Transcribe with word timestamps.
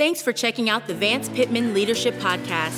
Thanks 0.00 0.22
for 0.22 0.32
checking 0.32 0.70
out 0.70 0.86
the 0.86 0.94
Vance 0.94 1.28
Pitman 1.28 1.74
Leadership 1.74 2.14
Podcast. 2.14 2.72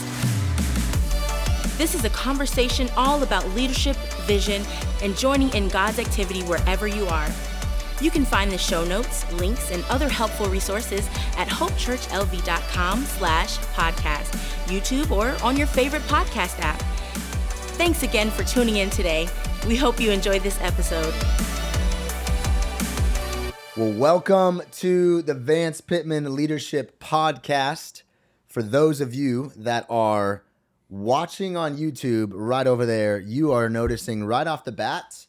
This 1.79 1.95
is 1.95 2.05
a 2.05 2.11
conversation 2.11 2.89
all 2.97 3.23
about 3.23 3.49
leadership, 3.51 3.95
vision, 4.23 4.65
and 5.05 5.17
joining 5.17 5.49
in 5.55 5.69
God's 5.69 6.01
activity 6.01 6.43
wherever 6.43 6.89
you 6.89 7.07
are. 7.07 7.29
You 8.01 8.11
can 8.11 8.25
find 8.25 8.51
the 8.51 8.59
show 8.59 8.85
notes, 8.85 9.33
links, 9.35 9.71
and 9.71 9.85
other 9.85 10.09
helpful 10.09 10.49
resources 10.49 11.07
at 11.37 11.47
hopechurchlv.com 11.47 13.05
slash 13.05 13.59
podcast, 13.59 14.35
YouTube, 14.67 15.13
or 15.13 15.37
on 15.45 15.57
your 15.57 15.69
favorite 15.69 16.03
podcast 16.03 16.59
app. 16.59 16.83
Thanks 17.79 18.03
again 18.03 18.33
for 18.33 18.43
tuning 18.43 18.79
in 18.79 18.91
today. 18.91 19.29
We 19.69 19.77
hope 19.77 20.01
you 20.01 20.11
enjoyed 20.11 20.43
this 20.43 20.61
episode. 20.61 21.15
Well, 23.75 23.93
welcome 23.95 24.61
to 24.81 25.23
the 25.23 25.33
Vance 25.33 25.81
Pitman 25.81 26.35
Leadership 26.37 27.01
Podcast. 27.01 28.03
For 28.47 28.63
those 28.63 29.01
of 29.01 29.15
you 29.15 29.51
that 29.57 29.87
are 29.89 30.45
watching 30.91 31.57
on 31.57 31.79
YouTube 31.79 32.33
right 32.35 32.67
over 32.67 32.85
there, 32.85 33.19
you 33.19 33.51
are 33.53 33.71
noticing 33.71 34.25
right 34.25 34.47
off 34.47 34.65
the 34.65 34.73
bat, 34.73 35.27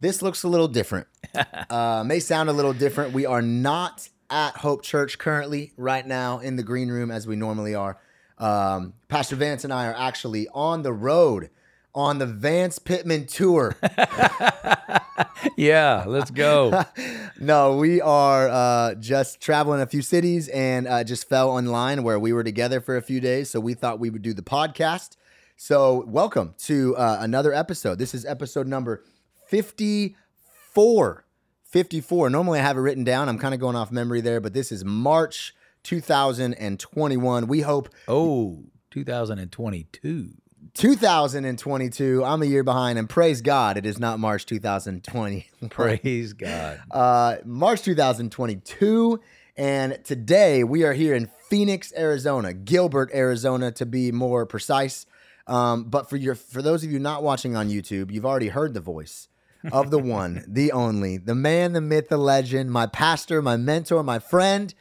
this 0.00 0.22
looks 0.22 0.42
a 0.42 0.48
little 0.48 0.66
different. 0.66 1.06
uh, 1.70 2.02
may 2.04 2.18
sound 2.18 2.48
a 2.48 2.52
little 2.52 2.72
different. 2.72 3.12
We 3.12 3.26
are 3.26 3.42
not 3.42 4.08
at 4.28 4.56
Hope 4.56 4.82
Church 4.82 5.16
currently, 5.16 5.72
right 5.76 6.04
now, 6.04 6.40
in 6.40 6.56
the 6.56 6.64
green 6.64 6.88
room 6.88 7.12
as 7.12 7.28
we 7.28 7.36
normally 7.36 7.76
are. 7.76 7.96
Um, 8.38 8.94
Pastor 9.06 9.36
Vance 9.36 9.62
and 9.62 9.72
I 9.72 9.86
are 9.86 9.96
actually 9.96 10.48
on 10.52 10.82
the 10.82 10.92
road 10.92 11.48
on 11.98 12.18
the 12.18 12.26
Vance 12.26 12.78
Pitman 12.78 13.26
tour. 13.26 13.76
yeah, 15.56 16.04
let's 16.06 16.30
go. 16.30 16.84
no, 17.40 17.76
we 17.76 18.00
are 18.00 18.48
uh, 18.48 18.94
just 18.94 19.40
traveling 19.40 19.80
a 19.80 19.86
few 19.86 20.00
cities 20.00 20.46
and 20.46 20.86
uh, 20.86 21.02
just 21.02 21.28
fell 21.28 21.50
online 21.50 22.04
where 22.04 22.20
we 22.20 22.32
were 22.32 22.44
together 22.44 22.80
for 22.80 22.96
a 22.96 23.02
few 23.02 23.20
days. 23.20 23.50
So 23.50 23.58
we 23.58 23.74
thought 23.74 23.98
we 23.98 24.10
would 24.10 24.22
do 24.22 24.32
the 24.32 24.42
podcast. 24.42 25.16
So 25.56 26.04
welcome 26.06 26.54
to 26.58 26.96
uh, 26.96 27.18
another 27.20 27.52
episode. 27.52 27.98
This 27.98 28.14
is 28.14 28.24
episode 28.24 28.68
number 28.68 29.02
54. 29.48 31.24
54. 31.64 32.30
Normally 32.30 32.60
I 32.60 32.62
have 32.62 32.76
it 32.76 32.80
written 32.80 33.02
down. 33.02 33.28
I'm 33.28 33.38
kind 33.38 33.54
of 33.54 33.60
going 33.60 33.74
off 33.74 33.90
memory 33.90 34.20
there, 34.20 34.40
but 34.40 34.54
this 34.54 34.70
is 34.70 34.84
March 34.84 35.52
2021. 35.82 37.48
We 37.48 37.60
hope. 37.62 37.88
Oh, 38.06 38.62
2022. 38.92 40.30
2022. 40.78 42.24
I'm 42.24 42.40
a 42.40 42.46
year 42.46 42.62
behind, 42.62 43.00
and 43.00 43.08
praise 43.08 43.42
God, 43.42 43.76
it 43.76 43.84
is 43.84 43.98
not 43.98 44.20
March 44.20 44.46
2020. 44.46 45.48
praise 45.70 46.32
God. 46.34 46.80
Uh, 46.88 47.38
March 47.44 47.82
2022. 47.82 49.20
And 49.56 49.98
today 50.04 50.62
we 50.62 50.84
are 50.84 50.92
here 50.92 51.16
in 51.16 51.28
Phoenix, 51.48 51.92
Arizona, 51.96 52.52
Gilbert, 52.52 53.10
Arizona, 53.12 53.72
to 53.72 53.84
be 53.86 54.12
more 54.12 54.46
precise. 54.46 55.04
Um, 55.48 55.82
but 55.84 56.08
for 56.08 56.16
your 56.16 56.36
for 56.36 56.62
those 56.62 56.84
of 56.84 56.92
you 56.92 57.00
not 57.00 57.24
watching 57.24 57.56
on 57.56 57.68
YouTube, 57.68 58.12
you've 58.12 58.26
already 58.26 58.48
heard 58.48 58.72
the 58.72 58.80
voice 58.80 59.26
of 59.72 59.90
the 59.90 59.98
one, 59.98 60.44
the 60.46 60.70
only, 60.70 61.16
the 61.16 61.34
man, 61.34 61.72
the 61.72 61.80
myth, 61.80 62.08
the 62.08 62.18
legend, 62.18 62.70
my 62.70 62.86
pastor, 62.86 63.42
my 63.42 63.56
mentor, 63.56 64.04
my 64.04 64.20
friend, 64.20 64.74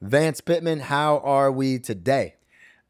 Vance 0.00 0.40
Pitman. 0.40 0.80
How 0.80 1.18
are 1.18 1.52
we 1.52 1.78
today? 1.78 2.35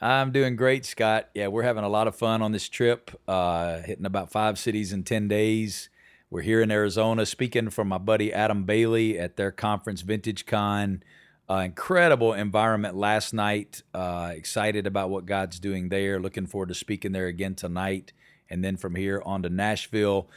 I'm 0.00 0.30
doing 0.30 0.56
great, 0.56 0.84
Scott. 0.84 1.30
Yeah, 1.34 1.48
we're 1.48 1.62
having 1.62 1.84
a 1.84 1.88
lot 1.88 2.06
of 2.06 2.14
fun 2.14 2.42
on 2.42 2.52
this 2.52 2.68
trip, 2.68 3.10
uh, 3.26 3.80
hitting 3.80 4.04
about 4.04 4.30
five 4.30 4.58
cities 4.58 4.92
in 4.92 5.04
10 5.04 5.26
days. 5.26 5.88
We're 6.28 6.42
here 6.42 6.60
in 6.60 6.70
Arizona 6.70 7.24
speaking 7.24 7.70
from 7.70 7.88
my 7.88 7.98
buddy 7.98 8.32
Adam 8.32 8.64
Bailey 8.64 9.18
at 9.18 9.36
their 9.36 9.50
conference, 9.50 10.02
Vintage 10.02 10.44
Con. 10.44 11.02
Uh, 11.48 11.62
incredible 11.64 12.34
environment 12.34 12.96
last 12.96 13.32
night. 13.32 13.82
Uh, 13.94 14.32
excited 14.34 14.86
about 14.86 15.08
what 15.08 15.24
God's 15.24 15.58
doing 15.58 15.88
there. 15.88 16.20
Looking 16.20 16.46
forward 16.46 16.68
to 16.68 16.74
speaking 16.74 17.12
there 17.12 17.26
again 17.26 17.54
tonight. 17.54 18.12
And 18.50 18.62
then 18.62 18.76
from 18.76 18.96
here 18.96 19.22
on 19.24 19.44
to 19.44 19.48
Nashville. 19.48 20.28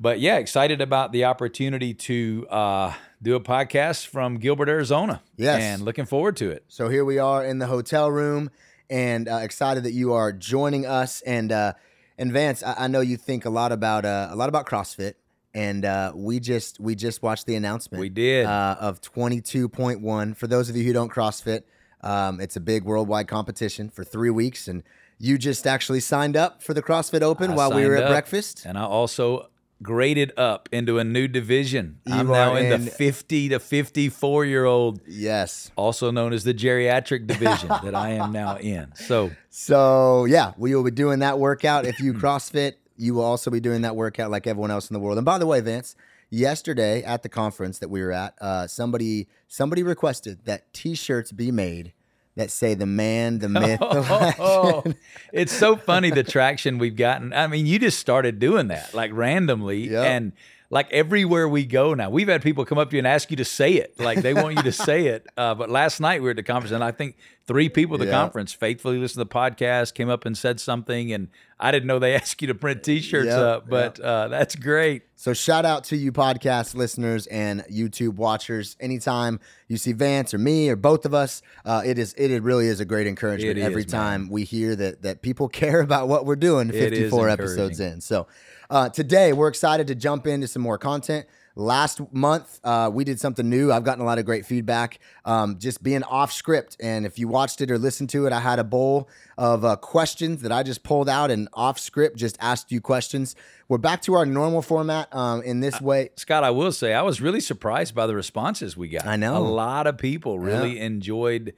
But 0.00 0.18
yeah, 0.18 0.38
excited 0.38 0.80
about 0.80 1.12
the 1.12 1.26
opportunity 1.26 1.94
to 1.94 2.46
uh, 2.50 2.94
do 3.22 3.36
a 3.36 3.40
podcast 3.40 4.06
from 4.06 4.38
Gilbert, 4.38 4.68
Arizona. 4.68 5.22
Yes. 5.36 5.62
And 5.62 5.82
looking 5.82 6.06
forward 6.06 6.36
to 6.38 6.50
it. 6.50 6.64
So 6.68 6.88
here 6.88 7.04
we 7.04 7.18
are 7.18 7.44
in 7.44 7.58
the 7.58 7.66
hotel 7.66 8.10
room 8.10 8.50
and 8.90 9.28
uh, 9.28 9.36
excited 9.36 9.84
that 9.84 9.92
you 9.92 10.12
are 10.12 10.32
joining 10.32 10.86
us. 10.86 11.20
And 11.22 11.52
uh, 11.52 11.72
and 12.18 12.32
Vance, 12.32 12.62
I, 12.62 12.84
I 12.84 12.86
know 12.88 13.00
you 13.00 13.16
think 13.16 13.44
a 13.44 13.50
lot 13.50 13.72
about 13.72 14.04
uh, 14.04 14.28
a 14.30 14.36
lot 14.36 14.48
about 14.48 14.66
CrossFit, 14.66 15.14
and 15.54 15.84
uh, 15.84 16.12
we 16.14 16.40
just 16.40 16.80
we 16.80 16.94
just 16.94 17.22
watched 17.22 17.46
the 17.46 17.54
announcement. 17.54 18.00
We 18.00 18.08
did 18.08 18.46
uh, 18.46 18.76
of 18.80 19.00
twenty 19.00 19.40
two 19.40 19.68
point 19.68 20.00
one. 20.00 20.34
For 20.34 20.46
those 20.46 20.68
of 20.68 20.76
you 20.76 20.84
who 20.84 20.92
don't 20.92 21.12
CrossFit, 21.12 21.62
um, 22.02 22.40
it's 22.40 22.56
a 22.56 22.60
big 22.60 22.84
worldwide 22.84 23.28
competition 23.28 23.88
for 23.90 24.04
three 24.04 24.30
weeks, 24.30 24.68
and 24.68 24.82
you 25.18 25.38
just 25.38 25.66
actually 25.66 26.00
signed 26.00 26.36
up 26.36 26.62
for 26.62 26.74
the 26.74 26.82
CrossFit 26.82 27.22
Open 27.22 27.52
I 27.52 27.54
while 27.54 27.72
we 27.72 27.86
were 27.86 27.96
at 27.96 28.04
up, 28.04 28.10
breakfast. 28.10 28.64
And 28.66 28.76
I 28.78 28.84
also 28.84 29.48
graded 29.82 30.32
up 30.36 30.68
into 30.72 30.98
a 30.98 31.04
new 31.04 31.28
division. 31.28 32.00
You 32.06 32.14
I'm 32.14 32.28
now 32.28 32.56
in, 32.56 32.72
in, 32.72 32.84
the 32.86 32.90
50 32.90 33.50
to 33.50 33.60
54 33.60 34.44
year 34.44 34.64
old. 34.64 35.00
Yes. 35.06 35.70
Also 35.76 36.10
known 36.10 36.32
as 36.32 36.44
the 36.44 36.54
geriatric 36.54 37.26
division 37.26 37.68
that 37.68 37.94
I 37.94 38.10
am 38.10 38.32
now 38.32 38.56
in. 38.60 38.92
So, 38.94 39.30
so 39.50 40.24
yeah, 40.24 40.52
we 40.56 40.74
will 40.74 40.84
be 40.84 40.90
doing 40.90 41.20
that 41.20 41.38
workout. 41.38 41.86
If 41.86 42.00
you 42.00 42.14
CrossFit, 42.14 42.74
you 42.96 43.14
will 43.14 43.24
also 43.24 43.50
be 43.50 43.60
doing 43.60 43.82
that 43.82 43.96
workout 43.96 44.30
like 44.30 44.46
everyone 44.46 44.70
else 44.70 44.90
in 44.90 44.94
the 44.94 45.00
world. 45.00 45.18
And 45.18 45.24
by 45.24 45.38
the 45.38 45.46
way, 45.46 45.60
Vince, 45.60 45.94
yesterday 46.30 47.02
at 47.02 47.22
the 47.22 47.28
conference 47.28 47.78
that 47.78 47.90
we 47.90 48.02
were 48.02 48.12
at, 48.12 48.34
uh, 48.40 48.66
somebody 48.66 49.28
somebody 49.48 49.82
requested 49.82 50.44
that 50.46 50.72
T-shirts 50.72 51.32
be 51.32 51.52
made 51.52 51.92
that 52.36 52.50
say 52.50 52.74
the 52.74 52.86
man, 52.86 53.38
the 53.38 53.48
myth, 53.48 53.80
the 53.80 54.34
oh, 54.38 54.84
it's 55.32 55.52
so 55.52 55.76
funny 55.76 56.10
the 56.10 56.22
traction 56.22 56.78
we've 56.78 56.96
gotten. 56.96 57.32
I 57.32 57.46
mean, 57.46 57.66
you 57.66 57.78
just 57.78 57.98
started 57.98 58.38
doing 58.38 58.68
that 58.68 58.94
like 58.94 59.10
randomly, 59.12 59.90
yep. 59.90 60.06
and 60.06 60.32
like 60.70 60.90
everywhere 60.92 61.48
we 61.48 61.64
go 61.64 61.94
now, 61.94 62.10
we've 62.10 62.28
had 62.28 62.42
people 62.42 62.64
come 62.64 62.78
up 62.78 62.90
to 62.90 62.96
you 62.96 62.98
and 62.98 63.06
ask 63.06 63.30
you 63.30 63.36
to 63.38 63.44
say 63.44 63.74
it. 63.74 63.98
Like 63.98 64.20
they 64.20 64.34
want 64.34 64.56
you 64.56 64.62
to 64.64 64.72
say 64.72 65.06
it. 65.06 65.26
Uh, 65.36 65.54
but 65.54 65.70
last 65.70 66.00
night 66.00 66.20
we 66.20 66.24
were 66.24 66.30
at 66.30 66.36
the 66.36 66.42
conference, 66.42 66.72
and 66.72 66.84
I 66.84 66.90
think 66.90 67.16
three 67.46 67.68
people 67.68 67.94
at 67.94 68.00
the 68.00 68.06
yep. 68.06 68.14
conference 68.14 68.52
faithfully 68.52 68.98
listened 68.98 69.20
to 69.20 69.24
the 69.24 69.38
podcast, 69.38 69.94
came 69.94 70.08
up 70.08 70.24
and 70.26 70.36
said 70.36 70.58
something, 70.58 71.12
and 71.12 71.28
I 71.60 71.70
didn't 71.70 71.86
know 71.86 71.98
they 71.98 72.14
asked 72.16 72.40
you 72.42 72.48
to 72.48 72.54
print 72.54 72.82
T-shirts 72.82 73.26
yep, 73.26 73.38
up, 73.38 73.68
but 73.68 73.98
yep. 73.98 74.06
uh, 74.06 74.28
that's 74.28 74.56
great. 74.56 75.02
So 75.14 75.32
shout 75.32 75.64
out 75.64 75.84
to 75.84 75.96
you 75.96 76.12
podcast 76.12 76.74
listeners 76.74 77.26
and 77.28 77.64
YouTube 77.70 78.16
watchers. 78.16 78.76
Anytime 78.80 79.40
you 79.68 79.76
see 79.76 79.92
Vance 79.92 80.34
or 80.34 80.38
me 80.38 80.68
or 80.68 80.76
both 80.76 81.06
of 81.06 81.14
us, 81.14 81.42
uh, 81.64 81.82
it 81.84 81.98
is 81.98 82.12
it 82.14 82.42
really 82.42 82.66
is 82.66 82.80
a 82.80 82.84
great 82.84 83.06
encouragement 83.06 83.58
every 83.58 83.84
time 83.84 84.22
man. 84.22 84.30
we 84.30 84.44
hear 84.44 84.76
that 84.76 85.02
that 85.02 85.22
people 85.22 85.48
care 85.62 85.80
about 85.80 86.08
what 86.08 86.26
we're 86.26 86.36
doing. 86.36 86.70
Fifty 86.70 87.08
four 87.08 87.28
episodes 87.28 87.80
in, 87.80 88.00
so. 88.00 88.26
Uh, 88.68 88.88
today, 88.88 89.32
we're 89.32 89.46
excited 89.46 89.86
to 89.86 89.94
jump 89.94 90.26
into 90.26 90.48
some 90.48 90.60
more 90.60 90.76
content. 90.76 91.24
Last 91.58 92.02
month, 92.12 92.60
uh, 92.64 92.90
we 92.92 93.02
did 93.04 93.18
something 93.18 93.48
new. 93.48 93.72
I've 93.72 93.82
gotten 93.82 94.02
a 94.02 94.06
lot 94.06 94.18
of 94.18 94.26
great 94.26 94.44
feedback 94.44 94.98
um, 95.24 95.58
just 95.58 95.82
being 95.82 96.02
off 96.02 96.30
script. 96.30 96.76
And 96.80 97.06
if 97.06 97.18
you 97.18 97.28
watched 97.28 97.62
it 97.62 97.70
or 97.70 97.78
listened 97.78 98.10
to 98.10 98.26
it, 98.26 98.32
I 98.34 98.40
had 98.40 98.58
a 98.58 98.64
bowl 98.64 99.08
of 99.38 99.64
uh, 99.64 99.76
questions 99.76 100.42
that 100.42 100.52
I 100.52 100.62
just 100.62 100.82
pulled 100.82 101.08
out 101.08 101.30
and 101.30 101.48
off 101.54 101.78
script 101.78 102.18
just 102.18 102.36
asked 102.40 102.70
you 102.70 102.82
questions. 102.82 103.34
We're 103.68 103.78
back 103.78 104.02
to 104.02 104.12
our 104.12 104.26
normal 104.26 104.60
format 104.60 105.08
um, 105.16 105.40
in 105.42 105.60
this 105.60 105.80
way. 105.80 106.10
Scott, 106.16 106.44
I 106.44 106.50
will 106.50 106.72
say, 106.72 106.92
I 106.92 107.00
was 107.00 107.22
really 107.22 107.40
surprised 107.40 107.94
by 107.94 108.06
the 108.06 108.14
responses 108.14 108.76
we 108.76 108.90
got. 108.90 109.06
I 109.06 109.16
know. 109.16 109.38
A 109.38 109.38
lot 109.38 109.86
of 109.86 109.96
people 109.96 110.38
really 110.38 110.76
yeah. 110.76 110.84
enjoyed 110.84 111.54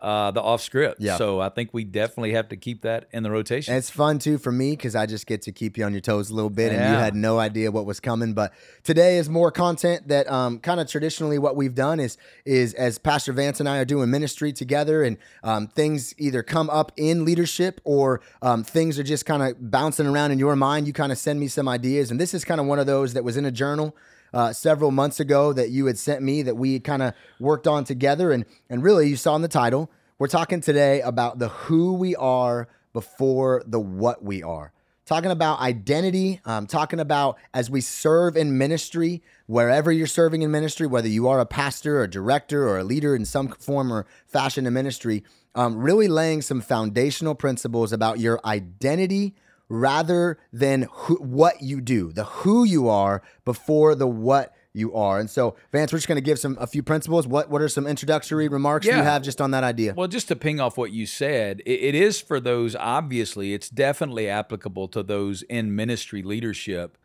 uh, 0.00 0.30
the 0.30 0.42
off 0.42 0.60
script. 0.60 1.00
Yeah. 1.00 1.16
So 1.16 1.40
I 1.40 1.48
think 1.48 1.70
we 1.72 1.84
definitely 1.84 2.32
have 2.32 2.48
to 2.50 2.56
keep 2.56 2.82
that 2.82 3.08
in 3.12 3.22
the 3.22 3.30
rotation. 3.30 3.72
And 3.72 3.78
it's 3.78 3.90
fun 3.90 4.18
too 4.18 4.38
for 4.38 4.52
me 4.52 4.72
because 4.72 4.94
I 4.94 5.06
just 5.06 5.26
get 5.26 5.42
to 5.42 5.52
keep 5.52 5.78
you 5.78 5.84
on 5.84 5.92
your 5.92 6.00
toes 6.00 6.30
a 6.30 6.34
little 6.34 6.50
bit, 6.50 6.72
yeah. 6.72 6.78
and 6.78 6.92
you 6.94 6.98
had 6.98 7.14
no 7.14 7.38
idea 7.38 7.70
what 7.70 7.86
was 7.86 8.00
coming. 8.00 8.34
But 8.34 8.52
today 8.84 9.18
is 9.18 9.28
more 9.28 9.50
content 9.50 10.08
that 10.08 10.30
um, 10.30 10.58
kind 10.58 10.80
of 10.80 10.88
traditionally 10.88 11.38
what 11.38 11.56
we've 11.56 11.74
done 11.74 12.00
is 12.00 12.18
is 12.44 12.74
as 12.74 12.98
Pastor 12.98 13.32
Vance 13.32 13.60
and 13.60 13.68
I 13.68 13.78
are 13.78 13.84
doing 13.84 14.10
ministry 14.10 14.52
together, 14.52 15.02
and 15.02 15.16
um, 15.42 15.66
things 15.68 16.14
either 16.18 16.42
come 16.42 16.68
up 16.70 16.92
in 16.96 17.24
leadership 17.24 17.80
or 17.84 18.20
um, 18.42 18.64
things 18.64 18.98
are 18.98 19.04
just 19.04 19.24
kind 19.24 19.42
of 19.42 19.70
bouncing 19.70 20.06
around 20.06 20.30
in 20.30 20.38
your 20.38 20.56
mind. 20.56 20.86
You 20.86 20.92
kind 20.92 21.12
of 21.12 21.18
send 21.18 21.40
me 21.40 21.48
some 21.48 21.68
ideas, 21.68 22.10
and 22.10 22.20
this 22.20 22.34
is 22.34 22.44
kind 22.44 22.60
of 22.60 22.66
one 22.66 22.78
of 22.78 22.86
those 22.86 23.14
that 23.14 23.24
was 23.24 23.36
in 23.36 23.44
a 23.44 23.50
journal 23.50 23.96
uh, 24.36 24.52
several 24.52 24.90
months 24.90 25.18
ago 25.18 25.54
that 25.54 25.70
you 25.70 25.86
had 25.86 25.98
sent 25.98 26.22
me 26.22 26.42
that 26.42 26.58
we 26.58 26.78
kind 26.78 27.02
of 27.02 27.14
worked 27.40 27.66
on 27.66 27.84
together. 27.84 28.32
And, 28.32 28.44
and 28.68 28.82
really, 28.82 29.08
you 29.08 29.16
saw 29.16 29.34
in 29.34 29.40
the 29.40 29.48
title, 29.48 29.90
we're 30.18 30.28
talking 30.28 30.60
today 30.60 31.00
about 31.00 31.38
the 31.38 31.48
who 31.48 31.94
we 31.94 32.14
are 32.16 32.68
before 32.92 33.62
the 33.66 33.80
what 33.80 34.22
we 34.22 34.42
are. 34.42 34.72
Talking 35.06 35.30
about 35.30 35.60
identity, 35.60 36.42
um, 36.44 36.66
talking 36.66 37.00
about 37.00 37.38
as 37.54 37.70
we 37.70 37.80
serve 37.80 38.36
in 38.36 38.58
ministry, 38.58 39.22
wherever 39.46 39.90
you're 39.90 40.06
serving 40.06 40.42
in 40.42 40.50
ministry, 40.50 40.86
whether 40.86 41.08
you 41.08 41.28
are 41.28 41.40
a 41.40 41.46
pastor 41.46 42.00
or 42.00 42.02
a 42.02 42.10
director 42.10 42.68
or 42.68 42.76
a 42.76 42.84
leader 42.84 43.16
in 43.16 43.24
some 43.24 43.48
form 43.48 43.90
or 43.90 44.04
fashion 44.26 44.66
in 44.66 44.74
ministry, 44.74 45.24
um, 45.54 45.78
really 45.78 46.08
laying 46.08 46.42
some 46.42 46.60
foundational 46.60 47.34
principles 47.34 47.90
about 47.90 48.18
your 48.18 48.38
identity 48.44 49.34
rather 49.68 50.38
than 50.52 50.88
who, 50.90 51.16
what 51.16 51.62
you 51.62 51.80
do, 51.80 52.12
the 52.12 52.24
who 52.24 52.64
you 52.64 52.88
are 52.88 53.22
before 53.44 53.94
the 53.94 54.06
what 54.06 54.54
you 54.72 54.94
are. 54.94 55.18
And 55.18 55.30
so, 55.30 55.56
Vance, 55.72 55.92
we're 55.92 55.98
just 55.98 56.08
going 56.08 56.16
to 56.16 56.22
give 56.22 56.38
some 56.38 56.56
a 56.60 56.66
few 56.66 56.82
principles. 56.82 57.26
What 57.26 57.50
what 57.50 57.62
are 57.62 57.68
some 57.68 57.86
introductory 57.86 58.48
remarks 58.48 58.86
yeah. 58.86 58.98
you 58.98 59.02
have 59.02 59.22
just 59.22 59.40
on 59.40 59.50
that 59.52 59.64
idea? 59.64 59.94
Well, 59.94 60.08
just 60.08 60.28
to 60.28 60.36
ping 60.36 60.60
off 60.60 60.76
what 60.76 60.92
you 60.92 61.06
said, 61.06 61.60
it, 61.64 61.80
it 61.80 61.94
is 61.94 62.20
for 62.20 62.38
those. 62.38 62.76
Obviously, 62.76 63.54
it's 63.54 63.70
definitely 63.70 64.28
applicable 64.28 64.88
to 64.88 65.02
those 65.02 65.42
in 65.42 65.74
ministry 65.74 66.22
leadership. 66.22 66.98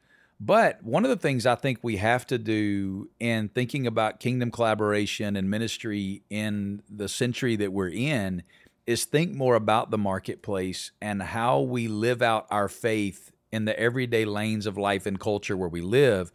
But 0.44 0.84
one 0.84 1.06
of 1.06 1.10
the 1.12 1.18
things 1.18 1.46
I 1.46 1.54
think 1.54 1.80
we 1.84 1.98
have 1.98 2.26
to 2.28 2.40
do 2.40 3.10
in 3.20 3.50
thinking 3.50 3.86
about 3.86 4.20
kingdom 4.20 4.50
collaboration 4.50 5.36
and 5.36 5.50
ministry 5.52 6.24
in 6.32 6.82
the 6.90 7.08
century 7.08 7.56
that 7.58 7.72
we're 7.72 7.90
in 7.90 8.42
is 8.86 9.06
think 9.06 9.34
more 9.34 9.56
about 9.56 9.92
the 9.92 9.98
marketplace 9.98 10.92
and 11.02 11.22
how 11.22 11.60
we 11.60 11.88
live 11.88 12.22
out 12.22 12.48
our 12.50 12.68
faith 12.68 13.32
in 13.52 13.66
the 13.66 13.78
everyday 13.80 14.26
lanes 14.26 14.66
of 14.66 14.78
life 14.78 15.06
and 15.06 15.20
culture 15.20 15.58
where 15.58 15.70
we 15.70 15.82
live. 15.82 16.32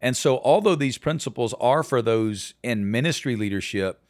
And 0.00 0.16
so, 0.16 0.38
although 0.38 0.76
these 0.76 0.98
principles 0.98 1.54
are 1.60 1.82
for 1.82 2.00
those 2.00 2.54
in 2.62 2.90
ministry 2.90 3.36
leadership, 3.36 4.00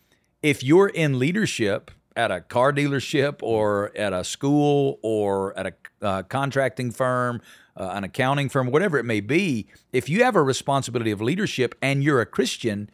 if 0.42 0.62
you're 0.62 0.88
in 0.88 1.18
leadership 1.18 1.90
at 2.16 2.30
a 2.30 2.40
car 2.40 2.72
dealership 2.72 3.42
or 3.42 3.96
at 3.96 4.12
a 4.12 4.24
school 4.24 4.98
or 5.02 5.56
at 5.58 5.66
a 5.66 5.72
uh, 6.02 6.22
contracting 6.24 6.90
firm, 6.90 7.40
uh, 7.76 7.90
an 7.94 8.04
accounting 8.04 8.48
firm, 8.48 8.70
whatever 8.70 8.98
it 8.98 9.04
may 9.04 9.20
be, 9.20 9.66
if 9.92 10.08
you 10.08 10.22
have 10.22 10.36
a 10.36 10.42
responsibility 10.42 11.10
of 11.10 11.20
leadership 11.20 11.74
and 11.82 12.04
you're 12.04 12.20
a 12.20 12.26
Christian, 12.26 12.90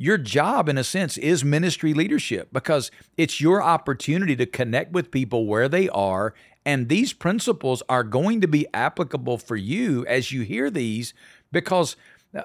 your 0.00 0.16
job, 0.16 0.70
in 0.70 0.78
a 0.78 0.82
sense, 0.82 1.18
is 1.18 1.44
ministry 1.44 1.92
leadership 1.92 2.48
because 2.54 2.90
it's 3.18 3.38
your 3.38 3.62
opportunity 3.62 4.34
to 4.34 4.46
connect 4.46 4.92
with 4.92 5.10
people 5.10 5.44
where 5.44 5.68
they 5.68 5.90
are. 5.90 6.32
And 6.64 6.88
these 6.88 7.12
principles 7.12 7.82
are 7.86 8.02
going 8.02 8.40
to 8.40 8.48
be 8.48 8.66
applicable 8.72 9.36
for 9.36 9.56
you 9.56 10.06
as 10.06 10.32
you 10.32 10.40
hear 10.40 10.70
these 10.70 11.12
because 11.52 11.96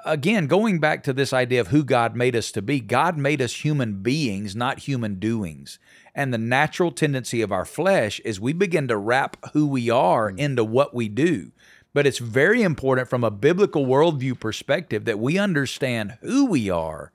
again, 0.04 0.48
going 0.48 0.80
back 0.80 1.02
to 1.04 1.14
this 1.14 1.32
idea 1.32 1.62
of 1.62 1.70
who 1.70 1.86
God 1.86 2.14
made 2.14 2.36
us 2.36 2.52
to 2.52 2.62
be, 2.62 2.82
God 2.82 3.18
made 3.18 3.42
us 3.42 3.64
human 3.64 4.02
beings, 4.02 4.54
not 4.54 4.80
human 4.80 5.16
doings. 5.16 5.80
And 6.14 6.34
the 6.34 6.38
natural 6.38 6.92
tendency 6.92 7.42
of 7.42 7.54
our 7.54 7.64
flesh 7.64 8.20
is 8.26 8.38
we 8.38 8.52
begin 8.52 8.90
to 8.90 8.98
wrap 8.98 9.38
who 9.54 9.66
we 9.66 9.90
are 9.90 10.30
mm. 10.30 10.38
into 10.38 10.66
what 10.66 10.94
we 10.94 11.08
do. 11.08 11.54
But 11.94 12.06
it's 12.06 12.18
very 12.18 12.64
important 12.64 13.08
from 13.08 13.24
a 13.24 13.32
biblical 13.32 13.86
worldview 13.86 14.42
perspective 14.42 15.06
that 15.06 15.20
we 15.20 15.38
understand 15.38 16.18
who 16.20 16.48
we 16.48 16.70
are 16.70 17.14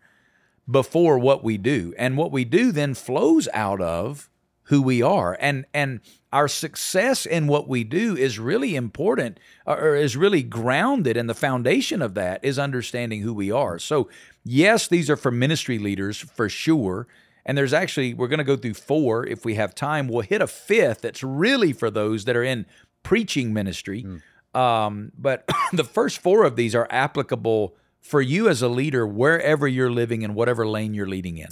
before 0.71 1.19
what 1.19 1.43
we 1.43 1.59
do. 1.59 1.95
And 1.99 2.17
what 2.17 2.33
we 2.33 2.45
do 2.45 2.73
then 2.73 2.95
flows 2.95 3.49
out 3.53 3.81
of 3.81 4.31
who 4.65 4.81
we 4.81 5.03
are. 5.03 5.37
And 5.41 5.67
and 5.75 6.01
our 6.33 6.47
success 6.47 7.27
in 7.27 7.49
what 7.49 7.69
we 7.69 7.83
do 7.83 8.17
is 8.17 8.39
really 8.39 8.77
important 8.77 9.41
or 9.67 9.97
is 9.97 10.17
really 10.17 10.45
grounded 10.45 11.17
and 11.17 11.29
the 11.29 11.35
foundation 11.35 12.01
of 12.01 12.15
that 12.15 12.45
is 12.45 12.59
understanding 12.59 13.23
who 13.23 13.35
we 13.35 13.51
are. 13.51 13.81
So, 13.81 14.09
yes, 14.45 14.87
these 14.87 15.11
are 15.11 15.17
for 15.17 15.33
ministry 15.33 15.79
leaders 15.79 16.19
for 16.19 16.49
sure. 16.49 17.09
And 17.45 17.59
there's 17.59 17.73
actually, 17.73 18.15
we're 18.15 18.29
going 18.29 18.39
to 18.39 18.45
go 18.45 18.57
through 18.57 18.75
four 18.75 19.27
if 19.27 19.45
we 19.45 19.57
have 19.57 19.75
time. 19.75 20.07
We'll 20.07 20.23
hit 20.23 20.41
a 20.41 20.47
fifth 20.47 21.01
that's 21.01 21.25
really 21.25 21.73
for 21.73 21.91
those 21.91 22.25
that 22.27 22.37
are 22.37 22.45
in 22.45 22.65
preaching 23.03 23.53
ministry. 23.53 24.05
Mm. 24.05 24.59
Um, 24.59 25.13
but 25.19 25.49
the 25.73 25.85
first 25.85 26.19
four 26.19 26.45
of 26.45 26.55
these 26.55 26.77
are 26.77 26.87
applicable 26.91 27.75
for 28.01 28.21
you 28.21 28.49
as 28.49 28.63
a 28.63 28.69
leader 28.69 29.07
wherever 29.07 29.69
you're 29.69 29.91
living 29.91 30.25
and 30.25 30.35
whatever 30.35 30.67
lane 30.67 30.95
you're 30.95 31.09
leading 31.09 31.39
in. 31.39 31.49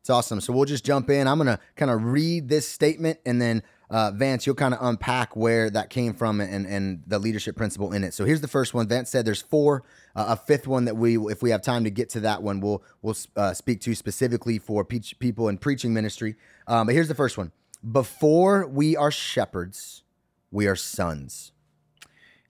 It's 0.00 0.10
awesome. 0.10 0.40
So 0.40 0.52
we'll 0.52 0.64
just 0.64 0.84
jump 0.84 1.10
in. 1.10 1.28
I'm 1.28 1.38
going 1.38 1.46
to 1.46 1.60
kind 1.76 1.90
of 1.90 2.02
read 2.04 2.48
this 2.48 2.66
statement 2.66 3.18
and 3.26 3.40
then 3.40 3.62
uh, 3.90 4.12
Vance, 4.12 4.46
you'll 4.46 4.54
kind 4.54 4.72
of 4.72 4.80
unpack 4.80 5.34
where 5.34 5.68
that 5.68 5.90
came 5.90 6.14
from 6.14 6.40
and, 6.40 6.64
and 6.64 7.02
the 7.06 7.18
leadership 7.18 7.56
principle 7.56 7.92
in 7.92 8.04
it. 8.04 8.14
So 8.14 8.24
here's 8.24 8.40
the 8.40 8.48
first 8.48 8.72
one. 8.72 8.86
Vance 8.86 9.10
said 9.10 9.24
there's 9.24 9.42
four. 9.42 9.82
Uh, 10.14 10.26
a 10.28 10.36
fifth 10.36 10.68
one 10.68 10.84
that 10.84 10.96
we, 10.96 11.18
if 11.18 11.42
we 11.42 11.50
have 11.50 11.60
time 11.60 11.84
to 11.84 11.90
get 11.90 12.08
to 12.10 12.20
that 12.20 12.42
one, 12.42 12.60
we'll 12.60 12.82
we'll 13.02 13.16
uh, 13.36 13.52
speak 13.52 13.80
to 13.80 13.94
specifically 13.94 14.58
for 14.58 14.84
pe- 14.84 15.00
people 15.18 15.48
in 15.48 15.58
preaching 15.58 15.92
ministry. 15.92 16.36
Um, 16.68 16.86
but 16.86 16.94
here's 16.94 17.08
the 17.08 17.14
first 17.16 17.36
one. 17.36 17.50
Before 17.90 18.66
we 18.66 18.96
are 18.96 19.10
shepherds, 19.10 20.04
we 20.52 20.68
are 20.68 20.76
sons. 20.76 21.50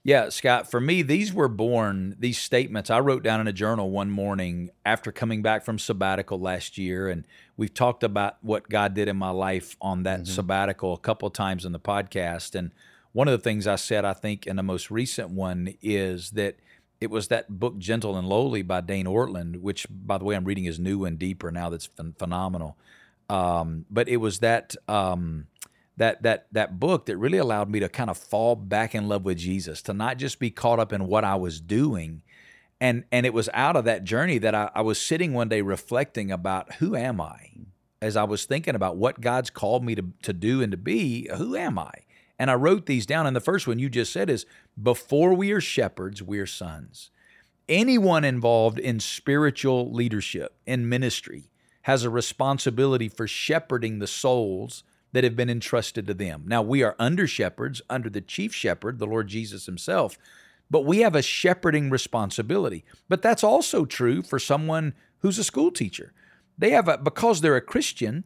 Yeah, 0.03 0.29
Scott, 0.29 0.71
for 0.71 0.81
me, 0.81 1.03
these 1.03 1.31
were 1.31 1.47
born, 1.47 2.15
these 2.17 2.39
statements 2.39 2.89
I 2.89 2.99
wrote 2.99 3.21
down 3.21 3.39
in 3.39 3.47
a 3.47 3.53
journal 3.53 3.91
one 3.91 4.09
morning 4.09 4.71
after 4.83 5.11
coming 5.11 5.43
back 5.43 5.63
from 5.63 5.77
sabbatical 5.77 6.39
last 6.39 6.75
year. 6.75 7.07
And 7.07 7.27
we've 7.55 7.73
talked 7.73 8.03
about 8.03 8.37
what 8.41 8.67
God 8.67 8.95
did 8.95 9.07
in 9.07 9.17
my 9.17 9.29
life 9.29 9.77
on 9.79 10.01
that 10.03 10.21
mm-hmm. 10.21 10.31
sabbatical 10.33 10.93
a 10.93 10.99
couple 10.99 11.27
of 11.27 11.33
times 11.33 11.65
in 11.65 11.71
the 11.71 11.79
podcast. 11.79 12.55
And 12.55 12.71
one 13.11 13.27
of 13.27 13.33
the 13.33 13.43
things 13.43 13.67
I 13.67 13.75
said, 13.75 14.03
I 14.03 14.13
think, 14.13 14.47
in 14.47 14.55
the 14.55 14.63
most 14.63 14.89
recent 14.89 15.29
one 15.29 15.75
is 15.83 16.31
that 16.31 16.55
it 16.99 17.11
was 17.11 17.27
that 17.27 17.59
book, 17.59 17.77
Gentle 17.77 18.17
and 18.17 18.27
Lowly 18.27 18.63
by 18.63 18.81
Dane 18.81 19.05
Ortlund, 19.05 19.57
which, 19.57 19.85
by 19.87 20.17
the 20.17 20.25
way, 20.25 20.35
I'm 20.35 20.45
reading 20.45 20.65
is 20.65 20.79
new 20.79 21.05
and 21.05 21.19
deeper 21.19 21.51
now. 21.51 21.69
That's 21.69 21.89
phenomenal. 22.17 22.75
Um, 23.29 23.85
but 23.91 24.09
it 24.09 24.17
was 24.17 24.39
that. 24.39 24.75
Um, 24.87 25.45
that 26.01 26.23
that 26.23 26.47
that 26.51 26.79
book 26.79 27.05
that 27.05 27.15
really 27.15 27.37
allowed 27.37 27.69
me 27.69 27.79
to 27.79 27.87
kind 27.87 28.09
of 28.09 28.17
fall 28.17 28.55
back 28.55 28.95
in 28.95 29.07
love 29.07 29.23
with 29.23 29.37
Jesus, 29.37 29.83
to 29.83 29.93
not 29.93 30.17
just 30.17 30.39
be 30.39 30.49
caught 30.49 30.79
up 30.79 30.91
in 30.91 31.05
what 31.05 31.23
I 31.23 31.35
was 31.35 31.61
doing. 31.61 32.23
And 32.79 33.03
and 33.11 33.23
it 33.23 33.35
was 33.35 33.49
out 33.53 33.75
of 33.75 33.85
that 33.85 34.03
journey 34.03 34.39
that 34.39 34.55
I, 34.55 34.71
I 34.73 34.81
was 34.81 34.99
sitting 34.99 35.31
one 35.31 35.47
day 35.47 35.61
reflecting 35.61 36.31
about 36.31 36.73
who 36.75 36.95
am 36.95 37.21
I? 37.21 37.51
As 38.01 38.17
I 38.17 38.23
was 38.23 38.45
thinking 38.45 38.73
about 38.73 38.97
what 38.97 39.21
God's 39.21 39.51
called 39.51 39.85
me 39.85 39.93
to, 39.93 40.05
to 40.23 40.33
do 40.33 40.63
and 40.63 40.71
to 40.71 40.77
be, 40.77 41.29
who 41.37 41.55
am 41.55 41.77
I? 41.77 41.91
And 42.39 42.49
I 42.49 42.55
wrote 42.55 42.87
these 42.87 43.05
down. 43.05 43.27
And 43.27 43.35
the 43.35 43.39
first 43.39 43.67
one 43.67 43.77
you 43.77 43.87
just 43.87 44.11
said 44.11 44.27
is 44.27 44.47
before 44.81 45.35
we 45.35 45.51
are 45.51 45.61
shepherds, 45.61 46.23
we 46.23 46.39
are 46.39 46.47
sons. 46.47 47.11
Anyone 47.69 48.23
involved 48.23 48.79
in 48.79 48.99
spiritual 48.99 49.93
leadership, 49.93 50.55
in 50.65 50.89
ministry, 50.89 51.51
has 51.83 52.03
a 52.03 52.09
responsibility 52.09 53.07
for 53.07 53.27
shepherding 53.27 53.99
the 53.99 54.07
souls 54.07 54.83
that 55.11 55.23
have 55.23 55.35
been 55.35 55.49
entrusted 55.49 56.07
to 56.07 56.13
them. 56.13 56.43
Now, 56.45 56.61
we 56.61 56.83
are 56.83 56.95
under 56.99 57.27
shepherds, 57.27 57.81
under 57.89 58.09
the 58.09 58.21
chief 58.21 58.53
shepherd, 58.53 58.99
the 58.99 59.05
Lord 59.05 59.27
Jesus 59.27 59.65
himself, 59.65 60.17
but 60.69 60.85
we 60.85 60.99
have 60.99 61.15
a 61.15 61.21
shepherding 61.21 61.89
responsibility. 61.89 62.85
But 63.09 63.21
that's 63.21 63.43
also 63.43 63.85
true 63.85 64.21
for 64.21 64.39
someone 64.39 64.93
who's 65.19 65.37
a 65.37 65.43
school 65.43 65.71
teacher. 65.71 66.13
They 66.57 66.71
have 66.71 66.87
a, 66.87 66.97
because 66.97 67.41
they're 67.41 67.55
a 67.55 67.61
Christian, 67.61 68.23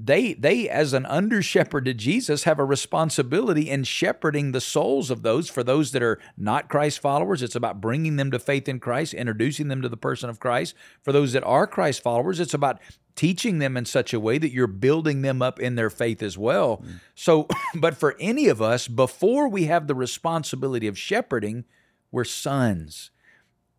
they 0.00 0.34
they 0.34 0.68
as 0.68 0.92
an 0.92 1.04
under 1.06 1.42
shepherd 1.42 1.84
to 1.86 1.94
Jesus 1.94 2.44
have 2.44 2.60
a 2.60 2.64
responsibility 2.64 3.68
in 3.68 3.82
shepherding 3.82 4.52
the 4.52 4.60
souls 4.60 5.10
of 5.10 5.22
those 5.22 5.50
for 5.50 5.64
those 5.64 5.90
that 5.90 6.04
are 6.04 6.20
not 6.36 6.68
Christ 6.68 7.00
followers 7.00 7.42
it's 7.42 7.56
about 7.56 7.80
bringing 7.80 8.14
them 8.14 8.30
to 8.30 8.38
faith 8.38 8.68
in 8.68 8.78
Christ 8.78 9.12
introducing 9.12 9.66
them 9.66 9.82
to 9.82 9.88
the 9.88 9.96
person 9.96 10.30
of 10.30 10.38
Christ 10.38 10.76
for 11.02 11.10
those 11.10 11.32
that 11.32 11.42
are 11.42 11.66
Christ 11.66 12.00
followers 12.00 12.38
it's 12.38 12.54
about 12.54 12.78
teaching 13.18 13.58
them 13.58 13.76
in 13.76 13.84
such 13.84 14.14
a 14.14 14.20
way 14.20 14.38
that 14.38 14.52
you're 14.52 14.68
building 14.68 15.22
them 15.22 15.42
up 15.42 15.58
in 15.58 15.74
their 15.74 15.90
faith 15.90 16.22
as 16.22 16.38
well. 16.38 16.76
Mm. 16.76 17.00
So, 17.16 17.48
but 17.74 17.96
for 17.96 18.14
any 18.20 18.46
of 18.46 18.62
us, 18.62 18.86
before 18.86 19.48
we 19.48 19.64
have 19.64 19.88
the 19.88 19.94
responsibility 19.94 20.86
of 20.86 20.96
shepherding, 20.96 21.64
we're 22.12 22.22
sons 22.22 23.10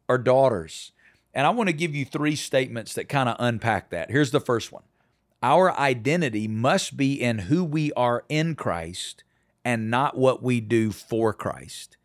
or 0.10 0.18
daughters. 0.18 0.92
And 1.34 1.48
I 1.48 1.52
want 1.52 1.70
to 1.70 1.74
give 1.74 1.96
you 1.96 2.04
three 2.04 2.36
statements 2.36 2.94
that 2.96 3.08
kind 3.08 3.30
of 3.30 3.38
unpack 3.40 3.92
that. 3.92 4.12
Here's 4.12 4.32
the 4.32 4.42
first 4.42 4.74
one 4.74 4.84
Our 5.42 5.72
identity 5.80 6.50
must 6.50 6.98
be 6.98 7.14
in 7.14 7.40
who 7.40 7.64
we 7.64 7.94
are 7.94 8.26
in 8.28 8.56
Christ 8.56 9.24
and 9.64 9.90
not 9.90 10.18
what 10.18 10.44
we 10.44 10.60
do 10.60 10.92
for 10.92 11.34
Christ. 11.34 11.96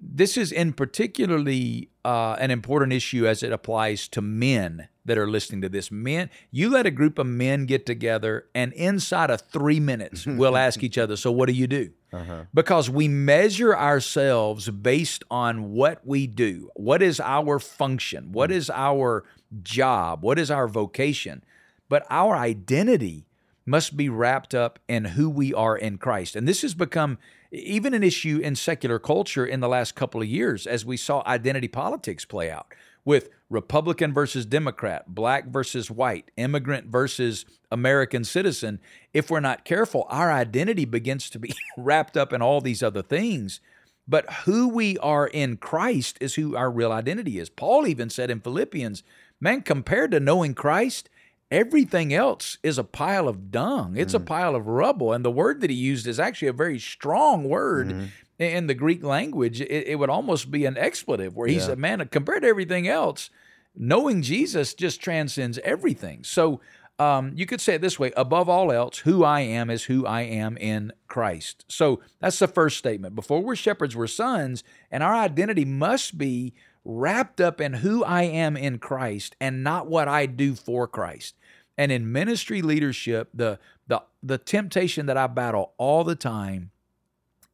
This 0.00 0.36
is 0.36 0.50
in 0.50 0.72
particularly 0.72 1.90
uh, 2.04 2.36
an 2.40 2.50
important 2.50 2.92
issue 2.92 3.24
as 3.24 3.44
it 3.44 3.52
applies 3.52 4.08
to 4.08 4.20
men 4.20 4.88
that 5.06 5.18
are 5.18 5.28
listening 5.28 5.62
to 5.62 5.68
this. 5.68 5.90
Men, 5.90 6.30
you 6.50 6.70
let 6.70 6.86
a 6.86 6.90
group 6.90 7.18
of 7.18 7.26
men 7.26 7.66
get 7.66 7.86
together, 7.86 8.46
and 8.54 8.72
inside 8.74 9.30
of 9.30 9.40
three 9.40 9.80
minutes, 9.80 10.26
we'll 10.26 10.56
ask 10.56 10.82
each 10.82 10.98
other, 10.98 11.16
So, 11.16 11.32
what 11.32 11.46
do 11.46 11.52
you 11.52 11.66
do? 11.66 11.90
Uh-huh. 12.12 12.44
Because 12.54 12.88
we 12.88 13.08
measure 13.08 13.76
ourselves 13.76 14.70
based 14.70 15.24
on 15.30 15.72
what 15.72 16.06
we 16.06 16.26
do. 16.26 16.70
What 16.74 17.02
is 17.02 17.20
our 17.20 17.58
function? 17.58 18.32
What 18.32 18.50
is 18.50 18.70
our 18.70 19.24
job? 19.62 20.22
What 20.22 20.38
is 20.38 20.50
our 20.50 20.68
vocation? 20.68 21.44
But 21.88 22.06
our 22.10 22.36
identity 22.36 23.26
must 23.66 23.96
be 23.96 24.08
wrapped 24.08 24.54
up 24.54 24.78
in 24.88 25.04
who 25.04 25.28
we 25.28 25.52
are 25.52 25.76
in 25.76 25.98
Christ. 25.98 26.36
And 26.36 26.46
this 26.46 26.62
has 26.62 26.74
become 26.74 27.18
even 27.50 27.94
an 27.94 28.02
issue 28.02 28.38
in 28.42 28.54
secular 28.54 28.98
culture 28.98 29.44
in 29.44 29.60
the 29.60 29.68
last 29.68 29.94
couple 29.94 30.22
of 30.22 30.28
years 30.28 30.66
as 30.66 30.84
we 30.84 30.96
saw 30.96 31.22
identity 31.26 31.68
politics 31.68 32.24
play 32.24 32.50
out 32.50 32.72
with 33.06 33.30
Republican 33.48 34.12
versus 34.12 34.44
Democrat, 34.44 35.14
black 35.14 35.46
versus 35.46 35.90
white, 35.90 36.30
immigrant 36.36 36.88
versus 36.88 37.46
American 37.70 38.24
citizen, 38.24 38.80
if 39.14 39.30
we're 39.30 39.40
not 39.40 39.64
careful, 39.64 40.06
our 40.10 40.30
identity 40.30 40.84
begins 40.84 41.30
to 41.30 41.38
be 41.38 41.54
wrapped 41.78 42.16
up 42.16 42.34
in 42.34 42.42
all 42.42 42.60
these 42.60 42.82
other 42.82 43.02
things. 43.02 43.60
But 44.08 44.30
who 44.44 44.68
we 44.68 44.98
are 44.98 45.28
in 45.28 45.56
Christ 45.56 46.18
is 46.20 46.34
who 46.34 46.56
our 46.56 46.70
real 46.70 46.92
identity 46.92 47.38
is. 47.38 47.48
Paul 47.48 47.86
even 47.86 48.10
said 48.10 48.30
in 48.30 48.40
Philippians, 48.40 49.04
man, 49.40 49.62
compared 49.62 50.10
to 50.10 50.20
knowing 50.20 50.54
Christ, 50.54 51.08
everything 51.50 52.12
else 52.12 52.58
is 52.64 52.78
a 52.78 52.84
pile 52.84 53.28
of 53.28 53.52
dung. 53.52 53.96
It's 53.96 54.14
mm. 54.14 54.16
a 54.16 54.20
pile 54.20 54.56
of 54.56 54.66
rubble. 54.66 55.12
And 55.12 55.24
the 55.24 55.30
word 55.30 55.60
that 55.60 55.70
he 55.70 55.76
used 55.76 56.06
is 56.08 56.18
actually 56.18 56.48
a 56.48 56.52
very 56.52 56.80
strong 56.80 57.48
word. 57.48 57.88
Mm 57.88 58.08
in 58.38 58.66
the 58.66 58.74
Greek 58.74 59.02
language, 59.02 59.60
it, 59.60 59.70
it 59.86 59.98
would 59.98 60.10
almost 60.10 60.50
be 60.50 60.66
an 60.66 60.76
expletive 60.76 61.36
where 61.36 61.48
he 61.48 61.56
yeah. 61.56 61.66
said, 61.66 61.78
man, 61.78 62.06
compared 62.08 62.42
to 62.42 62.48
everything 62.48 62.86
else, 62.86 63.30
knowing 63.74 64.22
Jesus 64.22 64.74
just 64.74 65.00
transcends 65.00 65.58
everything. 65.58 66.24
So 66.24 66.60
um, 66.98 67.32
you 67.34 67.46
could 67.46 67.60
say 67.60 67.74
it 67.74 67.82
this 67.82 67.98
way 67.98 68.12
above 68.16 68.48
all 68.48 68.72
else, 68.72 68.98
who 68.98 69.22
I 69.24 69.40
am 69.40 69.68
is 69.70 69.84
who 69.84 70.06
I 70.06 70.22
am 70.22 70.56
in 70.56 70.92
Christ. 71.08 71.64
So 71.68 72.00
that's 72.20 72.38
the 72.38 72.48
first 72.48 72.78
statement. 72.78 73.14
Before 73.14 73.42
we're 73.42 73.56
shepherds, 73.56 73.94
we're 73.94 74.06
sons, 74.06 74.64
and 74.90 75.02
our 75.02 75.14
identity 75.14 75.64
must 75.64 76.16
be 76.16 76.54
wrapped 76.84 77.40
up 77.40 77.60
in 77.60 77.74
who 77.74 78.04
I 78.04 78.22
am 78.22 78.56
in 78.56 78.78
Christ 78.78 79.36
and 79.40 79.64
not 79.64 79.88
what 79.88 80.08
I 80.08 80.26
do 80.26 80.54
for 80.54 80.86
Christ. 80.86 81.34
And 81.76 81.92
in 81.92 82.10
ministry 82.10 82.62
leadership, 82.62 83.28
the 83.34 83.58
the 83.86 84.02
the 84.22 84.38
temptation 84.38 85.06
that 85.06 85.18
I 85.18 85.26
battle 85.26 85.74
all 85.76 86.04
the 86.04 86.14
time 86.16 86.70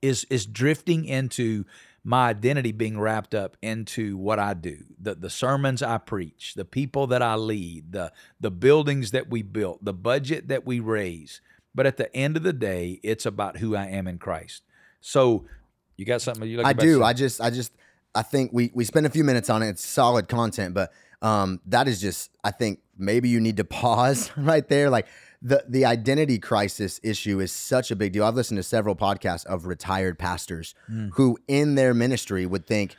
is 0.02 0.26
is 0.28 0.44
drifting 0.44 1.04
into 1.04 1.64
my 2.04 2.28
identity 2.28 2.72
being 2.72 2.98
wrapped 2.98 3.34
up 3.34 3.56
into 3.62 4.16
what 4.16 4.38
I 4.38 4.54
do, 4.54 4.78
the 5.00 5.14
the 5.14 5.30
sermons 5.30 5.82
I 5.82 5.98
preach, 5.98 6.54
the 6.54 6.64
people 6.64 7.06
that 7.08 7.22
I 7.22 7.36
lead, 7.36 7.92
the 7.92 8.12
the 8.40 8.50
buildings 8.50 9.12
that 9.12 9.30
we 9.30 9.42
built, 9.42 9.84
the 9.84 9.94
budget 9.94 10.48
that 10.48 10.66
we 10.66 10.80
raise. 10.80 11.40
But 11.74 11.86
at 11.86 11.96
the 11.96 12.14
end 12.14 12.36
of 12.36 12.42
the 12.42 12.52
day, 12.52 13.00
it's 13.02 13.24
about 13.24 13.56
who 13.58 13.74
I 13.74 13.86
am 13.86 14.06
in 14.06 14.18
Christ. 14.18 14.62
So, 15.00 15.46
you 15.96 16.04
got 16.04 16.20
something 16.20 16.46
you 16.46 16.58
like? 16.58 16.66
I 16.66 16.72
do. 16.74 17.02
I 17.02 17.12
just 17.12 17.40
I 17.40 17.50
just 17.50 17.72
I 18.14 18.22
think 18.22 18.50
we 18.52 18.70
we 18.74 18.84
spent 18.84 19.06
a 19.06 19.10
few 19.10 19.24
minutes 19.24 19.48
on 19.48 19.62
it. 19.62 19.68
It's 19.68 19.84
solid 19.84 20.28
content, 20.28 20.74
but 20.74 20.92
um, 21.22 21.60
that 21.66 21.86
is 21.88 22.00
just 22.00 22.30
I 22.42 22.50
think 22.50 22.80
maybe 22.98 23.28
you 23.28 23.40
need 23.40 23.56
to 23.58 23.64
pause 23.64 24.30
right 24.36 24.68
there. 24.68 24.90
Like 24.90 25.06
the 25.42 25.64
the 25.68 25.84
identity 25.84 26.38
crisis 26.38 27.00
issue 27.02 27.40
is 27.40 27.50
such 27.50 27.90
a 27.90 27.96
big 27.96 28.12
deal. 28.12 28.24
I've 28.24 28.36
listened 28.36 28.58
to 28.58 28.62
several 28.62 28.94
podcasts 28.94 29.44
of 29.44 29.66
retired 29.66 30.18
pastors 30.18 30.74
mm. 30.90 31.10
who, 31.14 31.36
in 31.48 31.74
their 31.74 31.92
ministry, 31.92 32.46
would 32.46 32.66
think, 32.66 32.94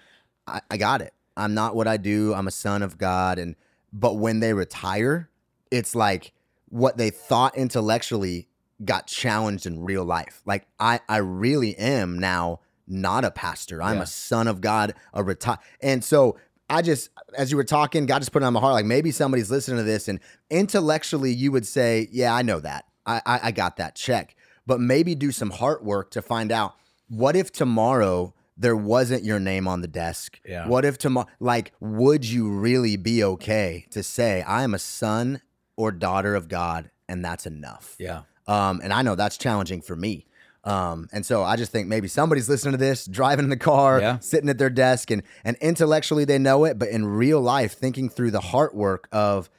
I, 0.46 0.62
"I 0.70 0.78
got 0.78 1.02
it. 1.02 1.14
I'm 1.38 1.54
not 1.54 1.76
what 1.76 1.88
I 1.88 1.98
do. 1.98 2.34
I'm 2.34 2.48
a 2.48 2.52
son 2.52 2.84
of 2.84 2.98
God." 2.98 3.40
And 3.40 3.56
but 3.94 4.18
when 4.18 4.42
they 4.42 4.54
retire, 4.54 5.30
it's 5.72 5.96
like 5.96 6.34
what 6.68 6.98
they 6.98 7.10
thought 7.10 7.58
intellectually 7.58 8.48
got 8.84 9.08
challenged 9.08 9.66
in 9.66 9.84
real 9.84 10.04
life. 10.04 10.42
Like 10.46 10.68
I, 10.80 11.00
I 11.08 11.18
really 11.18 11.78
am 11.78 12.20
now 12.20 12.60
not 12.88 13.24
a 13.24 13.32
pastor. 13.32 13.82
I'm 13.82 13.98
yeah. 13.98 14.04
a 14.04 14.08
son 14.08 14.48
of 14.48 14.60
God, 14.60 14.94
a 15.14 15.24
retire. 15.24 15.60
And 15.82 16.04
so 16.04 16.38
I 16.70 16.82
just, 16.82 17.10
as 17.38 17.52
you 17.52 17.58
were 17.58 17.64
talking, 17.64 18.06
God 18.06 18.20
just 18.20 18.32
put 18.32 18.42
it 18.42 18.46
on 18.46 18.54
my 18.54 18.60
heart. 18.60 18.74
Like 18.74 18.86
maybe 18.86 19.12
somebody's 19.12 19.52
listening 19.52 19.78
to 19.78 19.84
this, 19.84 20.08
and 20.08 20.20
intellectually 20.50 21.32
you 21.32 21.52
would 21.52 21.68
say, 21.68 22.08
"Yeah, 22.12 22.34
I 22.34 22.42
know 22.42 22.60
that. 22.60 22.86
I, 23.06 23.22
I, 23.26 23.40
I 23.44 23.52
got 23.52 23.78
that 23.78 23.96
check." 23.96 24.36
But 24.66 24.80
maybe 24.80 25.14
do 25.14 25.32
some 25.32 25.50
heart 25.50 25.84
work 25.84 26.12
to 26.12 26.22
find 26.22 26.52
out 26.52 26.76
what 27.10 27.36
if 27.36 27.52
tomorrow 27.52 28.34
there 28.56 28.78
wasn't 28.78 29.24
your 29.24 29.40
name 29.40 29.68
on 29.68 29.82
the 29.82 29.88
desk. 29.88 30.40
Yeah. 30.46 30.68
What 30.68 30.86
if 30.86 30.98
tomorrow, 30.98 31.28
like, 31.40 31.74
would 31.82 32.24
you 32.24 32.50
really 32.50 32.96
be 32.98 33.24
okay 33.24 33.86
to 33.92 34.02
say, 34.04 34.42
"I 34.42 34.64
am 34.64 34.74
a 34.74 34.80
son 34.80 35.42
or 35.76 35.92
daughter 35.92 36.34
of 36.36 36.48
God," 36.48 36.92
and 37.10 37.24
that's 37.26 37.46
enough? 37.46 37.96
Yeah. 38.00 38.22
Um, 38.48 38.82
and 38.84 38.94
I 38.94 39.02
know 39.02 39.16
that's 39.16 39.38
challenging 39.38 39.82
for 39.82 39.96
me. 39.96 40.28
Um, 40.66 41.10
and 41.12 41.26
so 41.26 41.44
I 41.44 41.58
just 41.58 41.72
think 41.72 41.88
maybe 41.88 42.08
somebody's 42.08 42.48
listening 42.48 42.72
to 42.72 42.78
this, 42.78 43.06
driving 43.06 43.44
in 43.44 43.50
the 43.50 43.58
car, 43.58 44.00
yeah. 44.00 44.20
sitting 44.20 44.50
at 44.50 44.58
their 44.58 44.70
desk, 44.70 45.12
and 45.12 45.24
and 45.44 45.58
intellectually 45.58 46.26
they 46.26 46.40
know 46.40 46.64
it, 46.64 46.80
but 46.80 46.90
in 46.90 47.06
real 47.06 47.42
life, 47.42 47.74
thinking 47.74 48.10
through 48.10 48.32
the 48.32 48.40
heart 48.40 48.74
work 48.74 49.10
of, 49.12 49.50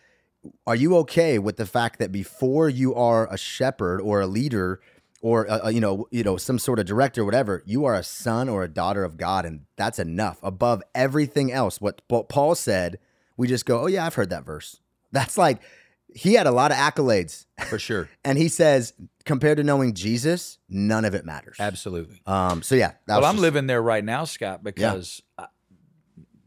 are 0.66 0.76
you 0.76 0.96
okay 0.98 1.38
with 1.38 1.56
the 1.56 1.66
fact 1.66 1.98
that 1.98 2.10
before 2.10 2.68
you 2.68 2.94
are 2.94 3.30
a 3.32 3.36
shepherd 3.36 4.00
or 4.00 4.22
a 4.22 4.26
leader, 4.26 4.80
or 5.20 5.44
a, 5.44 5.60
a, 5.64 5.70
you 5.72 5.80
know 5.80 6.06
you 6.10 6.22
know 6.22 6.38
some 6.38 6.58
sort 6.58 6.78
of 6.78 6.86
director, 6.86 7.24
whatever, 7.24 7.62
you 7.66 7.84
are 7.84 7.94
a 7.94 8.02
son 8.02 8.48
or 8.48 8.62
a 8.62 8.68
daughter 8.68 9.04
of 9.04 9.18
God, 9.18 9.44
and 9.44 9.66
that's 9.76 9.98
enough 9.98 10.38
above 10.42 10.82
everything 10.94 11.52
else. 11.52 11.82
What, 11.82 12.00
what 12.08 12.30
Paul 12.30 12.54
said, 12.54 12.98
we 13.36 13.46
just 13.46 13.66
go, 13.66 13.80
oh 13.82 13.86
yeah, 13.86 14.06
I've 14.06 14.14
heard 14.14 14.30
that 14.30 14.44
verse. 14.44 14.80
That's 15.12 15.38
like 15.38 15.62
he 16.14 16.34
had 16.34 16.46
a 16.46 16.50
lot 16.50 16.70
of 16.70 16.76
accolades 16.76 17.46
for 17.68 17.78
sure. 17.78 18.08
and 18.24 18.38
he 18.38 18.48
says, 18.48 18.94
compared 19.24 19.58
to 19.58 19.64
knowing 19.64 19.94
Jesus, 19.94 20.58
none 20.68 21.04
of 21.04 21.14
it 21.14 21.24
matters. 21.24 21.56
Absolutely. 21.58 22.22
Um, 22.26 22.62
so 22.62 22.74
yeah. 22.74 22.92
Well, 23.06 23.24
I'm 23.24 23.38
living 23.38 23.66
there 23.66 23.82
right 23.82 24.04
now, 24.04 24.24
Scott, 24.24 24.62
because 24.62 25.22
yeah. 25.38 25.46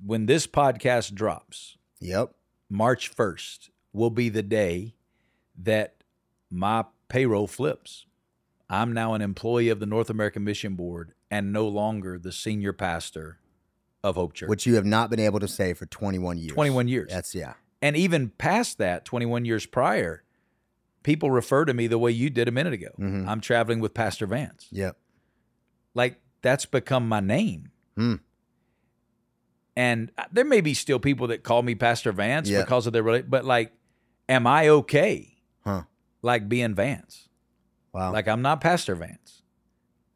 when 0.03 0.25
this 0.25 0.47
podcast 0.47 1.13
drops, 1.13 1.77
yep, 1.99 2.31
March 2.69 3.13
1st 3.15 3.69
will 3.93 4.09
be 4.09 4.29
the 4.29 4.43
day 4.43 4.95
that 5.57 5.95
my 6.49 6.85
payroll 7.09 7.47
flips. 7.47 8.05
I'm 8.69 8.93
now 8.93 9.13
an 9.13 9.21
employee 9.21 9.69
of 9.69 9.79
the 9.79 9.85
North 9.85 10.09
American 10.09 10.43
Mission 10.43 10.75
Board 10.75 11.13
and 11.29 11.51
no 11.53 11.67
longer 11.67 12.17
the 12.17 12.31
senior 12.31 12.73
pastor 12.73 13.39
of 14.03 14.15
Hope 14.15 14.33
Church, 14.33 14.49
which 14.49 14.65
you 14.65 14.75
have 14.75 14.85
not 14.85 15.09
been 15.09 15.19
able 15.19 15.39
to 15.39 15.47
say 15.47 15.73
for 15.73 15.85
21 15.85 16.37
years. 16.37 16.53
21 16.53 16.87
years. 16.87 17.09
That's 17.09 17.33
yeah. 17.33 17.53
And 17.81 17.95
even 17.95 18.29
past 18.29 18.77
that, 18.79 19.05
21 19.05 19.45
years 19.45 19.65
prior, 19.65 20.23
people 21.03 21.31
refer 21.31 21.65
to 21.65 21.73
me 21.73 21.87
the 21.87 21.97
way 21.97 22.11
you 22.11 22.29
did 22.29 22.47
a 22.47 22.51
minute 22.51 22.73
ago. 22.73 22.89
Mm-hmm. 22.99 23.29
I'm 23.29 23.39
traveling 23.39 23.79
with 23.79 23.93
Pastor 23.93 24.25
Vance. 24.25 24.67
Yep. 24.71 24.97
Like 25.93 26.19
that's 26.41 26.65
become 26.65 27.07
my 27.07 27.19
name. 27.19 27.71
Mm. 27.97 28.19
And 29.75 30.11
uh, 30.17 30.25
there 30.31 30.45
may 30.45 30.61
be 30.61 30.73
still 30.73 30.99
people 30.99 31.27
that 31.27 31.43
call 31.43 31.61
me 31.61 31.75
Pastor 31.75 32.11
Vance 32.11 32.49
yep. 32.49 32.65
because 32.65 32.87
of 32.87 32.93
their 32.93 33.03
relationship, 33.03 33.29
but 33.29 33.45
like, 33.45 33.73
am 34.27 34.47
I 34.47 34.69
okay? 34.69 35.37
Huh. 35.63 35.83
Like 36.23 36.49
being 36.49 36.73
Vance. 36.73 37.29
Wow. 37.93 38.11
Like 38.11 38.27
I'm 38.27 38.41
not 38.41 38.59
Pastor 38.59 38.95
Vance. 38.95 39.43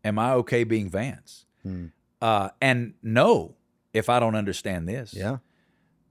Am 0.03 0.17
I 0.17 0.33
okay 0.33 0.63
being 0.63 0.89
Vance? 0.89 1.45
Hmm. 1.61 1.87
Uh, 2.19 2.49
and 2.59 2.95
no, 3.03 3.55
if 3.93 4.09
I 4.09 4.19
don't 4.19 4.35
understand 4.35 4.89
this. 4.89 5.13
Yeah 5.13 5.37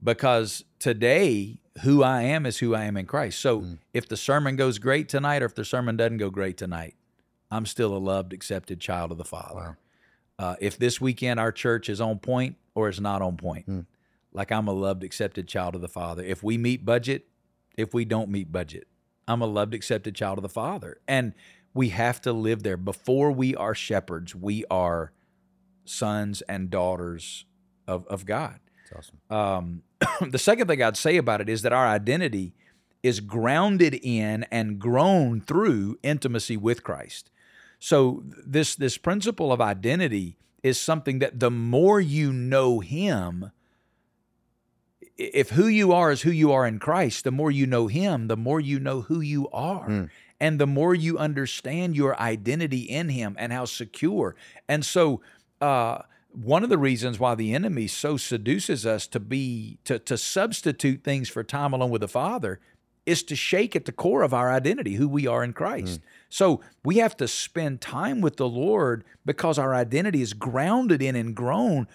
because 0.03 0.63
today 0.79 1.59
who 1.83 2.03
I 2.03 2.23
am 2.23 2.45
is 2.45 2.59
who 2.59 2.75
I 2.75 2.83
am 2.83 2.97
in 2.97 3.05
Christ. 3.05 3.39
So 3.39 3.61
mm. 3.61 3.77
if 3.93 4.07
the 4.07 4.17
sermon 4.17 4.55
goes 4.55 4.79
great 4.79 5.07
tonight 5.09 5.41
or 5.41 5.45
if 5.45 5.55
the 5.55 5.65
sermon 5.65 5.97
doesn't 5.97 6.17
go 6.17 6.29
great 6.29 6.57
tonight, 6.57 6.95
I'm 7.49 7.65
still 7.65 7.95
a 7.95 7.99
loved, 7.99 8.33
accepted 8.33 8.79
child 8.79 9.11
of 9.11 9.17
the 9.17 9.25
Father. 9.25 9.77
Wow. 10.39 10.47
Uh, 10.47 10.55
if 10.59 10.77
this 10.77 10.99
weekend 10.99 11.39
our 11.39 11.51
church 11.51 11.89
is 11.89 12.01
on 12.01 12.19
point 12.19 12.57
or 12.75 12.89
is 12.89 12.99
not 12.99 13.21
on 13.21 13.37
point, 13.37 13.67
mm. 13.67 13.85
like 14.33 14.51
I'm 14.51 14.67
a 14.67 14.73
loved, 14.73 15.03
accepted 15.03 15.47
child 15.47 15.75
of 15.75 15.81
the 15.81 15.87
Father. 15.87 16.23
If 16.23 16.43
we 16.43 16.57
meet 16.57 16.85
budget, 16.85 17.27
if 17.77 17.93
we 17.93 18.05
don't 18.05 18.29
meet 18.29 18.51
budget, 18.51 18.87
I'm 19.27 19.41
a 19.41 19.45
loved, 19.45 19.73
accepted 19.73 20.15
child 20.15 20.37
of 20.37 20.43
the 20.43 20.49
Father. 20.49 20.99
And 21.07 21.33
we 21.73 21.89
have 21.89 22.19
to 22.21 22.33
live 22.33 22.63
there. 22.63 22.77
Before 22.77 23.31
we 23.31 23.55
are 23.55 23.75
shepherds, 23.75 24.35
we 24.35 24.65
are 24.69 25.11
sons 25.85 26.41
and 26.43 26.69
daughters 26.69 27.45
of, 27.87 28.05
of 28.07 28.25
God. 28.25 28.59
That's 28.91 29.09
awesome. 29.09 29.37
Um, 29.37 29.83
the 30.29 30.39
second 30.39 30.67
thing 30.67 30.81
I'd 30.81 30.97
say 30.97 31.17
about 31.17 31.41
it 31.41 31.49
is 31.49 31.61
that 31.61 31.73
our 31.73 31.87
identity 31.87 32.53
is 33.03 33.19
grounded 33.19 33.99
in 34.01 34.43
and 34.51 34.79
grown 34.79 35.41
through 35.41 35.97
intimacy 36.03 36.57
with 36.57 36.83
Christ. 36.83 37.29
So 37.79 38.23
this 38.45 38.75
this 38.75 38.97
principle 38.97 39.51
of 39.51 39.59
identity 39.59 40.37
is 40.61 40.79
something 40.79 41.19
that 41.19 41.39
the 41.39 41.49
more 41.49 41.99
you 41.99 42.31
know 42.31 42.79
him 42.79 43.51
if 45.21 45.51
who 45.51 45.67
you 45.67 45.91
are 45.93 46.11
is 46.11 46.21
who 46.21 46.31
you 46.31 46.51
are 46.51 46.65
in 46.65 46.79
Christ, 46.79 47.23
the 47.23 47.31
more 47.31 47.51
you 47.51 47.67
know 47.67 47.87
him, 47.87 48.27
the 48.27 48.37
more 48.37 48.59
you 48.59 48.79
know 48.79 49.01
who 49.01 49.21
you 49.21 49.49
are. 49.49 49.87
Mm. 49.87 50.09
And 50.39 50.59
the 50.59 50.67
more 50.67 50.95
you 50.95 51.19
understand 51.19 51.95
your 51.95 52.19
identity 52.19 52.79
in 52.79 53.09
him 53.09 53.35
and 53.37 53.53
how 53.53 53.65
secure. 53.65 54.35
And 54.67 54.83
so 54.83 55.21
uh, 55.61 56.01
one 56.33 56.63
of 56.63 56.69
the 56.69 56.77
reasons 56.77 57.19
why 57.19 57.35
the 57.35 57.53
enemy 57.53 57.87
so 57.87 58.17
seduces 58.17 58.85
us 58.85 59.07
to 59.07 59.19
be 59.19 59.77
to, 59.83 59.99
to 59.99 60.17
substitute 60.17 61.03
things 61.03 61.29
for 61.29 61.43
time 61.43 61.73
alone 61.73 61.89
with 61.89 62.01
the 62.01 62.07
father 62.07 62.59
is 63.05 63.23
to 63.23 63.35
shake 63.35 63.75
at 63.75 63.85
the 63.85 63.91
core 63.91 64.21
of 64.21 64.33
our 64.33 64.51
identity 64.51 64.95
who 64.95 65.07
we 65.07 65.27
are 65.27 65.43
in 65.43 65.53
christ 65.53 65.99
mm. 65.99 66.03
so 66.29 66.61
we 66.83 66.97
have 66.97 67.17
to 67.17 67.27
spend 67.27 67.81
time 67.81 68.21
with 68.21 68.37
the 68.37 68.47
lord 68.47 69.03
because 69.25 69.57
our 69.57 69.73
identity 69.73 70.21
is 70.21 70.33
grounded 70.33 71.01
in 71.01 71.15
and 71.15 71.35
grown 71.35 71.87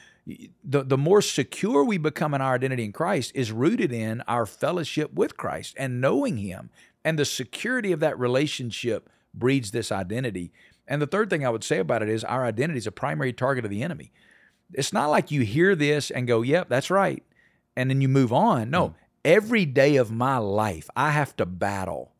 the, 0.64 0.83
the 0.83 0.99
more 0.99 1.23
secure 1.23 1.85
we 1.85 1.97
become 1.97 2.35
in 2.35 2.40
our 2.40 2.55
identity 2.55 2.85
in 2.85 2.93
christ 2.93 3.33
is 3.35 3.52
rooted 3.52 3.93
in 3.93 4.21
our 4.23 4.45
fellowship 4.45 5.12
with 5.14 5.37
christ 5.37 5.75
and 5.78 6.00
knowing 6.00 6.38
him 6.38 6.71
and 7.05 7.19
the 7.19 7.25
security 7.25 7.93
of 7.93 8.00
that 8.00 8.19
relationship 8.19 9.09
breeds 9.33 9.71
this 9.71 9.93
identity 9.93 10.52
and 10.88 11.02
the 11.02 11.07
third 11.07 11.31
thing 11.31 11.45
I 11.45 11.50
would 11.50 11.64
say 11.64 11.78
about 11.78 12.02
it 12.02 12.09
is 12.09 12.25
our 12.25 12.45
identity 12.45 12.78
is 12.78 12.87
a 12.87 12.93
primary 12.93 13.33
target 13.33 13.64
of 13.64 13.71
the 13.71 13.83
enemy. 13.83 14.12
It's 14.73 14.92
not 14.92 15.11
like 15.11 15.30
you 15.30 15.42
hear 15.42 15.75
this 15.75 16.11
and 16.11 16.26
go, 16.26 16.42
yep, 16.42 16.68
that's 16.68 16.90
right. 16.90 17.23
And 17.76 17.90
then 17.90 18.00
you 18.00 18.08
move 18.08 18.32
on. 18.32 18.70
No, 18.70 18.88
mm. 18.88 18.94
every 19.25 19.64
day 19.64 19.96
of 19.96 20.11
my 20.11 20.38
life, 20.38 20.88
I 20.96 21.11
have 21.11 21.37
to 21.37 21.46
battle 21.46 22.12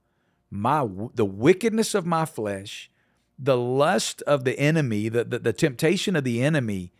my 0.51 0.87
the 1.15 1.25
wickedness 1.25 1.95
of 1.95 2.07
my 2.07 2.25
flesh, 2.25 2.91
the 3.39 3.57
lust 3.57 4.23
of 4.23 4.45
the 4.45 4.59
enemy, 4.59 5.09
the, 5.09 5.25
the, 5.25 5.39
the 5.39 5.53
temptation 5.53 6.17
of 6.17 6.25
the 6.25 6.43
enemy 6.43 6.93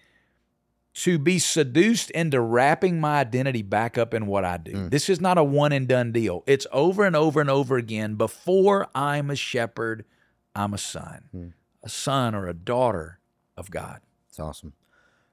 to 0.95 1.19
be 1.19 1.39
seduced 1.39 2.11
into 2.13 2.41
wrapping 2.41 2.99
my 2.99 3.21
identity 3.21 3.61
back 3.61 3.99
up 3.99 4.15
in 4.15 4.27
what 4.27 4.47
I 4.47 4.57
do. 4.57 4.73
Mm. 4.73 4.91
This 4.91 5.11
is 5.11 5.21
not 5.21 5.37
a 5.37 5.45
one 5.45 5.73
and 5.73 5.87
done 5.87 6.11
deal. 6.11 6.43
It's 6.47 6.67
over 6.73 7.05
and 7.05 7.15
over 7.15 7.39
and 7.39 7.51
over 7.51 7.77
again. 7.77 8.15
Before 8.15 8.89
I'm 8.95 9.31
a 9.31 9.37
shepherd, 9.37 10.07
I'm 10.55 10.73
a 10.73 10.79
son, 10.79 11.29
mm. 11.35 11.53
a 11.83 11.89
son 11.91 12.35
or 12.35 12.47
a 12.47 12.55
daughter 12.55 13.21
of 13.59 13.71
God. 13.71 14.01
It's 14.31 14.41
awesome. 14.41 14.73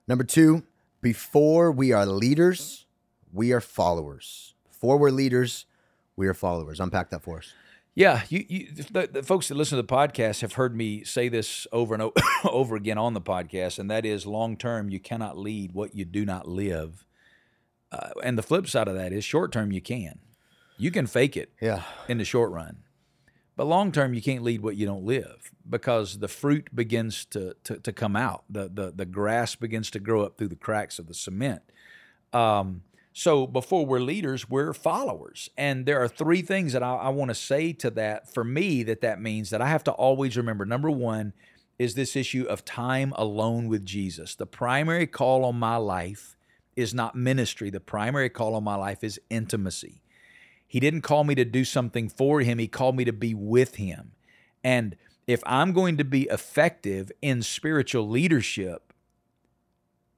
Number 0.08 0.24
two, 0.24 0.64
before 1.02 1.72
we 1.72 1.92
are 1.92 2.06
leaders, 2.06 2.86
we 3.32 3.52
are 3.54 3.62
followers. 3.62 4.54
Before 4.70 4.98
we're 4.98 5.12
leaders, 5.12 5.66
we 6.16 6.28
are 6.28 6.34
followers. 6.34 6.80
Unpack 6.80 7.10
that 7.12 7.24
for 7.24 7.38
us. 7.38 7.54
Yeah, 7.96 8.24
you, 8.28 8.46
you 8.48 8.68
the, 8.72 9.08
the, 9.12 9.24
folks 9.24 9.48
that 9.48 9.56
listen 9.56 9.78
to 9.78 9.82
the 9.82 9.88
podcast 9.88 10.42
have 10.42 10.54
heard 10.54 10.76
me 10.76 11.04
say 11.04 11.30
this 11.30 11.68
over 11.72 11.94
and 11.94 12.12
over 12.44 12.76
again 12.76 12.98
on 12.98 13.14
the 13.14 13.22
podcast, 13.22 13.78
and 13.78 13.90
that 13.92 14.06
is 14.06 14.26
long 14.26 14.58
term, 14.58 14.90
you 14.90 15.00
cannot 15.00 15.38
lead 15.38 15.74
what 15.74 15.96
you 15.96 16.04
do 16.04 16.26
not 16.26 16.48
live. 16.48 17.06
Uh, 17.92 18.10
and 18.24 18.38
the 18.38 18.44
flip 18.44 18.68
side 18.68 18.88
of 18.88 18.96
that 18.96 19.14
is 19.14 19.24
short 19.24 19.52
term, 19.52 19.72
you 19.72 19.82
can. 19.82 20.20
You 20.78 20.90
can 20.90 21.06
fake 21.06 21.38
it 21.38 21.52
yeah. 21.62 21.84
in 22.08 22.18
the 22.18 22.26
short 22.26 22.52
run. 22.52 22.78
But 23.56 23.66
long 23.66 23.92
term, 23.92 24.14
you 24.14 24.22
can't 24.22 24.44
lead 24.44 24.62
what 24.62 24.76
you 24.76 24.86
don't 24.86 25.06
live 25.06 25.52
because 25.70 26.20
the 26.20 26.28
fruit 26.28 26.70
begins 26.74 27.26
to, 27.26 27.56
to, 27.66 27.78
to 27.80 27.94
come 27.94 28.16
out. 28.16 28.44
The, 28.50 28.70
the, 28.74 28.92
the 28.96 29.06
grass 29.06 29.56
begins 29.56 29.92
to 29.92 30.00
grow 30.00 30.24
up 30.24 30.38
through 30.38 30.48
the 30.48 30.56
cracks 30.56 30.98
of 30.98 31.08
the 31.08 31.14
cement. 31.14 31.62
Um, 32.32 32.82
so 33.14 33.46
before 33.46 33.86
we're 33.86 34.00
leaders, 34.00 34.50
we're 34.50 34.74
followers. 34.74 35.50
And 35.56 35.86
there 35.86 36.02
are 36.02 36.08
three 36.08 36.42
things 36.42 36.74
that 36.74 36.82
I, 36.82 36.96
I 36.96 37.10
want 37.10 37.30
to 37.30 37.36
say 37.36 37.74
to 37.74 37.92
that. 37.92 38.34
For 38.34 38.44
me, 38.44 38.82
that 38.84 39.02
that 39.02 39.22
means 39.22 39.52
that 39.52 39.62
I 39.62 39.68
have 39.68 39.84
to 39.84 39.92
always 39.92 40.36
remember 40.36 40.66
number 40.66 40.90
one 40.90 41.34
is 41.78 41.96
this 41.96 42.16
issue 42.16 42.46
of 42.50 42.66
time 42.66 43.14
alone 43.16 43.68
with 43.68 43.86
Jesus. 43.86 44.36
The 44.36 44.46
primary 44.46 45.08
call 45.08 45.46
on 45.46 45.58
my 45.58 45.78
life 45.78 46.36
is 46.76 46.94
not 46.94 47.16
ministry, 47.16 47.70
the 47.70 47.80
primary 47.80 48.30
call 48.30 48.56
on 48.56 48.64
my 48.64 48.76
life 48.76 49.04
is 49.04 49.20
intimacy. 49.30 50.03
He 50.74 50.80
didn't 50.80 51.02
call 51.02 51.24
me 51.24 51.36
to 51.36 51.46
do 51.46 51.66
something 51.66 52.10
for 52.10 52.42
him, 52.42 52.58
he 52.58 52.68
called 52.68 52.96
me 52.96 53.06
to 53.06 53.14
be 53.14 53.36
with 53.36 53.76
him. 53.76 54.14
And 54.64 54.96
if 55.28 55.44
I'm 55.46 55.72
going 55.72 55.98
to 55.98 56.04
be 56.04 56.24
effective 56.24 57.12
in 57.22 57.44
spiritual 57.44 58.10
leadership, 58.10 58.92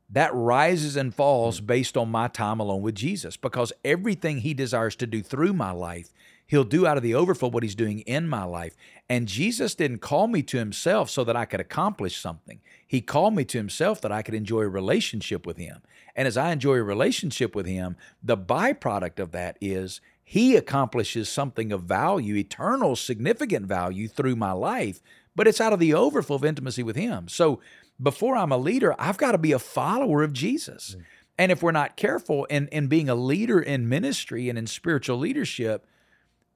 that 0.09 0.33
rises 0.33 0.95
and 0.95 1.13
falls 1.13 1.59
hmm. 1.59 1.65
based 1.65 1.97
on 1.97 2.09
my 2.09 2.29
time 2.29 2.61
alone 2.61 2.81
with 2.81 2.95
Jesus 2.95 3.35
because 3.35 3.73
everything 3.83 4.37
he 4.37 4.53
desires 4.53 4.95
to 4.95 5.05
do 5.05 5.21
through 5.21 5.51
my 5.51 5.71
life, 5.71 6.13
he'll 6.47 6.63
do 6.63 6.87
out 6.87 6.95
of 6.95 7.03
the 7.03 7.15
overflow 7.15 7.49
what 7.49 7.63
he's 7.63 7.75
doing 7.75 7.99
in 7.99 8.25
my 8.25 8.45
life. 8.45 8.77
And 9.09 9.27
Jesus 9.27 9.75
didn't 9.75 9.99
call 9.99 10.27
me 10.27 10.41
to 10.43 10.57
himself 10.57 11.09
so 11.09 11.25
that 11.25 11.35
I 11.35 11.43
could 11.43 11.59
accomplish 11.59 12.15
something. 12.15 12.61
He 12.87 13.01
called 13.01 13.35
me 13.35 13.43
to 13.43 13.57
himself 13.57 13.99
that 13.99 14.11
I 14.13 14.21
could 14.21 14.33
enjoy 14.33 14.61
a 14.61 14.69
relationship 14.69 15.45
with 15.45 15.57
him. 15.57 15.81
And 16.15 16.29
as 16.29 16.37
I 16.37 16.53
enjoy 16.53 16.75
a 16.75 16.83
relationship 16.83 17.55
with 17.55 17.65
him, 17.65 17.97
the 18.23 18.37
byproduct 18.37 19.19
of 19.19 19.33
that 19.33 19.57
is 19.59 19.99
he 20.27 20.55
accomplishes 20.55 21.29
something 21.29 21.71
of 21.71 21.83
value, 21.83 22.35
eternal, 22.35 22.95
significant 22.95 23.67
value 23.67 24.07
through 24.07 24.35
my 24.35 24.51
life, 24.51 25.01
but 25.35 25.47
it's 25.47 25.61
out 25.61 25.71
of 25.71 25.79
the 25.79 25.93
overflow 25.93 26.37
of 26.37 26.43
intimacy 26.43 26.81
with 26.81 26.95
Him. 26.95 27.27
So 27.27 27.61
before 28.01 28.35
I'm 28.35 28.51
a 28.51 28.57
leader, 28.57 28.95
I've 28.97 29.19
got 29.19 29.33
to 29.33 29.37
be 29.37 29.51
a 29.51 29.59
follower 29.59 30.23
of 30.23 30.33
Jesus. 30.33 30.95
Mm. 30.97 31.03
And 31.37 31.51
if 31.51 31.61
we're 31.61 31.71
not 31.71 31.95
careful 31.95 32.45
in, 32.45 32.67
in 32.69 32.87
being 32.87 33.07
a 33.07 33.15
leader 33.15 33.59
in 33.59 33.87
ministry 33.87 34.49
and 34.49 34.57
in 34.57 34.65
spiritual 34.65 35.19
leadership, 35.19 35.85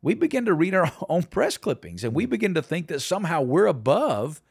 we 0.02 0.16
begin 0.16 0.46
to 0.46 0.54
read 0.54 0.74
our 0.74 0.92
own 1.10 1.24
press 1.24 1.56
clippings 1.56 2.04
and 2.04 2.16
we 2.16 2.26
mm. 2.26 2.32
begin 2.32 2.56
to 2.56 2.64
think 2.64 2.88
that 2.88 3.02
somehow 3.02 3.42
we're 3.42 3.68
above 3.68 4.42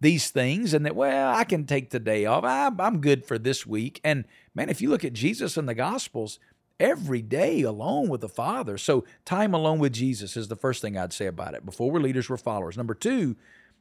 these 0.00 0.30
things 0.30 0.74
and 0.74 0.84
that, 0.84 0.96
well, 0.96 1.32
I 1.32 1.44
can 1.44 1.64
take 1.64 1.90
the 1.90 2.00
day 2.00 2.26
off. 2.26 2.42
I'm, 2.42 2.80
I'm 2.80 3.00
good 3.00 3.24
for 3.24 3.38
this 3.38 3.64
week. 3.64 4.00
And 4.02 4.24
man, 4.52 4.68
if 4.68 4.82
you 4.82 4.90
look 4.90 5.04
at 5.04 5.12
Jesus 5.12 5.56
in 5.56 5.66
the 5.66 5.74
Gospels, 5.76 6.40
every 6.80 7.22
day 7.22 7.62
alone 7.62 8.08
with 8.08 8.20
the 8.20 8.28
Father. 8.28 8.78
So, 8.78 9.04
time 9.24 9.54
alone 9.54 9.78
with 9.78 9.92
Jesus 9.92 10.36
is 10.36 10.48
the 10.48 10.56
first 10.56 10.82
thing 10.82 10.96
I'd 10.96 11.12
say 11.12 11.26
about 11.26 11.54
it. 11.54 11.64
Before 11.64 11.90
we're 11.90 12.00
leaders, 12.00 12.28
we're 12.28 12.36
followers. 12.36 12.76
Number 12.76 12.94
two, 12.94 13.36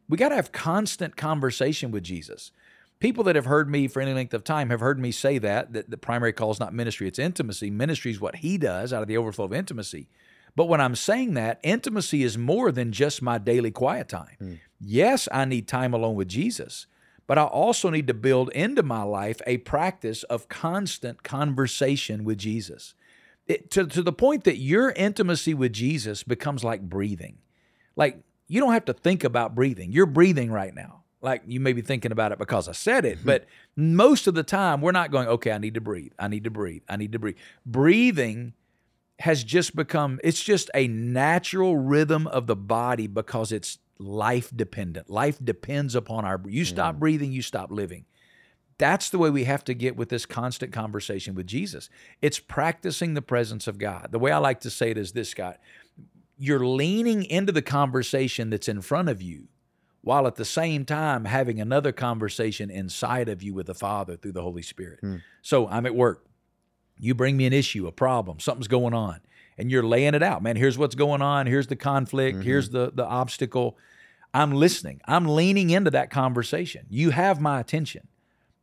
we 0.08 0.18
got 0.18 0.30
to 0.30 0.36
have 0.36 0.52
constant 0.52 1.16
conversation 1.16 1.92
with 1.92 2.04
Jesus. 2.04 2.52
People 3.00 3.24
that 3.26 3.36
have 3.36 3.46
heard 3.46 3.70
me 3.70 3.88
for 3.88 4.02
any 4.02 4.14
length 4.14 4.34
of 4.34 4.44
time 4.44 4.70
have 4.70 4.80
heard 4.80 5.00
me 5.00 5.12
say 5.12 5.38
that, 5.40 5.74
that 5.74 5.90
the 5.90 5.98
primary 5.98 6.32
call 6.32 6.52
is 6.52 6.60
not 6.60 6.74
ministry, 6.74 7.08
it's 7.08 7.20
intimacy. 7.20 7.70
Ministry 7.70 8.12
is 8.12 8.22
what 8.22 8.38
He 8.38 8.58
does 8.58 8.94
out 8.94 9.02
of 9.02 9.08
the 9.08 9.18
overflow 9.18 9.46
of 9.46 9.54
intimacy. 9.54 10.08
But 10.56 10.66
when 10.66 10.80
I'm 10.80 10.96
saying 10.96 11.34
that, 11.34 11.60
intimacy 11.64 12.24
is 12.24 12.38
more 12.38 12.72
than 12.72 12.92
just 12.92 13.22
my 13.22 13.40
daily 13.40 13.72
quiet 13.72 14.08
time. 14.08 14.38
Mm. 14.42 14.60
Yes, 14.80 15.28
I 15.32 15.46
need 15.46 15.68
time 15.68 15.94
alone 15.94 16.16
with 16.16 16.28
Jesus, 16.28 16.86
but 17.28 17.38
I 17.38 17.44
also 17.44 17.90
need 17.90 18.08
to 18.08 18.14
build 18.14 18.50
into 18.52 18.84
my 18.84 19.04
life 19.04 19.42
a 19.48 19.58
practice 19.58 20.24
of 20.24 20.50
constant 20.50 21.24
conversation 21.24 22.24
with 22.24 22.38
Jesus. 22.38 22.96
It, 23.46 23.72
to, 23.72 23.86
to 23.88 24.02
the 24.02 24.14
point 24.14 24.46
that 24.46 24.58
your 24.58 24.92
intimacy 24.92 25.54
with 25.54 25.74
Jesus 25.74 26.24
becomes 26.24 26.64
like 26.64 26.82
breathing. 26.82 27.40
Like 27.96 28.20
you 28.48 28.60
don't 28.60 28.74
have 28.74 28.86
to 28.86 28.94
think 28.94 29.24
about 29.24 29.56
breathing. 29.56 29.92
You're 29.92 30.06
breathing 30.06 30.52
right 30.52 30.74
now. 30.74 31.04
Like 31.22 31.44
you 31.46 31.60
may 31.60 31.74
be 31.74 31.82
thinking 31.82 32.12
about 32.12 32.32
it 32.32 32.40
because 32.40 32.68
I 32.68 32.74
said 32.74 33.06
it, 33.06 33.20
but 33.26 33.46
most 33.76 34.28
of 34.28 34.34
the 34.34 34.44
time 34.44 34.82
we're 34.82 34.92
not 34.92 35.12
going, 35.12 35.28
okay, 35.28 35.52
I 35.52 35.58
need 35.58 35.74
to 35.76 35.82
breathe. 35.82 36.14
I 36.20 36.28
need 36.28 36.44
to 36.44 36.52
breathe. 36.52 36.84
I 36.90 36.98
need 36.98 37.14
to 37.14 37.20
breathe. 37.20 37.38
Breathing 37.66 38.54
has 39.20 39.44
just 39.44 39.76
become, 39.76 40.20
it's 40.24 40.44
just 40.44 40.70
a 40.74 40.88
natural 40.88 41.78
rhythm 41.78 42.28
of 42.28 42.48
the 42.48 42.56
body 42.56 43.08
because 43.08 43.52
it's 43.52 43.78
life 44.00 44.52
dependent. 44.56 45.10
Life 45.10 45.38
depends 45.44 45.96
upon 45.96 46.26
our 46.26 46.42
you 46.48 46.66
stop 46.66 46.96
mm. 46.96 47.00
breathing, 47.00 47.32
you 47.32 47.42
stop 47.42 47.72
living. 47.72 48.06
That's 48.78 49.10
the 49.10 49.20
way 49.20 49.30
we 49.30 49.44
have 49.44 49.64
to 49.66 49.74
get 49.74 49.96
with 49.96 50.10
this 50.10 50.26
constant 50.26 50.74
conversation 50.74 51.36
with 51.36 51.46
Jesus. 51.46 51.90
It's 52.22 52.40
practicing 52.40 53.14
the 53.14 53.22
presence 53.22 53.68
of 53.68 53.78
God. 53.78 54.10
The 54.12 54.20
way 54.20 54.32
I 54.32 54.38
like 54.38 54.62
to 54.62 54.70
say 54.70 54.92
it 54.92 54.98
is 54.98 55.12
this, 55.12 55.30
Scott. 55.30 55.60
You're 56.38 56.66
leaning 56.66 57.24
into 57.24 57.52
the 57.52 57.62
conversation 57.62 58.50
that's 58.50 58.68
in 58.68 58.82
front 58.82 59.10
of 59.10 59.22
you 59.22 59.48
while 60.02 60.28
at 60.28 60.36
the 60.36 60.44
same 60.44 60.84
time 60.86 61.26
having 61.26 61.62
another 61.62 61.92
conversation 61.92 62.70
inside 62.70 63.30
of 63.30 63.44
you 63.44 63.54
with 63.54 63.68
the 63.68 63.76
Father 63.76 64.18
through 64.18 64.34
the 64.34 64.42
Holy 64.42 64.64
Spirit. 64.64 65.00
Mm. 65.02 65.22
So 65.42 65.68
I'm 65.68 65.86
at 65.86 65.96
work. 65.96 66.26
You 66.98 67.14
bring 67.14 67.38
me 67.38 67.46
an 67.46 67.54
issue, 67.54 67.88
a 67.88 67.92
problem, 67.92 68.40
something's 68.40 68.68
going 68.68 68.94
on 68.94 69.22
and 69.58 69.72
you're 69.72 69.84
laying 69.84 70.14
it 70.14 70.24
out. 70.24 70.44
Man, 70.44 70.56
here's 70.56 70.78
what's 70.78 70.96
going 70.96 71.22
on. 71.22 71.48
Here's 71.48 71.68
the 71.68 71.76
conflict. 71.76 72.38
Mm-hmm. 72.38 72.48
Here's 72.48 72.70
the 72.70 72.92
the 72.94 73.06
obstacle. 73.06 73.78
I'm 74.34 74.52
listening. 74.52 75.02
I'm 75.06 75.26
leaning 75.26 75.70
into 75.70 75.92
that 75.92 76.10
conversation. 76.10 76.88
You 76.90 77.12
have 77.12 77.40
my 77.40 77.60
attention. 77.60 78.08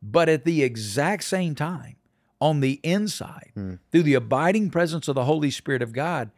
But 0.01 0.29
at 0.29 0.45
the 0.45 0.63
exact 0.63 1.23
same 1.23 1.55
time, 1.55 1.95
on 2.41 2.59
the 2.59 2.79
inside, 2.83 3.51
mm. 3.55 3.79
through 3.91 4.03
the 4.03 4.15
abiding 4.15 4.71
presence 4.71 5.07
of 5.07 5.15
the 5.15 5.25
Holy 5.25 5.51
Spirit 5.51 5.83
of 5.83 5.93
God, 5.93 6.31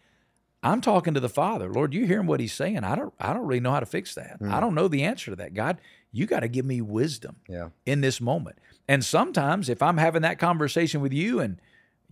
I'm 0.62 0.82
talking 0.82 1.14
to 1.14 1.20
the 1.20 1.30
Father. 1.30 1.70
Lord, 1.70 1.94
you 1.94 2.06
hearing 2.06 2.28
what 2.28 2.40
he's 2.40 2.54
saying? 2.54 2.84
I 2.84 2.96
don't 2.96 3.14
I 3.20 3.34
don't 3.34 3.46
really 3.46 3.60
know 3.60 3.72
how 3.72 3.80
to 3.80 3.86
fix 3.86 4.16
that. 4.16 4.40
Mm. 4.40 4.52
I 4.52 4.60
don't 4.60 4.76
know 4.76 4.88
the 4.88 5.04
answer 5.04 5.32
to 5.32 5.36
that. 5.38 5.54
God, 5.54 5.80
you 6.12 6.26
got 6.26 6.42
to 6.42 6.48
give 6.48 6.66
me 6.66 6.82
wisdom 6.82 7.38
yeah. 7.48 7.70
in 7.86 8.02
this 8.02 8.22
moment. 8.22 8.58
And 8.88 9.04
sometimes 9.04 9.70
if 9.70 9.82
I'm 9.82 9.98
having 9.98 10.22
that 10.22 10.40
conversation 10.40 11.02
with 11.02 11.14
you 11.14 11.40
and 11.40 11.60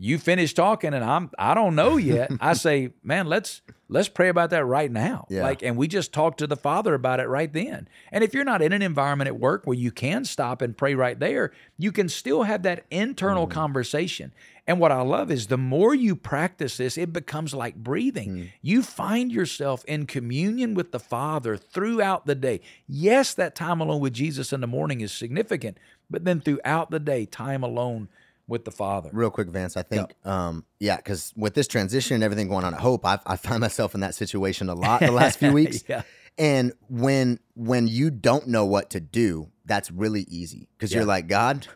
you 0.02 0.18
finish 0.18 0.56
talking 0.56 0.96
and 0.96 1.04
I'm 1.04 1.30
I 1.38 1.54
don't 1.54 1.76
know 1.76 1.98
yet. 1.98 2.32
I 2.42 2.54
say, 2.54 2.92
man, 3.04 3.28
let's 3.28 3.62
let's 3.88 4.10
pray 4.10 4.30
about 4.30 4.50
that 4.50 4.66
right 4.66 4.92
now. 4.92 5.28
Yeah. 5.30 5.44
Like 5.44 5.62
and 5.62 5.78
we 5.78 5.88
just 5.88 6.12
talk 6.12 6.38
to 6.38 6.48
the 6.48 6.56
Father 6.56 6.96
about 6.96 7.20
it 7.20 7.28
right 7.28 7.54
then. 7.54 7.88
And 8.12 8.24
if 8.24 8.34
you're 8.34 8.44
not 8.44 8.64
in 8.64 8.74
an 8.74 8.82
environment 8.82 9.28
at 9.28 9.40
work 9.40 9.68
where 9.68 9.78
you 9.78 9.92
can 9.92 10.26
stop 10.26 10.64
and 10.64 10.76
pray 10.76 10.96
right 10.96 11.20
there, 11.20 11.52
you 11.78 11.92
can 11.92 12.10
still 12.10 12.44
have 12.44 12.64
that 12.64 12.86
internal 12.90 13.46
mm. 13.46 13.52
conversation. 13.52 14.34
And 14.66 14.80
what 14.80 14.92
I 14.92 15.02
love 15.02 15.30
is 15.30 15.48
the 15.48 15.58
more 15.58 15.94
you 15.94 16.16
practice 16.16 16.78
this, 16.78 16.98
it 16.98 17.14
becomes 17.14 17.54
like 17.54 17.76
breathing. 17.76 18.30
Mm. 18.30 18.52
You 18.64 18.82
find 18.82 19.32
yourself 19.32 19.86
in 19.86 20.08
communion 20.08 20.74
with 20.74 20.92
the 20.92 21.00
Father 21.00 21.58
throughout 21.58 22.26
the 22.26 22.36
day. 22.36 22.62
Yes, 22.88 23.36
that 23.36 23.54
time 23.54 23.82
alone 23.82 24.02
with 24.02 24.14
Jesus 24.14 24.52
in 24.52 24.62
the 24.62 24.68
morning 24.68 25.02
is 25.02 25.12
significant, 25.12 25.78
but 26.10 26.26
then 26.26 26.42
throughout 26.42 26.90
the 26.90 27.00
day, 27.00 27.26
time 27.26 27.64
alone 27.64 28.10
with 28.52 28.66
the 28.66 28.72
Father. 28.72 29.10
Real 29.14 29.32
quick, 29.32 29.48
Vance, 29.48 29.78
I 29.78 29.82
think, 29.82 30.10
yep. 30.10 30.28
um, 30.32 30.66
yeah, 30.80 30.98
because 30.98 31.34
with 31.38 31.56
this 31.56 31.68
transition 31.68 32.16
and 32.16 32.24
everything 32.24 32.50
going 32.50 32.66
on 32.66 32.74
at 32.74 32.82
Hope, 32.82 33.06
I've, 33.06 33.22
I 33.26 33.38
find 33.38 33.62
myself 33.62 33.96
in 33.96 34.02
that 34.02 34.14
situation 34.14 34.70
a 34.70 34.76
lot 34.76 35.00
the 35.00 35.12
last 35.12 35.40
few 35.40 35.54
weeks. 35.54 35.84
yeah. 35.88 36.04
And 36.38 36.74
when 36.88 37.40
when 37.56 37.88
you 37.88 38.12
don't 38.12 38.48
know 38.48 38.66
what 38.66 38.90
to 38.92 39.00
do, 39.00 39.50
that's 39.66 39.90
really 39.90 40.22
easy 40.30 40.68
because 40.78 40.92
yeah. 40.92 41.00
you're 41.00 41.06
like, 41.06 41.28
God, 41.28 41.68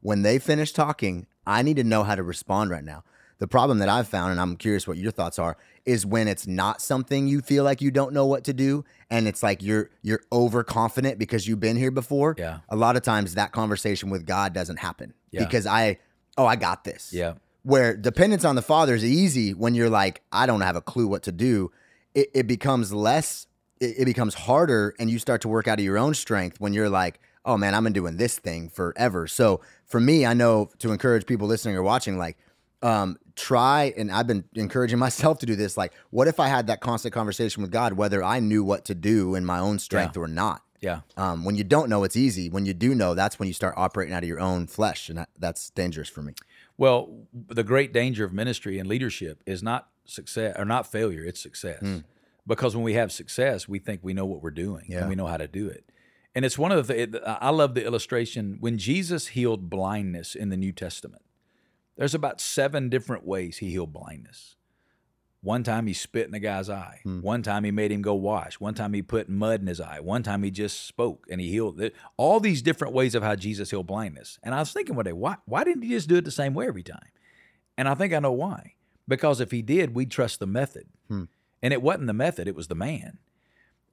when 0.00 0.22
they 0.22 0.38
finish 0.38 0.72
talking, 0.72 1.26
I 1.46 1.62
need 1.62 1.76
to 1.76 1.84
know 1.84 2.04
how 2.04 2.14
to 2.14 2.22
respond 2.22 2.70
right 2.70 2.84
now. 2.84 3.04
The 3.38 3.46
problem 3.46 3.78
that 3.78 3.88
I've 3.88 4.08
found, 4.08 4.32
and 4.32 4.40
I'm 4.40 4.56
curious 4.56 4.88
what 4.88 4.96
your 4.96 5.12
thoughts 5.12 5.38
are, 5.38 5.56
is 5.84 6.04
when 6.04 6.26
it's 6.26 6.46
not 6.46 6.82
something 6.82 7.28
you 7.28 7.40
feel 7.40 7.64
like 7.64 7.80
you 7.80 7.90
don't 7.90 8.12
know 8.12 8.26
what 8.26 8.44
to 8.44 8.52
do, 8.52 8.84
and 9.10 9.28
it's 9.28 9.42
like 9.42 9.62
you're 9.62 9.90
you're 10.02 10.22
overconfident 10.32 11.18
because 11.18 11.46
you've 11.46 11.60
been 11.60 11.76
here 11.76 11.90
before. 11.90 12.34
Yeah. 12.36 12.60
A 12.68 12.76
lot 12.76 12.96
of 12.96 13.02
times 13.02 13.34
that 13.34 13.52
conversation 13.52 14.10
with 14.10 14.26
God 14.26 14.52
doesn't 14.52 14.78
happen 14.78 15.14
yeah. 15.30 15.44
because 15.44 15.66
I 15.66 15.98
oh, 16.38 16.46
I 16.46 16.56
got 16.56 16.84
this. 16.84 17.12
Yeah. 17.12 17.34
Where 17.64 17.96
dependence 17.96 18.44
on 18.44 18.54
the 18.54 18.62
father 18.62 18.94
is 18.94 19.04
easy 19.04 19.52
when 19.52 19.74
you're 19.74 19.90
like, 19.90 20.22
I 20.32 20.46
don't 20.46 20.62
have 20.62 20.76
a 20.76 20.80
clue 20.80 21.06
what 21.06 21.24
to 21.24 21.32
do. 21.32 21.70
It, 22.14 22.30
it 22.32 22.46
becomes 22.46 22.92
less, 22.92 23.46
it, 23.80 23.96
it 23.98 24.04
becomes 24.06 24.32
harder, 24.32 24.94
and 24.98 25.10
you 25.10 25.18
start 25.18 25.42
to 25.42 25.48
work 25.48 25.68
out 25.68 25.78
of 25.78 25.84
your 25.84 25.98
own 25.98 26.14
strength 26.14 26.60
when 26.60 26.72
you're 26.72 26.88
like, 26.88 27.20
oh 27.44 27.58
man, 27.58 27.74
I've 27.74 27.82
been 27.82 27.92
doing 27.92 28.16
this 28.16 28.38
thing 28.38 28.68
forever. 28.68 29.26
So 29.26 29.60
for 29.84 30.00
me, 30.00 30.24
I 30.24 30.32
know 30.32 30.70
to 30.78 30.92
encourage 30.92 31.26
people 31.26 31.48
listening 31.48 31.76
or 31.76 31.82
watching, 31.82 32.16
like, 32.16 32.38
um, 32.82 33.18
try 33.34 33.92
and 33.96 34.10
I've 34.12 34.26
been 34.26 34.44
encouraging 34.54 34.98
myself 35.00 35.40
to 35.40 35.46
do 35.46 35.56
this. 35.56 35.76
Like, 35.76 35.92
what 36.10 36.28
if 36.28 36.40
I 36.40 36.48
had 36.48 36.68
that 36.68 36.80
constant 36.80 37.12
conversation 37.12 37.62
with 37.62 37.72
God, 37.72 37.94
whether 37.94 38.22
I 38.22 38.40
knew 38.40 38.62
what 38.62 38.84
to 38.86 38.94
do 38.94 39.34
in 39.34 39.44
my 39.44 39.58
own 39.58 39.78
strength 39.78 40.16
yeah. 40.16 40.22
or 40.22 40.28
not? 40.28 40.62
Yeah. 40.80 41.00
Um, 41.16 41.44
when 41.44 41.56
you 41.56 41.64
don't 41.64 41.88
know, 41.88 42.04
it's 42.04 42.16
easy. 42.16 42.48
When 42.48 42.64
you 42.66 42.74
do 42.74 42.94
know, 42.94 43.14
that's 43.14 43.38
when 43.38 43.48
you 43.48 43.54
start 43.54 43.74
operating 43.76 44.14
out 44.14 44.22
of 44.22 44.28
your 44.28 44.40
own 44.40 44.66
flesh, 44.66 45.08
and 45.08 45.18
that, 45.18 45.28
that's 45.38 45.70
dangerous 45.70 46.08
for 46.08 46.22
me. 46.22 46.34
Well, 46.76 47.26
the 47.32 47.64
great 47.64 47.92
danger 47.92 48.24
of 48.24 48.32
ministry 48.32 48.78
and 48.78 48.88
leadership 48.88 49.42
is 49.46 49.62
not 49.62 49.88
success 50.04 50.54
or 50.58 50.64
not 50.64 50.90
failure, 50.90 51.24
it's 51.24 51.40
success. 51.40 51.82
Mm. 51.82 52.04
Because 52.46 52.74
when 52.74 52.84
we 52.84 52.94
have 52.94 53.12
success, 53.12 53.68
we 53.68 53.78
think 53.78 54.00
we 54.02 54.14
know 54.14 54.24
what 54.24 54.42
we're 54.42 54.50
doing 54.50 54.86
yeah. 54.88 55.00
and 55.00 55.08
we 55.08 55.14
know 55.14 55.26
how 55.26 55.36
to 55.36 55.48
do 55.48 55.68
it. 55.68 55.84
And 56.34 56.44
it's 56.44 56.56
one 56.56 56.72
of 56.72 56.86
the 56.86 57.02
it, 57.02 57.16
I 57.26 57.50
love 57.50 57.74
the 57.74 57.84
illustration 57.84 58.58
when 58.60 58.78
Jesus 58.78 59.28
healed 59.28 59.68
blindness 59.68 60.34
in 60.34 60.48
the 60.48 60.56
New 60.56 60.72
Testament. 60.72 61.22
There's 61.96 62.14
about 62.14 62.40
seven 62.40 62.88
different 62.88 63.26
ways 63.26 63.58
he 63.58 63.70
healed 63.70 63.92
blindness. 63.92 64.54
One 65.40 65.62
time 65.62 65.86
he 65.86 65.92
spit 65.92 66.26
in 66.26 66.32
the 66.32 66.40
guy's 66.40 66.68
eye. 66.68 67.00
Hmm. 67.04 67.20
One 67.20 67.42
time 67.42 67.62
he 67.64 67.70
made 67.70 67.92
him 67.92 68.02
go 68.02 68.14
wash. 68.14 68.58
One 68.58 68.74
time 68.74 68.92
he 68.92 69.02
put 69.02 69.28
mud 69.28 69.60
in 69.60 69.68
his 69.68 69.80
eye. 69.80 70.00
One 70.00 70.22
time 70.24 70.42
he 70.42 70.50
just 70.50 70.86
spoke 70.86 71.26
and 71.30 71.40
he 71.40 71.48
healed 71.50 71.80
it. 71.80 71.94
All 72.16 72.40
these 72.40 72.60
different 72.60 72.92
ways 72.92 73.14
of 73.14 73.22
how 73.22 73.36
Jesus 73.36 73.70
healed 73.70 73.86
blindness. 73.86 74.38
And 74.42 74.54
I 74.54 74.58
was 74.58 74.72
thinking 74.72 74.96
one 74.96 75.04
day, 75.04 75.12
why, 75.12 75.36
why 75.44 75.62
didn't 75.62 75.82
he 75.82 75.90
just 75.90 76.08
do 76.08 76.16
it 76.16 76.24
the 76.24 76.32
same 76.32 76.54
way 76.54 76.66
every 76.66 76.82
time? 76.82 77.08
And 77.76 77.88
I 77.88 77.94
think 77.94 78.12
I 78.12 78.18
know 78.18 78.32
why. 78.32 78.74
Because 79.06 79.40
if 79.40 79.52
he 79.52 79.62
did, 79.62 79.94
we'd 79.94 80.10
trust 80.10 80.40
the 80.40 80.46
method. 80.46 80.88
Hmm. 81.06 81.24
And 81.62 81.72
it 81.72 81.82
wasn't 81.82 82.08
the 82.08 82.12
method, 82.12 82.48
it 82.48 82.56
was 82.56 82.68
the 82.68 82.74
man. 82.74 83.18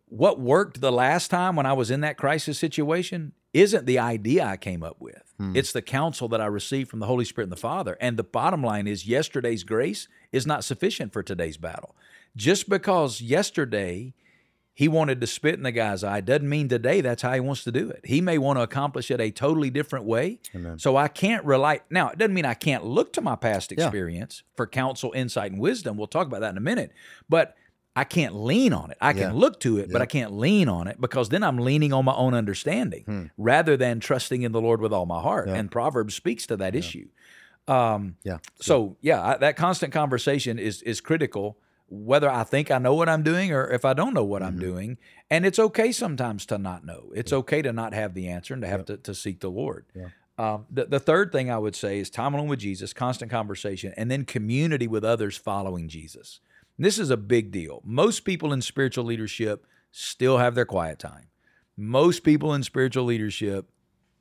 What 0.08 0.39
worked 0.39 0.81
the 0.81 0.91
last 0.91 1.29
time 1.29 1.55
when 1.55 1.65
I 1.65 1.73
was 1.73 1.89
in 1.89 2.01
that 2.01 2.17
crisis 2.17 2.60
situation 2.60 3.34
isn't 3.55 3.85
the 3.85 3.97
idea 3.97 4.43
I 4.43 4.57
came 4.57 4.83
up 4.83 4.97
with. 4.99 5.33
Hmm. 5.37 5.55
It's 5.55 5.71
the 5.71 5.81
counsel 5.81 6.27
that 6.27 6.41
I 6.41 6.45
received 6.45 6.89
from 6.89 6.99
the 6.99 7.05
Holy 7.05 7.23
Spirit 7.23 7.45
and 7.45 7.53
the 7.53 7.57
Father. 7.57 7.97
And 8.01 8.17
the 8.17 8.23
bottom 8.23 8.61
line 8.61 8.85
is 8.85 9.07
yesterday's 9.07 9.63
grace 9.63 10.09
is 10.33 10.45
not 10.45 10.65
sufficient 10.65 11.13
for 11.13 11.23
today's 11.23 11.55
battle. 11.55 11.95
Just 12.35 12.67
because 12.67 13.21
yesterday 13.21 14.13
he 14.73 14.89
wanted 14.89 15.21
to 15.21 15.27
spit 15.27 15.55
in 15.55 15.63
the 15.63 15.71
guy's 15.71 16.03
eye 16.03 16.19
doesn't 16.19 16.49
mean 16.49 16.67
today 16.67 16.99
that's 16.99 17.21
how 17.21 17.31
he 17.31 17.39
wants 17.39 17.63
to 17.63 17.71
do 17.71 17.89
it. 17.89 18.01
He 18.03 18.19
may 18.19 18.37
want 18.37 18.59
to 18.59 18.63
accomplish 18.63 19.09
it 19.09 19.21
a 19.21 19.31
totally 19.31 19.69
different 19.69 20.03
way. 20.03 20.39
Amen. 20.53 20.77
So 20.77 20.97
I 20.97 21.07
can't 21.07 21.45
rely. 21.45 21.79
Now, 21.89 22.09
it 22.09 22.17
doesn't 22.17 22.33
mean 22.33 22.43
I 22.43 22.55
can't 22.55 22.83
look 22.83 23.13
to 23.13 23.21
my 23.21 23.37
past 23.37 23.71
experience 23.71 24.43
yeah. 24.43 24.57
for 24.57 24.67
counsel, 24.67 25.13
insight, 25.15 25.53
and 25.53 25.61
wisdom. 25.61 25.95
We'll 25.95 26.07
talk 26.07 26.27
about 26.27 26.41
that 26.41 26.49
in 26.49 26.57
a 26.57 26.61
minute. 26.61 26.91
But 27.29 27.55
I 27.95 28.03
can't 28.03 28.36
lean 28.36 28.73
on 28.73 28.91
it. 28.91 28.97
I 28.99 29.13
can 29.13 29.36
look 29.36 29.60
to 29.62 29.77
it, 29.77 29.89
but 29.91 30.01
I 30.01 30.05
can't 30.05 30.34
lean 30.34 30.67
on 30.67 30.88
it 30.88 30.99
because 30.99 31.29
then 31.29 31.43
I'm 31.43 31.58
leaning 31.58 31.93
on 31.93 32.03
my 32.03 32.13
own 32.13 32.34
understanding 32.34 33.03
hmm. 33.05 33.25
rather 33.38 33.77
than 33.77 34.01
trusting 34.01 34.41
in 34.41 34.51
the 34.51 34.60
Lord 34.60 34.81
with 34.81 34.91
all 34.91 35.05
my 35.05 35.21
heart. 35.21 35.47
Yeah. 35.47 35.55
And 35.55 35.71
Proverbs 35.71 36.13
speaks 36.13 36.45
to 36.47 36.58
that 36.58 36.73
yeah. 36.73 36.79
issue. 36.79 37.08
Um, 37.67 38.17
yeah. 38.23 38.39
So 38.60 38.97
yeah, 39.01 39.25
I, 39.25 39.38
that 39.38 39.55
constant 39.55 39.93
conversation 39.93 40.60
is 40.60 40.81
is 40.81 40.99
critical. 40.99 41.58
Whether 41.88 42.29
I 42.29 42.43
think 42.43 42.71
I 42.71 42.79
know 42.79 42.95
what 42.95 43.08
I'm 43.08 43.23
doing 43.23 43.53
or 43.53 43.69
if 43.71 43.86
I 43.86 43.93
don't 43.93 44.13
know 44.13 44.23
what 44.23 44.41
mm-hmm. 44.41 44.55
I'm 44.55 44.60
doing, 44.60 44.97
and 45.29 45.45
it's 45.45 45.60
okay 45.60 45.91
sometimes 45.91 46.45
to 46.47 46.58
not 46.58 46.86
know. 46.86 47.12
It's 47.15 47.31
okay 47.31 47.62
to 47.62 47.71
not 47.71 47.93
have 47.93 48.13
the 48.13 48.27
answer 48.27 48.53
and 48.53 48.63
to 48.63 48.67
have 48.67 48.86
to, 48.86 48.97
to 48.97 49.15
seek 49.15 49.39
the 49.39 49.51
Lord. 49.51 49.86
Um, 50.38 50.65
the, 50.69 50.86
the 50.86 50.99
third 50.99 51.31
thing 51.31 51.49
I 51.49 51.58
would 51.58 51.75
say 51.75 51.99
is 51.99 52.10
time 52.10 52.34
alone 52.34 52.47
with 52.47 52.60
Jesus, 52.60 52.91
constant 52.91 53.31
conversation, 53.31 53.93
and 53.95 54.12
then 54.12 54.25
community 54.25 54.88
with 54.88 55.05
others 55.05 55.38
following 55.38 55.88
Jesus. 55.88 56.41
This 56.77 56.99
is 56.99 57.09
a 57.09 57.17
big 57.17 57.51
deal. 57.51 57.81
Most 57.85 58.25
people 58.25 58.51
in 58.51 58.61
spiritual 58.61 59.05
leadership 59.05 59.65
still 59.91 60.39
have 60.39 60.55
their 60.55 60.65
quiet 60.65 60.99
time. 60.99 61.27
Most 61.77 62.23
people 62.23 62.53
in 62.53 62.63
spiritual 62.63 63.05
leadership 63.05 63.69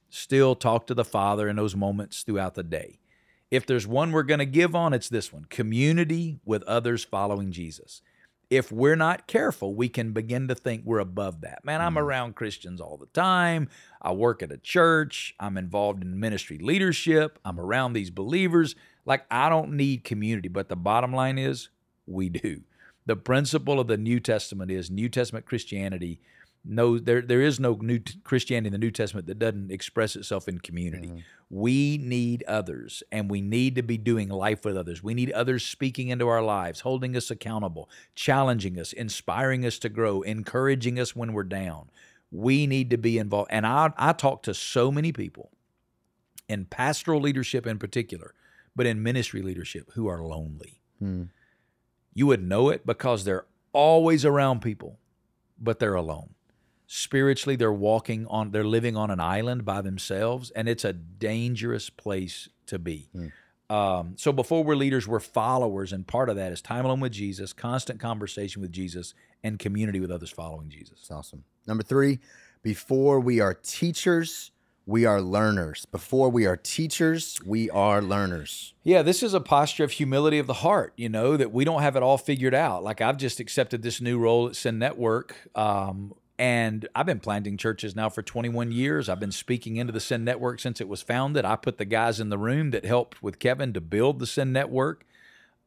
still 0.09 0.55
talk 0.55 0.87
to 0.87 0.95
the 0.95 1.05
Father 1.05 1.49
in 1.49 1.57
those 1.57 1.75
moments 1.75 2.23
throughout 2.23 2.55
the 2.55 2.63
day. 2.63 3.01
If 3.51 3.67
there's 3.67 3.87
one 3.87 4.13
we're 4.13 4.23
going 4.23 4.39
to 4.39 4.47
give 4.47 4.75
on, 4.75 4.93
it's 4.93 5.09
this 5.09 5.33
one 5.33 5.47
community 5.47 6.39
with 6.45 6.63
others 6.65 7.03
following 7.05 7.51
Jesus. 7.51 8.03
If 8.51 8.71
we're 8.71 8.97
not 8.97 9.27
careful, 9.27 9.75
we 9.75 9.89
can 9.89 10.13
begin 10.13 10.47
to 10.49 10.55
think 10.55 10.83
we're 10.85 11.01
above 11.01 11.41
that. 11.41 11.65
Man, 11.65 11.81
I'm 11.81 11.95
mm. 11.95 12.03
around 12.03 12.37
Christians 12.37 12.81
all 12.81 12.97
the 12.97 13.07
time. 13.07 13.69
I 14.01 14.13
work 14.13 14.43
at 14.43 14.53
a 14.53 14.59
church. 14.59 15.35
I'm 15.41 15.57
involved 15.57 16.03
in 16.03 16.21
ministry 16.21 16.59
leadership. 16.59 17.39
I'm 17.45 17.59
around 17.59 17.95
these 17.95 18.11
believers. 18.11 18.77
Like, 19.05 19.25
I 19.31 19.49
don't 19.49 19.73
need 19.73 20.05
community. 20.05 20.49
But 20.49 20.69
the 20.69 20.77
bottom 20.77 21.13
line 21.13 21.39
is, 21.39 21.69
we 22.07 22.29
do. 22.29 22.63
The 23.07 23.17
principle 23.17 23.81
of 23.81 23.87
the 23.87 23.99
New 23.99 24.21
Testament 24.21 24.71
is 24.71 24.91
New 24.91 25.09
Testament 25.09 25.47
Christianity 25.47 26.21
no 26.65 26.99
there 26.99 27.21
there 27.21 27.43
is 27.43 27.61
no 27.61 27.75
new 27.75 28.01
Christianity 28.25 28.69
in 28.69 28.73
the 28.73 28.79
New 28.79 28.91
Testament 28.91 29.27
that 29.27 29.39
doesn't 29.39 29.71
express 29.71 30.17
itself 30.17 30.49
in 30.49 30.59
community. 30.59 31.09
Mm-hmm. 31.09 31.19
We 31.51 31.99
need 31.99 32.43
others 32.45 33.03
and 33.13 33.31
we 33.31 33.41
need 33.41 33.75
to 33.77 33.83
be 33.83 33.99
doing 33.99 34.31
life 34.31 34.65
with 34.65 34.77
others. 34.77 35.03
We 35.03 35.15
need 35.15 35.31
others 35.33 35.65
speaking 35.65 36.09
into 36.09 36.27
our 36.27 36.43
lives, 36.43 36.81
holding 36.81 37.17
us 37.17 37.31
accountable, 37.31 37.91
challenging 38.15 38.79
us, 38.79 38.93
inspiring 38.93 39.67
us 39.67 39.79
to 39.81 39.89
grow, 39.89 40.23
encouraging 40.23 40.99
us 40.99 41.15
when 41.15 41.33
we're 41.35 41.45
down. 41.45 41.91
We 42.31 42.67
need 42.67 42.91
to 42.91 42.99
be 42.99 43.19
involved. 43.19 43.51
And 43.53 43.67
I 43.67 43.93
I 43.99 44.13
talk 44.13 44.43
to 44.45 44.55
so 44.55 44.91
many 44.91 45.13
people 45.13 45.51
in 46.49 46.65
pastoral 46.65 47.21
leadership 47.21 47.67
in 47.67 47.79
particular, 47.79 48.35
but 48.75 48.87
in 48.87 49.03
ministry 49.03 49.43
leadership 49.43 49.91
who 49.95 50.07
are 50.07 50.23
lonely. 50.23 50.81
Mm. 51.03 51.29
You 52.15 52.27
would 52.29 52.43
know 52.43 52.71
it 52.71 52.87
because 52.87 53.25
they're 53.25 53.47
always 53.73 54.25
around 54.25 54.61
people, 54.61 54.99
but 55.61 55.79
they're 55.79 55.95
alone. 55.95 56.31
Spiritually, 56.87 57.57
they're 57.57 57.73
walking 57.73 58.27
on, 58.29 58.53
they're 58.53 58.65
living 58.65 58.97
on 58.97 59.11
an 59.11 59.21
island 59.21 59.65
by 59.65 59.81
themselves, 59.83 60.51
and 60.53 60.69
it's 60.69 60.85
a 60.85 60.93
dangerous 60.93 61.91
place 61.91 62.49
to 62.67 62.79
be. 62.79 63.09
Mm. 63.15 63.33
Um, 63.71 64.15
so 64.17 64.33
before 64.33 64.63
we're 64.63 64.77
leaders, 64.77 65.09
we're 65.09 65.21
followers, 65.21 65.93
and 65.93 66.07
part 66.07 66.29
of 66.29 66.37
that 66.37 66.53
is 66.53 66.63
time 66.63 66.85
alone 66.85 67.01
with 67.01 67.13
Jesus, 67.13 67.53
constant 67.53 67.99
conversation 67.99 68.63
with 68.63 68.71
Jesus, 68.71 69.15
and 69.43 69.59
community 69.59 70.01
with 70.01 70.11
others 70.11 70.31
following 70.31 70.69
Jesus. 70.69 71.01
That's 71.01 71.11
awesome. 71.11 71.45
Number 71.67 71.83
three, 71.83 72.21
before 72.63 73.21
we 73.21 73.41
are 73.41 73.55
teachers, 73.55 74.53
we 74.87 75.05
are 75.05 75.21
learners. 75.21 75.87
Before 75.91 76.29
we 76.29 76.47
are 76.47 76.57
teachers, 76.57 77.41
we 77.45 77.71
are 77.71 78.03
learners. 78.03 78.75
Yeah, 78.83 79.03
this 79.03 79.23
is 79.23 79.35
a 79.35 79.41
posture 79.41 79.85
of 79.85 79.93
humility 79.93 80.39
of 80.39 80.47
the 80.47 80.55
heart, 80.55 80.93
you 80.97 81.09
know, 81.09 81.37
that 81.37 81.53
we 81.53 81.65
don't 81.65 81.83
have 81.83 81.97
it 81.97 82.03
all 82.03 82.19
figured 82.19 82.55
out. 82.55 82.85
Like 82.85 83.01
I've 83.01 83.17
just 83.17 83.41
accepted 83.41 83.83
this 83.83 84.01
new 84.01 84.19
role 84.19 84.49
at 84.49 84.57
Send 84.57 84.79
Network. 84.79 85.37
Um, 85.55 86.15
and 86.39 86.89
I've 86.95 87.07
been 87.07 87.21
planting 87.21 87.57
churches 87.57 87.95
now 87.95 88.09
for 88.09 88.21
21 88.21 88.73
years. 88.73 89.09
I've 89.09 89.21
been 89.21 89.33
speaking 89.33 89.77
into 89.77 89.93
the 89.93 90.01
Send 90.01 90.25
Network 90.25 90.61
since 90.61 90.81
it 90.81 90.89
was 90.89 91.01
founded. 91.01 91.45
I 91.45 91.57
put 91.57 91.79
the 91.79 91.85
guys 91.85 92.21
in 92.21 92.29
the 92.29 92.39
room 92.39 92.71
that 92.73 92.85
helped 92.85 93.23
with 93.23 93.39
Kevin 93.39 93.73
to 93.73 93.81
build 93.81 94.19
the 94.19 94.27
Send 94.27 94.53
Network. 94.53 95.07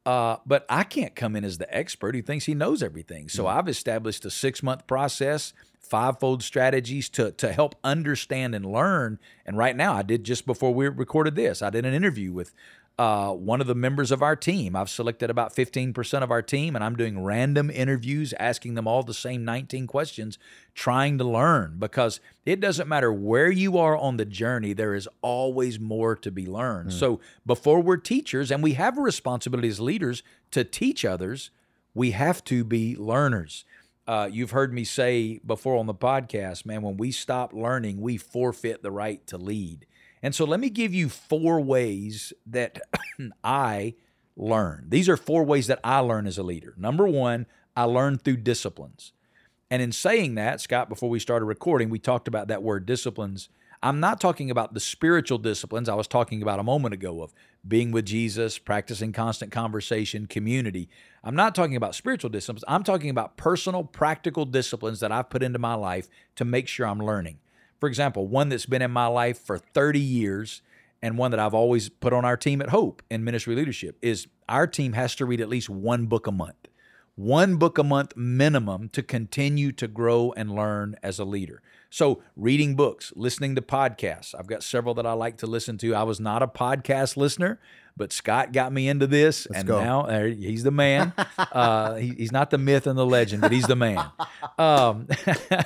Uh, 0.08 0.38
but 0.46 0.65
I 0.70 0.86
can't 0.86 1.13
come 1.17 1.36
in 1.36 1.43
as 1.43 1.58
the 1.58 1.67
expert 1.76 2.15
who 2.15 2.22
thinks 2.22 2.46
he 2.46 2.54
knows 2.54 2.82
everything. 2.82 3.28
So 3.28 3.43
mm-hmm. 3.43 3.60
I've 3.60 3.67
established 3.67 4.24
a 4.24 4.30
six 4.30 4.63
month 4.63 4.88
process 4.88 5.52
fivefold 5.82 6.43
strategies 6.43 7.10
to 7.10 7.32
to 7.34 7.52
help 7.52 7.76
understand 7.84 8.56
and 8.56 8.65
learn. 8.65 9.20
And 9.46 9.58
right 9.58 9.76
now, 9.76 9.93
I 9.93 10.04
did 10.04 10.24
just 10.24 10.46
before 10.46 10.74
we 10.74 10.88
recorded 10.88 11.36
this, 11.36 11.62
I 11.62 11.70
did 11.72 11.86
an 11.86 11.93
interview 11.93 12.32
with 12.32 12.54
uh, 13.00 13.32
one 13.32 13.62
of 13.62 13.68
the 13.68 13.76
members 13.76 14.12
of 14.12 14.24
our 14.24 14.36
team. 14.36 14.76
I've 14.76 14.90
selected 14.90 15.30
about 15.30 15.56
15% 15.56 16.24
of 16.24 16.32
our 16.32 16.42
team, 16.42 16.76
and 16.76 16.84
I'm 16.84 16.96
doing 16.96 17.24
random 17.24 17.70
interviews, 17.70 18.34
asking 18.40 18.74
them 18.74 18.88
all 18.88 19.04
the 19.04 19.14
same 19.14 19.46
19 19.46 19.86
questions, 19.86 20.40
trying 20.74 21.18
to 21.20 21.24
learn 21.24 21.76
because 21.78 22.20
it 22.46 22.60
doesn't 22.60 22.88
matter 22.88 23.14
where 23.14 23.52
you 23.52 23.78
are 23.78 23.96
on 23.96 24.18
the 24.18 24.26
journey, 24.26 24.74
there 24.74 24.96
is 24.96 25.08
always 25.22 25.80
more 25.80 26.16
to 26.16 26.32
be 26.32 26.48
learned. 26.48 26.90
Mm. 26.90 26.94
So 26.94 27.20
before 27.46 27.82
we're 27.82 27.98
teachers, 27.98 28.50
and 28.50 28.64
we 28.64 28.74
have 28.74 28.98
a 28.98 29.02
responsibility 29.02 29.68
as 29.68 29.80
leaders 29.80 30.24
to 30.52 30.64
teach 30.64 31.06
others, 31.06 31.52
we 31.94 32.12
have 32.12 32.44
to 32.46 32.64
be 32.64 32.96
learners 32.96 33.64
uh, 34.08 34.30
you've 34.32 34.52
heard 34.52 34.74
me 34.74 34.86
say 34.86 35.40
before 35.46 35.76
on 35.76 35.86
the 35.86 35.94
podcast, 35.94 36.66
man, 36.66 36.82
when 36.82 36.96
we 36.96 37.12
stop 37.12 37.52
learning, 37.54 38.00
we 38.00 38.16
forfeit 38.16 38.82
the 38.82 38.92
right 38.92 39.26
to 39.28 39.38
lead. 39.38 39.86
And 40.21 40.34
so 40.34 40.45
let 40.45 40.60
me 40.60 40.69
give 40.69 40.93
you 40.93 41.10
four 41.10 41.62
ways 41.62 42.34
that 42.45 42.80
I 43.43 43.95
learn. 44.36 44.86
These 44.89 45.10
are 45.10 45.17
four 45.17 45.43
ways 45.43 45.67
that 45.67 45.80
I 45.84 45.99
learn 45.99 46.27
as 46.27 46.38
a 46.38 46.43
leader. 46.43 46.73
Number 46.77 47.08
one, 47.08 47.45
I 47.75 47.84
learn 47.84 48.17
through 48.17 48.38
disciplines. 48.38 49.13
And 49.69 49.82
in 49.82 49.91
saying 49.91 50.36
that, 50.36 50.62
Scott, 50.62 50.89
before 50.89 51.10
we 51.10 51.19
started 51.19 51.45
recording, 51.45 51.89
we 51.89 51.99
talked 51.99 52.27
about 52.27 52.47
that 52.47 52.63
word 52.63 52.86
disciplines 52.86 53.49
I'm 53.84 53.99
not 53.99 54.19
talking 54.19 54.49
about 54.49 54.73
the 54.73 54.80
spiritual 54.80 55.38
disciplines 55.38 55.88
I 55.88 55.93
was 55.93 56.08
talking 56.08 56.41
about 56.41 56.60
a 56.60 56.63
moment 56.63 56.95
ago 56.95 57.21
of 57.21 57.34
being 57.67 57.91
with 57.91 58.06
Jesus, 58.06 58.58
practicing 58.58 59.13
constant 59.13 59.51
conversation, 59.51 60.25
community. 60.25 60.89
I'm 61.23 61.36
not 61.36 61.53
talking 61.53 61.75
about 61.75 61.93
spiritual 61.93 62.32
disciplines. 62.32 62.63
I'm 62.67 62.84
talking 62.84 63.12
about 63.12 63.38
personal, 63.38 63.84
practical 63.84 64.45
disciplines 64.45 64.99
that 65.01 65.12
I've 65.12 65.30
put 65.30 65.43
into 65.43 65.60
my 65.60 65.75
life 65.75 66.08
to 66.38 66.45
make 66.45 66.67
sure 66.67 66.88
I'm 66.88 66.99
learning. 66.99 67.39
For 67.80 67.88
example, 67.88 68.28
one 68.28 68.50
that's 68.50 68.66
been 68.66 68.82
in 68.82 68.92
my 68.92 69.08
life 69.08 69.40
for 69.40 69.58
30 69.58 70.00
years 70.00 70.62
and 71.02 71.18
one 71.18 71.32
that 71.32 71.40
I've 71.40 71.54
always 71.54 71.90
put 71.90 72.13
on 72.13 72.26
our 72.26 72.38
team 72.38 72.62
at 72.62 72.70
Hope 72.70 73.02
in 73.10 73.24
ministry 73.24 73.56
leadership 73.56 73.98
is 74.02 74.28
our 74.50 74.66
team 74.66 74.94
has 74.94 75.16
to 75.16 75.26
read 75.26 75.42
at 75.42 75.50
least 75.50 75.70
one 75.70 76.08
book 76.08 76.28
a 76.28 76.32
month. 76.32 76.68
One 77.16 77.58
book 77.58 77.78
a 77.78 77.84
month 77.84 78.16
minimum 78.16 78.90
to 78.90 79.02
continue 79.02 79.72
to 79.74 79.88
grow 79.88 80.34
and 80.38 80.54
learn 80.54 80.96
as 81.02 81.18
a 81.18 81.26
leader. 81.26 81.63
So, 81.90 82.22
reading 82.36 82.76
books, 82.76 83.12
listening 83.16 83.56
to 83.56 83.62
podcasts. 83.62 84.36
I've 84.38 84.46
got 84.46 84.62
several 84.62 84.94
that 84.96 85.06
I 85.06 85.13
like 85.13 85.38
to 85.38 85.48
listen 85.48 85.78
to. 85.80 85.96
I 85.96 86.04
was 86.04 86.20
not 86.20 86.44
a 86.44 86.48
podcast 86.48 87.18
listener, 87.18 87.60
but 87.98 88.14
Scott 88.14 88.54
got 88.54 88.72
me 88.72 88.88
into 88.88 89.08
this, 89.08 89.48
Let's 89.50 89.60
and 89.60 89.68
go. 89.68 89.82
now 89.82 90.02
uh, 90.02 90.24
he's 90.26 90.64
the 90.64 90.72
man. 90.72 91.14
uh, 91.38 91.96
he, 91.96 92.10
he's 92.10 92.32
not 92.32 92.52
the 92.52 92.58
myth 92.58 92.88
and 92.88 92.98
the 92.98 93.06
legend, 93.06 93.42
but 93.42 93.52
he's 93.52 93.68
the 93.68 93.76
man. 93.76 94.04
Um, 94.58 95.08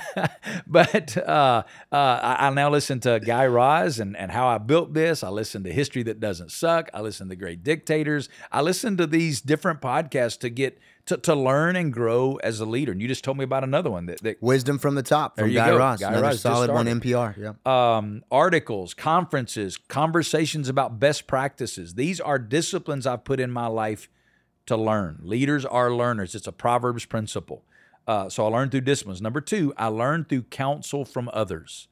but 0.66 1.16
uh, 1.16 1.62
uh, 1.92 1.94
I, 1.94 2.36
I 2.46 2.50
now 2.50 2.70
listen 2.70 3.00
to 3.00 3.20
Guy 3.20 3.46
Raz 3.46 4.00
and, 4.00 4.16
and 4.16 4.30
how 4.30 4.48
I 4.48 4.58
built 4.58 4.94
this. 4.94 5.22
I 5.22 5.28
listen 5.28 5.64
to 5.64 5.72
History 5.72 6.02
That 6.02 6.20
Doesn't 6.20 6.50
Suck. 6.50 6.88
I 6.94 7.00
listen 7.00 7.28
to 7.28 7.36
Great 7.36 7.62
Dictators. 7.62 8.28
I 8.50 8.62
listen 8.62 8.96
to 8.96 9.06
these 9.06 9.40
different 9.40 9.80
podcasts 9.80 10.38
to 10.40 10.50
get 10.50 10.78
to, 11.06 11.16
to 11.16 11.34
learn 11.34 11.76
and 11.76 11.92
grow 11.92 12.36
as 12.36 12.60
a 12.60 12.64
leader. 12.64 12.92
And 12.92 13.02
you 13.02 13.08
just 13.08 13.24
told 13.24 13.36
me 13.36 13.44
about 13.44 13.64
another 13.64 13.90
one 13.90 14.06
that, 14.06 14.20
that 14.22 14.42
Wisdom 14.42 14.78
from 14.78 14.94
the 14.94 15.02
top 15.02 15.36
from 15.36 15.52
Guy 15.52 15.70
go. 15.70 15.78
Raz. 15.78 16.00
Guy 16.00 16.08
Another 16.08 16.30
just 16.30 16.42
solid 16.42 16.70
one. 16.70 16.86
NPR. 16.86 17.36
Yeah. 17.36 17.96
um, 17.96 18.24
articles, 18.30 18.94
conferences, 18.94 19.76
conversations 19.76 20.68
about 20.68 21.00
best 21.00 21.26
practices. 21.26 21.94
These 21.94 22.20
are 22.20 22.38
disciplines 22.38 23.06
I've 23.06 23.24
put 23.24 23.40
in 23.40 23.50
my 23.50 23.66
life 23.66 24.08
to 24.66 24.76
learn. 24.76 25.18
Leaders 25.22 25.64
are 25.64 25.92
learners. 25.92 26.34
It's 26.34 26.46
a 26.46 26.52
Proverbs 26.52 27.04
principle. 27.04 27.64
Uh, 28.06 28.28
so 28.28 28.46
I 28.46 28.48
learned 28.48 28.70
through 28.70 28.82
disciplines. 28.82 29.20
Number 29.20 29.40
two, 29.40 29.74
I 29.76 29.86
learned 29.88 30.28
through 30.28 30.42
counsel 30.42 31.04
from 31.04 31.30
others. 31.32 31.88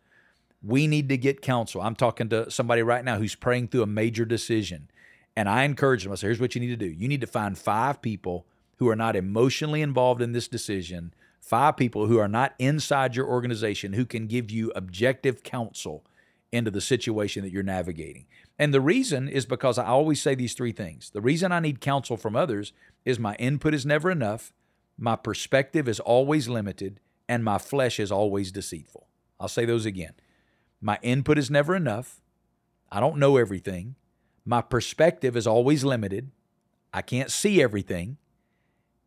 We 0.63 0.87
need 0.87 1.09
to 1.09 1.17
get 1.17 1.41
counsel. 1.41 1.81
I'm 1.81 1.97
talking 1.97 2.29
to 2.29 2.51
somebody 2.51 2.83
right 2.83 3.05
now 3.05 3.17
who's 3.17 3.35
praying 3.35 3.69
through 3.69 3.83
a 3.83 3.87
major 3.87 4.25
decision. 4.25 4.91
And 5.37 5.49
I 5.49 5.63
encourage 5.63 6.03
them. 6.03 6.13
I 6.13 6.17
say, 6.17 6.27
here's 6.27 6.41
what 6.41 6.55
you 6.55 6.61
need 6.61 6.69
to 6.69 6.77
do. 6.77 6.87
You 6.87 7.09
need 7.09 7.23
to 7.23 7.27
find 7.27 7.57
five 7.57 8.03
people 8.03 8.47
who 8.81 8.89
are 8.89 8.97
not 8.97 9.15
emotionally 9.15 9.83
involved 9.83 10.23
in 10.23 10.33
this 10.33 10.49
decision, 10.49 11.13
five 11.39 11.77
people 11.77 12.07
who 12.07 12.19
are 12.19 12.29
not 12.29 12.55
inside 12.59 13.15
your 13.15 13.27
organization 13.27 13.93
who 13.93 14.07
can 14.07 14.27
give 14.27 14.51
you 14.51 14.73
objective 14.75 15.43
counsel 15.43 16.03
into 16.51 16.71
the 16.71 16.81
situation 16.81 17.45
that 17.45 17.53
you're 17.53 17.63
navigating. 17.63 18.25
And 18.59 18.73
the 18.73 18.81
reason 18.81 19.29
is 19.29 19.45
because 19.45 19.79
I 19.79 19.87
always 19.87 20.21
say 20.21 20.35
these 20.35 20.55
three 20.55 20.73
things. 20.73 21.11
The 21.11 21.21
reason 21.21 21.53
I 21.53 21.61
need 21.61 21.81
counsel 21.83 22.17
from 22.17 22.35
others 22.35 22.73
is 23.05 23.19
my 23.19 23.35
input 23.37 23.75
is 23.75 23.85
never 23.85 24.11
enough, 24.11 24.53
my 24.99 25.15
perspective 25.15 25.87
is 25.87 26.01
always 26.01 26.49
limited, 26.49 27.01
and 27.29 27.45
my 27.45 27.59
flesh 27.59 28.01
is 28.01 28.11
always 28.11 28.51
deceitful. 28.51 29.09
I'll 29.39 29.49
say 29.49 29.67
those 29.67 29.85
again. 29.85 30.15
My 30.81 30.99
input 31.03 31.37
is 31.37 31.51
never 31.51 31.77
enough. 31.77 32.23
I 32.91 32.99
don't 33.01 33.19
know 33.19 33.37
everything. 33.37 33.97
My 34.47 34.63
perspective 34.63 35.37
is 35.37 35.47
always 35.47 35.85
limited. 35.85 36.31
I 36.95 37.03
can't 37.03 37.31
see 37.31 37.63
everything. 37.63 38.17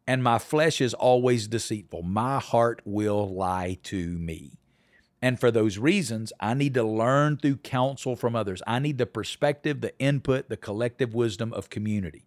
And 0.05 0.23
my 0.23 0.37
flesh 0.37 0.81
is 0.81 0.93
always 0.93 1.47
deceitful. 1.47 2.01
My 2.03 2.39
heart 2.39 2.81
will 2.83 3.33
lie 3.33 3.77
to 3.83 4.07
me. 4.17 4.59
And 5.21 5.39
for 5.39 5.51
those 5.51 5.77
reasons, 5.77 6.33
I 6.41 6.53
need 6.53 6.73
to 6.73 6.83
learn 6.83 7.37
through 7.37 7.57
counsel 7.57 8.17
from 8.17 8.35
others. 8.35 8.61
I 8.67 8.79
need 8.79 8.97
the 8.97 9.05
perspective, 9.05 9.79
the 9.79 9.97
input, 9.97 10.49
the 10.49 10.57
collective 10.57 11.13
wisdom 11.13 11.53
of 11.53 11.69
community. 11.69 12.25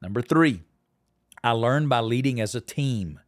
Number 0.00 0.22
three, 0.22 0.62
I 1.44 1.50
learn 1.50 1.88
by 1.88 2.00
leading 2.00 2.40
as 2.40 2.54
a 2.54 2.60
team. 2.62 3.20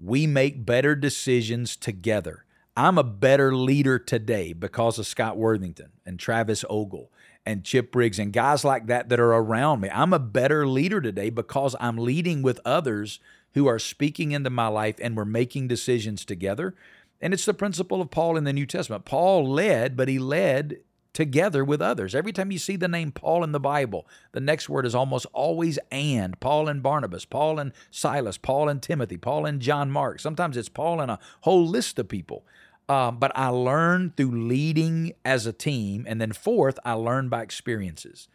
We 0.00 0.28
make 0.28 0.64
better 0.64 0.94
decisions 0.94 1.74
together. 1.74 2.44
I'm 2.76 2.98
a 2.98 3.02
better 3.02 3.56
leader 3.56 3.98
today 3.98 4.52
because 4.52 4.98
of 4.98 5.06
Scott 5.06 5.36
Worthington 5.36 5.92
and 6.04 6.18
Travis 6.18 6.64
Ogle 6.70 7.10
and 7.46 7.64
Chip 7.64 7.92
Briggs 7.92 8.18
and 8.18 8.32
guys 8.32 8.64
like 8.64 8.88
that 8.88 9.08
that 9.08 9.20
are 9.20 9.32
around 9.32 9.80
me. 9.80 9.88
I'm 9.90 10.12
a 10.12 10.18
better 10.18 10.66
leader 10.66 11.00
today 11.00 11.30
because 11.30 11.76
I'm 11.80 11.96
leading 11.96 12.42
with 12.42 12.60
others 12.64 13.20
who 13.54 13.66
are 13.68 13.78
speaking 13.78 14.32
into 14.32 14.50
my 14.50 14.66
life 14.66 14.96
and 15.00 15.16
we're 15.16 15.24
making 15.24 15.68
decisions 15.68 16.24
together. 16.24 16.74
And 17.20 17.32
it's 17.32 17.46
the 17.46 17.54
principle 17.54 18.02
of 18.02 18.10
Paul 18.10 18.36
in 18.36 18.44
the 18.44 18.52
New 18.52 18.66
Testament. 18.66 19.06
Paul 19.06 19.48
led, 19.48 19.96
but 19.96 20.08
he 20.08 20.18
led 20.18 20.80
together 21.14 21.64
with 21.64 21.80
others. 21.80 22.14
Every 22.14 22.32
time 22.32 22.50
you 22.50 22.58
see 22.58 22.76
the 22.76 22.88
name 22.88 23.10
Paul 23.10 23.42
in 23.42 23.52
the 23.52 23.60
Bible, 23.60 24.06
the 24.32 24.40
next 24.40 24.68
word 24.68 24.84
is 24.84 24.94
almost 24.94 25.24
always 25.32 25.78
and. 25.90 26.38
Paul 26.40 26.68
and 26.68 26.82
Barnabas, 26.82 27.24
Paul 27.24 27.58
and 27.58 27.72
Silas, 27.90 28.36
Paul 28.36 28.68
and 28.68 28.82
Timothy, 28.82 29.16
Paul 29.16 29.46
and 29.46 29.62
John 29.62 29.90
Mark. 29.90 30.20
Sometimes 30.20 30.58
it's 30.58 30.68
Paul 30.68 31.00
and 31.00 31.10
a 31.10 31.18
whole 31.40 31.66
list 31.66 31.98
of 31.98 32.08
people. 32.08 32.44
Um, 32.88 33.18
but 33.18 33.32
I 33.34 33.48
learned 33.48 34.16
through 34.16 34.46
leading 34.46 35.12
as 35.24 35.46
a 35.46 35.52
team. 35.52 36.04
And 36.08 36.20
then, 36.20 36.32
fourth, 36.32 36.78
I 36.84 36.92
learned 36.92 37.30
by 37.30 37.42
experiences. 37.42 38.28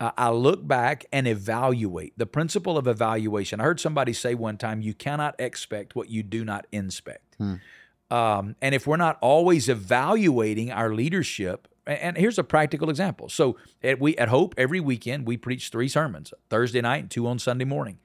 Uh, 0.00 0.12
I 0.16 0.30
look 0.30 0.66
back 0.66 1.06
and 1.12 1.26
evaluate 1.26 2.16
the 2.16 2.26
principle 2.26 2.78
of 2.78 2.86
evaluation. 2.86 3.60
I 3.60 3.64
heard 3.64 3.80
somebody 3.80 4.12
say 4.12 4.34
one 4.34 4.56
time, 4.56 4.80
you 4.80 4.94
cannot 4.94 5.34
expect 5.40 5.96
what 5.96 6.08
you 6.08 6.22
do 6.22 6.44
not 6.44 6.66
inspect. 6.70 7.36
Um, 8.10 8.54
and 8.62 8.74
if 8.74 8.86
we're 8.86 8.96
not 8.96 9.18
always 9.20 9.68
evaluating 9.68 10.70
our 10.70 10.94
leadership, 10.94 11.66
and 11.86 12.16
here's 12.16 12.38
a 12.38 12.44
practical 12.44 12.90
example. 12.90 13.28
So 13.28 13.56
at 13.82 13.98
we 14.00 14.16
at 14.16 14.28
Hope 14.28 14.54
every 14.56 14.78
weekend 14.80 15.26
we 15.26 15.36
preach 15.36 15.70
three 15.70 15.88
sermons: 15.88 16.32
Thursday 16.48 16.80
night 16.80 16.98
and 16.98 17.10
two 17.10 17.26
on 17.26 17.38
Sunday 17.38 17.64
morning. 17.64 17.98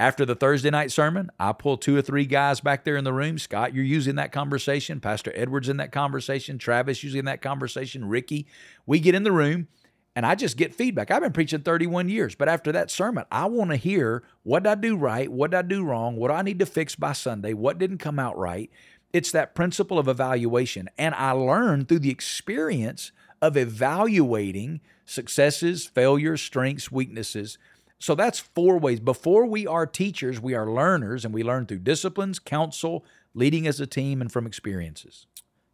After 0.00 0.24
the 0.24 0.34
Thursday 0.34 0.70
night 0.70 0.90
sermon, 0.90 1.30
I 1.38 1.52
pull 1.52 1.76
two 1.76 1.94
or 1.94 2.00
three 2.00 2.24
guys 2.24 2.62
back 2.62 2.84
there 2.84 2.96
in 2.96 3.04
the 3.04 3.12
room. 3.12 3.38
Scott, 3.38 3.74
you're 3.74 3.84
using 3.84 4.14
that 4.14 4.32
conversation. 4.32 4.98
Pastor 4.98 5.30
Edwards 5.34 5.68
in 5.68 5.76
that 5.76 5.92
conversation. 5.92 6.56
Travis 6.56 7.04
using 7.04 7.26
that 7.26 7.42
conversation. 7.42 8.08
Ricky, 8.08 8.46
we 8.86 8.98
get 8.98 9.14
in 9.14 9.24
the 9.24 9.30
room 9.30 9.68
and 10.16 10.24
I 10.24 10.36
just 10.36 10.56
get 10.56 10.74
feedback. 10.74 11.10
I've 11.10 11.20
been 11.20 11.34
preaching 11.34 11.60
31 11.60 12.08
years, 12.08 12.34
but 12.34 12.48
after 12.48 12.72
that 12.72 12.90
sermon, 12.90 13.26
I 13.30 13.44
want 13.44 13.72
to 13.72 13.76
hear 13.76 14.22
what 14.42 14.62
did 14.62 14.70
I 14.70 14.74
do 14.76 14.96
right, 14.96 15.30
what 15.30 15.50
did 15.50 15.58
I 15.58 15.62
do 15.62 15.84
wrong, 15.84 16.16
what 16.16 16.28
do 16.28 16.34
I 16.34 16.40
need 16.40 16.60
to 16.60 16.66
fix 16.66 16.96
by 16.96 17.12
Sunday, 17.12 17.52
what 17.52 17.76
didn't 17.76 17.98
come 17.98 18.18
out 18.18 18.38
right. 18.38 18.70
It's 19.12 19.32
that 19.32 19.54
principle 19.54 19.98
of 19.98 20.08
evaluation. 20.08 20.88
And 20.96 21.14
I 21.14 21.32
learned 21.32 21.88
through 21.88 21.98
the 21.98 22.10
experience 22.10 23.12
of 23.42 23.54
evaluating 23.54 24.80
successes, 25.04 25.84
failures, 25.84 26.40
strengths, 26.40 26.90
weaknesses. 26.90 27.58
So 28.00 28.14
that's 28.14 28.40
four 28.40 28.78
ways. 28.78 28.98
Before 28.98 29.44
we 29.44 29.66
are 29.66 29.86
teachers, 29.86 30.40
we 30.40 30.54
are 30.54 30.68
learners, 30.70 31.22
and 31.22 31.34
we 31.34 31.42
learn 31.42 31.66
through 31.66 31.80
disciplines, 31.80 32.38
counsel, 32.38 33.04
leading 33.34 33.66
as 33.66 33.78
a 33.78 33.86
team, 33.86 34.22
and 34.22 34.32
from 34.32 34.46
experiences. 34.46 35.26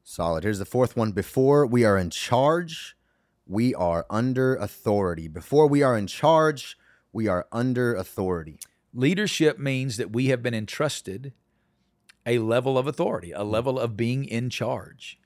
Solid. 0.02 0.42
Here's 0.42 0.58
the 0.58 0.64
fourth 0.64 0.96
one. 0.96 1.12
Before 1.12 1.64
we 1.64 1.84
are 1.84 1.96
in 1.96 2.10
charge, 2.10 2.96
we 3.46 3.76
are 3.76 4.06
under 4.10 4.56
authority. 4.56 5.28
Before 5.28 5.68
we 5.68 5.84
are 5.84 5.96
in 5.96 6.08
charge, 6.08 6.76
we 7.12 7.28
are 7.28 7.46
under 7.52 7.94
authority. 7.94 8.58
Leadership 8.92 9.60
means 9.60 9.96
that 9.96 10.10
we 10.10 10.26
have 10.26 10.42
been 10.42 10.54
entrusted 10.54 11.32
a 12.26 12.40
level 12.40 12.76
of 12.76 12.88
authority, 12.88 13.30
a 13.30 13.44
level 13.44 13.78
of 13.78 13.96
being 13.96 14.24
in 14.24 14.50
charge. 14.50 15.20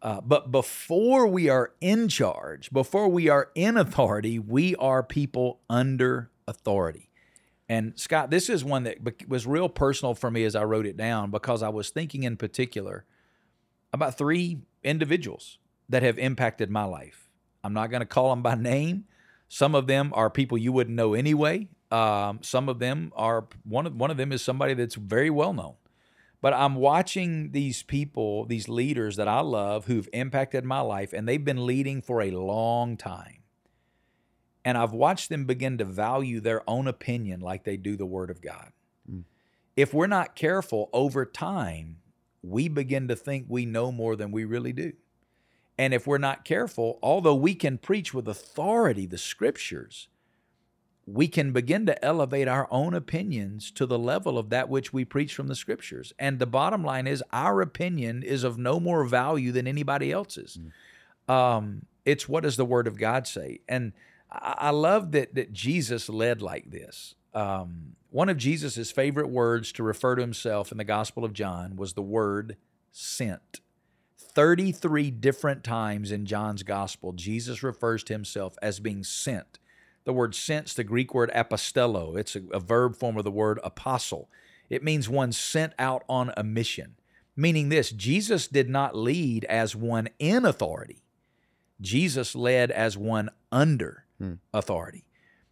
Uh, 0.00 0.20
but 0.20 0.52
before 0.52 1.26
we 1.26 1.48
are 1.48 1.72
in 1.80 2.06
charge, 2.06 2.70
before 2.70 3.08
we 3.08 3.28
are 3.28 3.50
in 3.56 3.76
authority, 3.76 4.38
we 4.38 4.76
are 4.76 5.02
people 5.02 5.58
under 5.68 6.30
authority. 6.46 7.10
And 7.68 7.98
Scott, 7.98 8.30
this 8.30 8.48
is 8.48 8.64
one 8.64 8.84
that 8.84 8.98
was 9.28 9.46
real 9.46 9.68
personal 9.68 10.14
for 10.14 10.30
me 10.30 10.44
as 10.44 10.54
I 10.54 10.64
wrote 10.64 10.86
it 10.86 10.96
down 10.96 11.30
because 11.30 11.62
I 11.62 11.68
was 11.68 11.90
thinking 11.90 12.22
in 12.22 12.36
particular 12.36 13.04
about 13.92 14.16
three 14.16 14.58
individuals 14.84 15.58
that 15.88 16.02
have 16.02 16.18
impacted 16.18 16.70
my 16.70 16.84
life. 16.84 17.28
I'm 17.64 17.72
not 17.72 17.90
going 17.90 18.00
to 18.00 18.06
call 18.06 18.30
them 18.30 18.42
by 18.42 18.54
name. 18.54 19.04
Some 19.48 19.74
of 19.74 19.86
them 19.86 20.12
are 20.14 20.30
people 20.30 20.58
you 20.58 20.72
wouldn't 20.72 20.96
know 20.96 21.14
anyway. 21.14 21.68
Um, 21.90 22.40
some 22.42 22.68
of 22.68 22.78
them 22.78 23.12
are 23.16 23.46
one 23.64 23.86
of 23.86 23.94
one 23.94 24.10
of 24.10 24.16
them 24.16 24.32
is 24.32 24.42
somebody 24.42 24.74
that's 24.74 24.96
very 24.96 25.30
well 25.30 25.52
known. 25.52 25.74
But 26.40 26.52
I'm 26.52 26.74
watching 26.74 27.52
these 27.52 27.82
people, 27.82 28.44
these 28.44 28.68
leaders 28.68 29.16
that 29.16 29.26
I 29.26 29.40
love 29.40 29.86
who've 29.86 30.08
impacted 30.12 30.64
my 30.64 30.80
life, 30.80 31.12
and 31.12 31.26
they've 31.26 31.44
been 31.44 31.66
leading 31.66 32.02
for 32.02 32.22
a 32.22 32.30
long 32.30 32.96
time. 32.96 33.38
And 34.66 34.76
I've 34.76 34.92
watched 34.92 35.28
them 35.28 35.44
begin 35.44 35.78
to 35.78 35.84
value 35.84 36.40
their 36.40 36.68
own 36.68 36.88
opinion 36.88 37.38
like 37.38 37.62
they 37.62 37.76
do 37.76 37.96
the 37.96 38.04
Word 38.04 38.30
of 38.30 38.42
God. 38.42 38.72
If 39.76 39.94
we're 39.94 40.08
not 40.08 40.34
careful 40.34 40.90
over 40.92 41.24
time, 41.24 41.98
we 42.42 42.66
begin 42.66 43.06
to 43.06 43.14
think 43.14 43.46
we 43.48 43.64
know 43.64 43.92
more 43.92 44.16
than 44.16 44.32
we 44.32 44.44
really 44.44 44.72
do. 44.72 44.94
And 45.78 45.94
if 45.94 46.04
we're 46.04 46.18
not 46.18 46.44
careful, 46.44 46.98
although 47.00 47.34
we 47.36 47.54
can 47.54 47.78
preach 47.78 48.12
with 48.12 48.26
authority 48.26 49.06
the 49.06 49.18
scriptures, 49.18 50.08
we 51.06 51.28
can 51.28 51.52
begin 51.52 51.86
to 51.86 52.04
elevate 52.04 52.48
our 52.48 52.66
own 52.68 52.92
opinions 52.92 53.70
to 53.70 53.86
the 53.86 53.98
level 53.98 54.36
of 54.36 54.50
that 54.50 54.68
which 54.68 54.92
we 54.92 55.04
preach 55.04 55.32
from 55.32 55.46
the 55.46 55.54
scriptures. 55.54 56.12
And 56.18 56.40
the 56.40 56.46
bottom 56.46 56.82
line 56.82 57.06
is, 57.06 57.22
our 57.32 57.60
opinion 57.60 58.24
is 58.24 58.42
of 58.42 58.58
no 58.58 58.80
more 58.80 59.04
value 59.04 59.52
than 59.52 59.68
anybody 59.68 60.10
else's. 60.10 60.58
Um, 61.28 61.86
it's 62.04 62.28
what 62.28 62.42
does 62.42 62.56
the 62.56 62.64
Word 62.64 62.88
of 62.88 62.98
God 62.98 63.28
say? 63.28 63.60
And 63.68 63.92
I, 64.30 64.70
love 64.70 65.12
that 65.12 65.34
that 65.34 65.52
Jesus 65.52 66.08
led 66.08 66.42
like 66.42 66.70
this. 66.70 67.14
Um, 67.34 67.96
one 68.10 68.28
of 68.28 68.38
Jesus's 68.38 68.90
favorite 68.90 69.28
words 69.28 69.72
to 69.72 69.82
refer 69.82 70.14
to 70.16 70.22
himself 70.22 70.72
in 70.72 70.78
the 70.78 70.84
Gospel 70.84 71.24
of 71.24 71.32
John 71.32 71.76
was 71.76 71.92
the 71.92 72.02
word 72.02 72.56
sent. 72.90 73.60
33 74.18 75.10
different 75.10 75.62
times 75.62 76.10
in 76.10 76.26
John's 76.26 76.62
Gospel, 76.62 77.12
Jesus 77.12 77.62
refers 77.62 78.02
to 78.04 78.12
himself 78.12 78.56
as 78.62 78.80
being 78.80 79.04
sent. 79.04 79.58
The 80.04 80.12
word 80.12 80.34
sent's 80.34 80.74
the 80.74 80.84
Greek 80.84 81.12
word 81.14 81.30
apostello. 81.34 82.18
It's 82.18 82.36
a, 82.36 82.42
a 82.52 82.60
verb 82.60 82.96
form 82.96 83.16
of 83.16 83.24
the 83.24 83.30
word 83.30 83.60
apostle. 83.62 84.30
It 84.70 84.82
means 84.82 85.08
one 85.08 85.32
sent 85.32 85.72
out 85.78 86.04
on 86.08 86.32
a 86.36 86.42
mission. 86.42 86.96
Meaning 87.36 87.68
this, 87.68 87.90
Jesus 87.90 88.48
did 88.48 88.70
not 88.70 88.96
lead 88.96 89.44
as 89.44 89.76
one 89.76 90.08
in 90.18 90.44
authority. 90.44 91.02
Jesus 91.80 92.34
led 92.34 92.70
as 92.70 92.96
one 92.96 93.28
under 93.52 94.05
authority. 94.52 95.04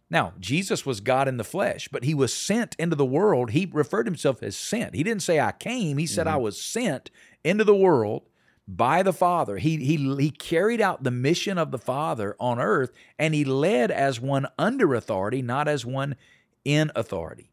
Now, 0.09 0.33
Jesus 0.39 0.85
was 0.85 0.99
God 0.99 1.27
in 1.27 1.37
the 1.37 1.43
flesh, 1.43 1.87
but 1.91 2.03
he 2.03 2.13
was 2.13 2.33
sent 2.33 2.75
into 2.77 2.95
the 2.95 3.05
world. 3.05 3.51
He 3.51 3.69
referred 3.71 4.05
himself 4.05 4.43
as 4.43 4.55
sent. 4.55 4.93
He 4.93 5.03
didn't 5.03 5.23
say 5.23 5.39
I 5.39 5.51
came, 5.51 5.97
he 5.97 6.05
said 6.05 6.27
mm-hmm. 6.27 6.35
I 6.35 6.39
was 6.39 6.61
sent 6.61 7.09
into 7.43 7.63
the 7.63 7.75
world 7.75 8.23
by 8.67 9.03
the 9.03 9.13
Father. 9.13 9.57
He, 9.57 9.77
he, 9.77 9.97
he 10.15 10.29
carried 10.29 10.81
out 10.81 11.03
the 11.03 11.11
mission 11.11 11.57
of 11.57 11.71
the 11.71 11.79
Father 11.79 12.35
on 12.39 12.59
earth, 12.59 12.91
and 13.17 13.33
he 13.33 13.45
led 13.45 13.91
as 13.91 14.19
one 14.19 14.47
under 14.57 14.93
authority, 14.93 15.41
not 15.41 15.67
as 15.67 15.85
one 15.85 16.15
in 16.63 16.91
authority. 16.95 17.51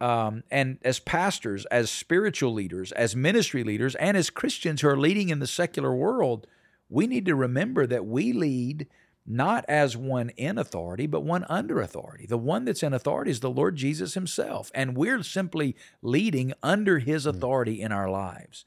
Um, 0.00 0.44
and 0.50 0.78
as 0.82 0.98
pastors, 0.98 1.66
as 1.66 1.90
spiritual 1.90 2.52
leaders, 2.52 2.90
as 2.92 3.14
ministry 3.14 3.62
leaders, 3.62 3.94
and 3.96 4.16
as 4.16 4.30
Christians 4.30 4.80
who 4.80 4.88
are 4.88 4.96
leading 4.96 5.28
in 5.28 5.40
the 5.40 5.46
secular 5.46 5.94
world, 5.94 6.46
we 6.88 7.06
need 7.06 7.26
to 7.26 7.34
remember 7.34 7.86
that 7.86 8.06
we 8.06 8.32
lead 8.32 8.86
not 9.26 9.64
as 9.68 9.96
one 9.96 10.30
in 10.30 10.58
authority, 10.58 11.06
but 11.06 11.20
one 11.20 11.44
under 11.48 11.80
authority. 11.80 12.26
The 12.26 12.38
one 12.38 12.64
that's 12.64 12.82
in 12.82 12.92
authority 12.92 13.30
is 13.30 13.40
the 13.40 13.50
Lord 13.50 13.76
Jesus 13.76 14.14
himself. 14.14 14.70
And 14.74 14.96
we're 14.96 15.22
simply 15.22 15.76
leading 16.02 16.52
under 16.62 16.98
his 16.98 17.24
hmm. 17.24 17.30
authority 17.30 17.80
in 17.80 17.92
our 17.92 18.10
lives. 18.10 18.64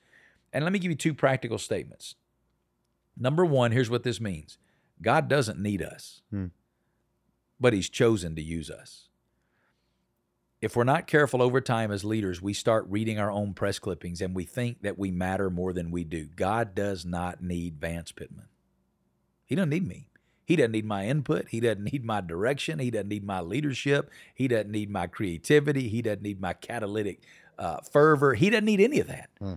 And 0.52 0.64
let 0.64 0.72
me 0.72 0.80
give 0.80 0.92
you 0.92 0.98
two 0.98 1.14
practical 1.14 1.58
statements. 1.58 2.16
Number 3.18 3.46
one, 3.46 3.72
here's 3.72 3.90
what 3.90 4.04
this 4.04 4.22
means 4.22 4.58
God 5.02 5.28
doesn't 5.28 5.60
need 5.60 5.82
us, 5.82 6.22
hmm. 6.30 6.48
but 7.60 7.74
he's 7.74 7.90
chosen 7.90 8.36
to 8.36 8.42
use 8.42 8.70
us. 8.70 9.10
If 10.62 10.78
we're 10.78 10.86
not 10.86 11.08
careful 11.08 11.42
over 11.42 11.60
time 11.60 11.92
as 11.92 12.06
leaders, 12.06 12.42
we 12.42 12.54
start 12.54 12.86
reading 12.88 13.20
our 13.20 13.30
own 13.30 13.54
press 13.54 13.80
clippings 13.80 14.22
and 14.22 14.34
we 14.34 14.46
think 14.46 14.82
that 14.84 14.98
we 14.98 15.12
matter 15.12 15.50
more 15.50 15.74
than 15.74 15.92
we 15.92 16.06
do. 16.06 16.28
God 16.38 16.74
does 16.74 17.04
not 17.04 17.44
need 17.44 17.82
Vance 17.82 18.14
Pitman, 18.14 18.48
He 19.46 19.56
doesn't 19.56 19.70
need 19.70 19.86
me. 19.86 20.08
He 20.46 20.56
doesn't 20.56 20.72
need 20.72 20.86
my 20.86 21.08
input. 21.08 21.48
He 21.50 21.60
doesn't 21.60 21.84
need 21.84 22.04
my 22.04 22.22
direction. 22.22 22.80
He 22.80 22.92
doesn't 22.92 23.08
need 23.08 23.24
my 23.24 23.42
leadership. 23.42 24.12
He 24.34 24.48
doesn't 24.48 24.72
need 24.72 24.90
my 24.90 25.08
creativity. 25.08 25.88
He 25.88 26.02
doesn't 26.02 26.22
need 26.22 26.42
my 26.42 26.54
catalytic 26.54 27.22
uh, 27.58 27.78
fervor. 27.82 28.34
He 28.34 28.50
doesn't 28.50 28.66
need 28.66 28.82
any 28.82 29.00
of 29.00 29.08
that. 29.08 29.30
Hmm. 29.40 29.54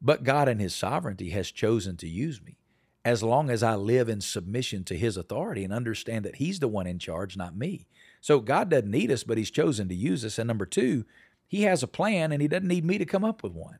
But 0.00 0.22
God, 0.22 0.48
in 0.48 0.58
His 0.58 0.74
sovereignty, 0.74 1.30
has 1.30 1.50
chosen 1.50 1.96
to 1.98 2.08
use 2.08 2.40
me 2.42 2.56
as 3.04 3.22
long 3.22 3.50
as 3.50 3.62
I 3.62 3.74
live 3.74 4.08
in 4.08 4.20
submission 4.20 4.84
to 4.84 4.96
His 4.96 5.16
authority 5.16 5.64
and 5.64 5.72
understand 5.72 6.24
that 6.24 6.36
He's 6.36 6.60
the 6.60 6.68
one 6.68 6.86
in 6.86 6.98
charge, 6.98 7.36
not 7.36 7.56
me. 7.56 7.86
So 8.20 8.40
God 8.40 8.68
doesn't 8.68 8.90
need 8.90 9.10
us, 9.10 9.24
but 9.24 9.38
He's 9.38 9.50
chosen 9.50 9.88
to 9.88 9.94
use 9.94 10.24
us. 10.24 10.38
And 10.38 10.46
number 10.46 10.66
two, 10.66 11.04
He 11.46 11.62
has 11.62 11.82
a 11.82 11.88
plan 11.88 12.30
and 12.32 12.40
He 12.40 12.48
doesn't 12.48 12.68
need 12.68 12.84
me 12.84 12.98
to 12.98 13.04
come 13.04 13.24
up 13.24 13.42
with 13.42 13.52
one. 13.52 13.78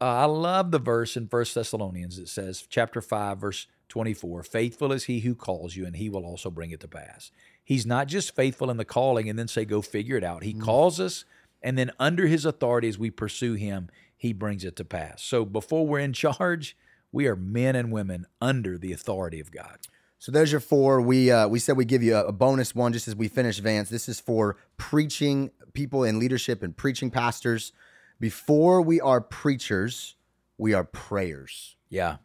Uh, 0.00 0.04
I 0.04 0.24
love 0.26 0.70
the 0.70 0.78
verse 0.78 1.16
in 1.16 1.26
First 1.26 1.54
Thessalonians 1.54 2.18
that 2.18 2.28
says, 2.28 2.66
chapter 2.68 3.00
5, 3.00 3.38
verse 3.38 3.66
24 3.88 4.42
Faithful 4.42 4.92
is 4.92 5.04
he 5.04 5.20
who 5.20 5.34
calls 5.34 5.76
you, 5.76 5.86
and 5.86 5.96
he 5.96 6.08
will 6.08 6.24
also 6.24 6.50
bring 6.50 6.70
it 6.70 6.80
to 6.80 6.88
pass. 6.88 7.30
He's 7.64 7.86
not 7.86 8.08
just 8.08 8.34
faithful 8.34 8.70
in 8.70 8.76
the 8.76 8.84
calling 8.84 9.28
and 9.28 9.38
then 9.38 9.48
say, 9.48 9.64
go 9.64 9.82
figure 9.82 10.16
it 10.16 10.24
out. 10.24 10.42
He 10.42 10.52
mm-hmm. 10.52 10.62
calls 10.62 11.00
us, 11.00 11.24
and 11.62 11.76
then 11.76 11.90
under 11.98 12.26
his 12.26 12.44
authority, 12.44 12.88
as 12.88 12.98
we 12.98 13.10
pursue 13.10 13.54
him, 13.54 13.88
he 14.16 14.32
brings 14.32 14.64
it 14.64 14.76
to 14.76 14.84
pass. 14.84 15.22
So 15.22 15.44
before 15.44 15.86
we're 15.86 15.98
in 16.00 16.12
charge, 16.12 16.76
we 17.12 17.26
are 17.26 17.36
men 17.36 17.76
and 17.76 17.90
women 17.92 18.26
under 18.40 18.78
the 18.78 18.92
authority 18.92 19.40
of 19.40 19.50
God. 19.50 19.78
So 20.18 20.32
there's 20.32 20.50
your 20.50 20.60
four. 20.60 21.00
We 21.00 21.30
uh, 21.30 21.46
we 21.46 21.60
said 21.60 21.76
we 21.76 21.84
give 21.84 22.02
you 22.02 22.16
a, 22.16 22.24
a 22.26 22.32
bonus 22.32 22.74
one 22.74 22.92
just 22.92 23.06
as 23.06 23.14
we 23.14 23.28
finish 23.28 23.58
Vance. 23.58 23.88
This 23.88 24.08
is 24.08 24.18
for 24.18 24.56
preaching 24.76 25.52
people 25.74 26.02
in 26.02 26.18
leadership 26.18 26.62
and 26.62 26.76
preaching 26.76 27.10
pastors. 27.10 27.72
Before 28.18 28.82
we 28.82 29.00
are 29.00 29.20
preachers, 29.20 30.16
we 30.58 30.74
are 30.74 30.82
prayers. 30.82 31.76
Yeah 31.88 32.16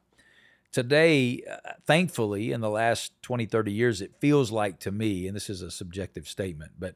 today, 0.74 1.44
uh, 1.50 1.72
thankfully, 1.86 2.52
in 2.52 2.60
the 2.60 2.70
last 2.70 3.14
20, 3.22 3.46
30 3.46 3.72
years, 3.72 4.02
it 4.02 4.16
feels 4.20 4.52
like 4.52 4.80
to 4.80 4.92
me, 4.92 5.28
and 5.28 5.36
this 5.36 5.50
is 5.50 5.62
a 5.62 5.72
subjective 5.72 6.28
statement, 6.28 6.74
but 6.78 6.96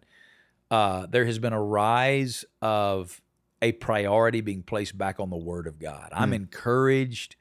uh, 0.69 1.05
there 1.05 1.25
has 1.25 1.39
been 1.39 1.53
a 1.53 1.63
rise 1.63 2.43
of 2.61 3.21
a 3.61 3.71
priority 3.71 4.41
being 4.41 4.63
placed 4.63 4.97
back 4.97 5.19
on 5.19 5.29
the 5.29 5.37
Word 5.37 5.67
of 5.67 5.79
God. 5.79 6.09
I'm 6.11 6.31
mm. 6.31 6.35
encouraged 6.35 7.37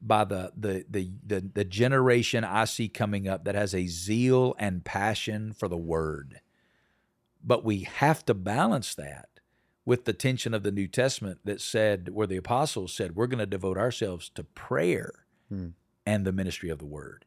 by 0.00 0.24
the, 0.24 0.52
the 0.56 0.84
the 0.88 1.10
the 1.26 1.40
the 1.54 1.64
generation 1.64 2.44
I 2.44 2.66
see 2.66 2.88
coming 2.88 3.26
up 3.26 3.44
that 3.44 3.56
has 3.56 3.74
a 3.74 3.86
zeal 3.86 4.54
and 4.58 4.84
passion 4.84 5.52
for 5.52 5.66
the 5.66 5.78
Word, 5.78 6.40
but 7.42 7.64
we 7.64 7.80
have 7.80 8.24
to 8.26 8.34
balance 8.34 8.94
that 8.96 9.28
with 9.84 10.04
the 10.04 10.12
tension 10.12 10.52
of 10.52 10.62
the 10.62 10.70
New 10.70 10.86
Testament 10.86 11.40
that 11.44 11.60
said, 11.62 12.10
where 12.12 12.26
the 12.26 12.36
apostles 12.36 12.92
said, 12.92 13.16
we're 13.16 13.26
going 13.26 13.38
to 13.38 13.46
devote 13.46 13.78
ourselves 13.78 14.28
to 14.34 14.44
prayer 14.44 15.24
hmm. 15.48 15.68
and 16.06 16.24
the 16.24 16.32
ministry 16.32 16.70
of 16.70 16.78
the 16.78 16.86
word. 16.86 17.24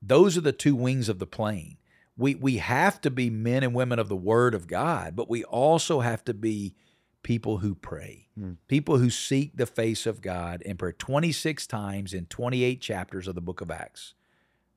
Those 0.00 0.36
are 0.36 0.42
the 0.42 0.52
two 0.52 0.74
wings 0.74 1.08
of 1.08 1.18
the 1.18 1.26
plane. 1.26 1.78
We 2.16 2.34
we 2.34 2.58
have 2.58 3.00
to 3.02 3.10
be 3.10 3.30
men 3.30 3.62
and 3.62 3.74
women 3.74 3.98
of 3.98 4.08
the 4.08 4.16
word 4.16 4.54
of 4.54 4.66
God, 4.66 5.16
but 5.16 5.30
we 5.30 5.44
also 5.44 6.00
have 6.00 6.24
to 6.24 6.34
be 6.34 6.74
people 7.22 7.58
who 7.58 7.74
pray, 7.74 8.28
hmm. 8.36 8.52
people 8.68 8.98
who 8.98 9.10
seek 9.10 9.56
the 9.56 9.66
face 9.66 10.06
of 10.06 10.20
God 10.20 10.62
and 10.66 10.78
pray. 10.78 10.92
26 10.92 11.66
times 11.66 12.12
in 12.12 12.26
28 12.26 12.80
chapters 12.80 13.28
of 13.28 13.34
the 13.34 13.40
book 13.40 13.60
of 13.60 13.70
Acts, 13.70 14.14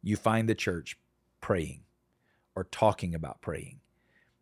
you 0.01 0.15
find 0.15 0.47
the 0.47 0.55
church 0.55 0.97
praying 1.41 1.81
or 2.55 2.63
talking 2.63 3.13
about 3.13 3.41
praying. 3.41 3.79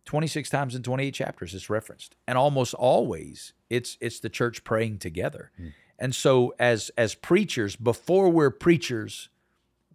26 0.06 0.50
times 0.50 0.76
in 0.76 0.84
28 0.84 1.14
chapters 1.14 1.54
it's 1.54 1.70
referenced. 1.70 2.16
And 2.28 2.38
almost 2.38 2.74
always 2.74 3.54
it's 3.70 3.98
it's 4.02 4.20
the 4.20 4.30
church 4.30 4.64
praying 4.64 5.00
together. 5.00 5.52
Hmm. 5.58 5.68
And 6.04 6.14
so 6.14 6.54
as 6.60 6.92
as 6.98 7.16
preachers, 7.16 7.78
before 7.78 8.30
we're 8.30 8.52
preachers, 8.52 9.30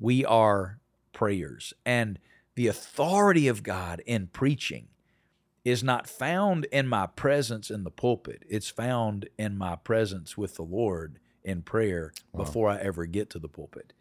we 0.00 0.24
are 0.24 0.80
prayers. 1.12 1.74
And 1.84 2.18
the 2.54 2.66
authority 2.66 3.46
of 3.46 3.62
God 3.62 4.00
in 4.06 4.28
preaching 4.28 4.88
is 5.66 5.84
not 5.84 6.08
found 6.08 6.64
in 6.72 6.88
my 6.88 7.08
presence 7.08 7.70
in 7.70 7.84
the 7.84 7.90
pulpit. 7.90 8.42
It's 8.48 8.70
found 8.70 9.28
in 9.38 9.58
my 9.58 9.76
presence 9.76 10.34
with 10.34 10.54
the 10.54 10.62
Lord 10.62 11.18
in 11.44 11.60
prayer 11.60 12.14
wow. 12.32 12.42
before 12.42 12.70
I 12.70 12.78
ever 12.78 13.04
get 13.04 13.28
to 13.30 13.38
the 13.38 13.48
pulpit. 13.48 13.92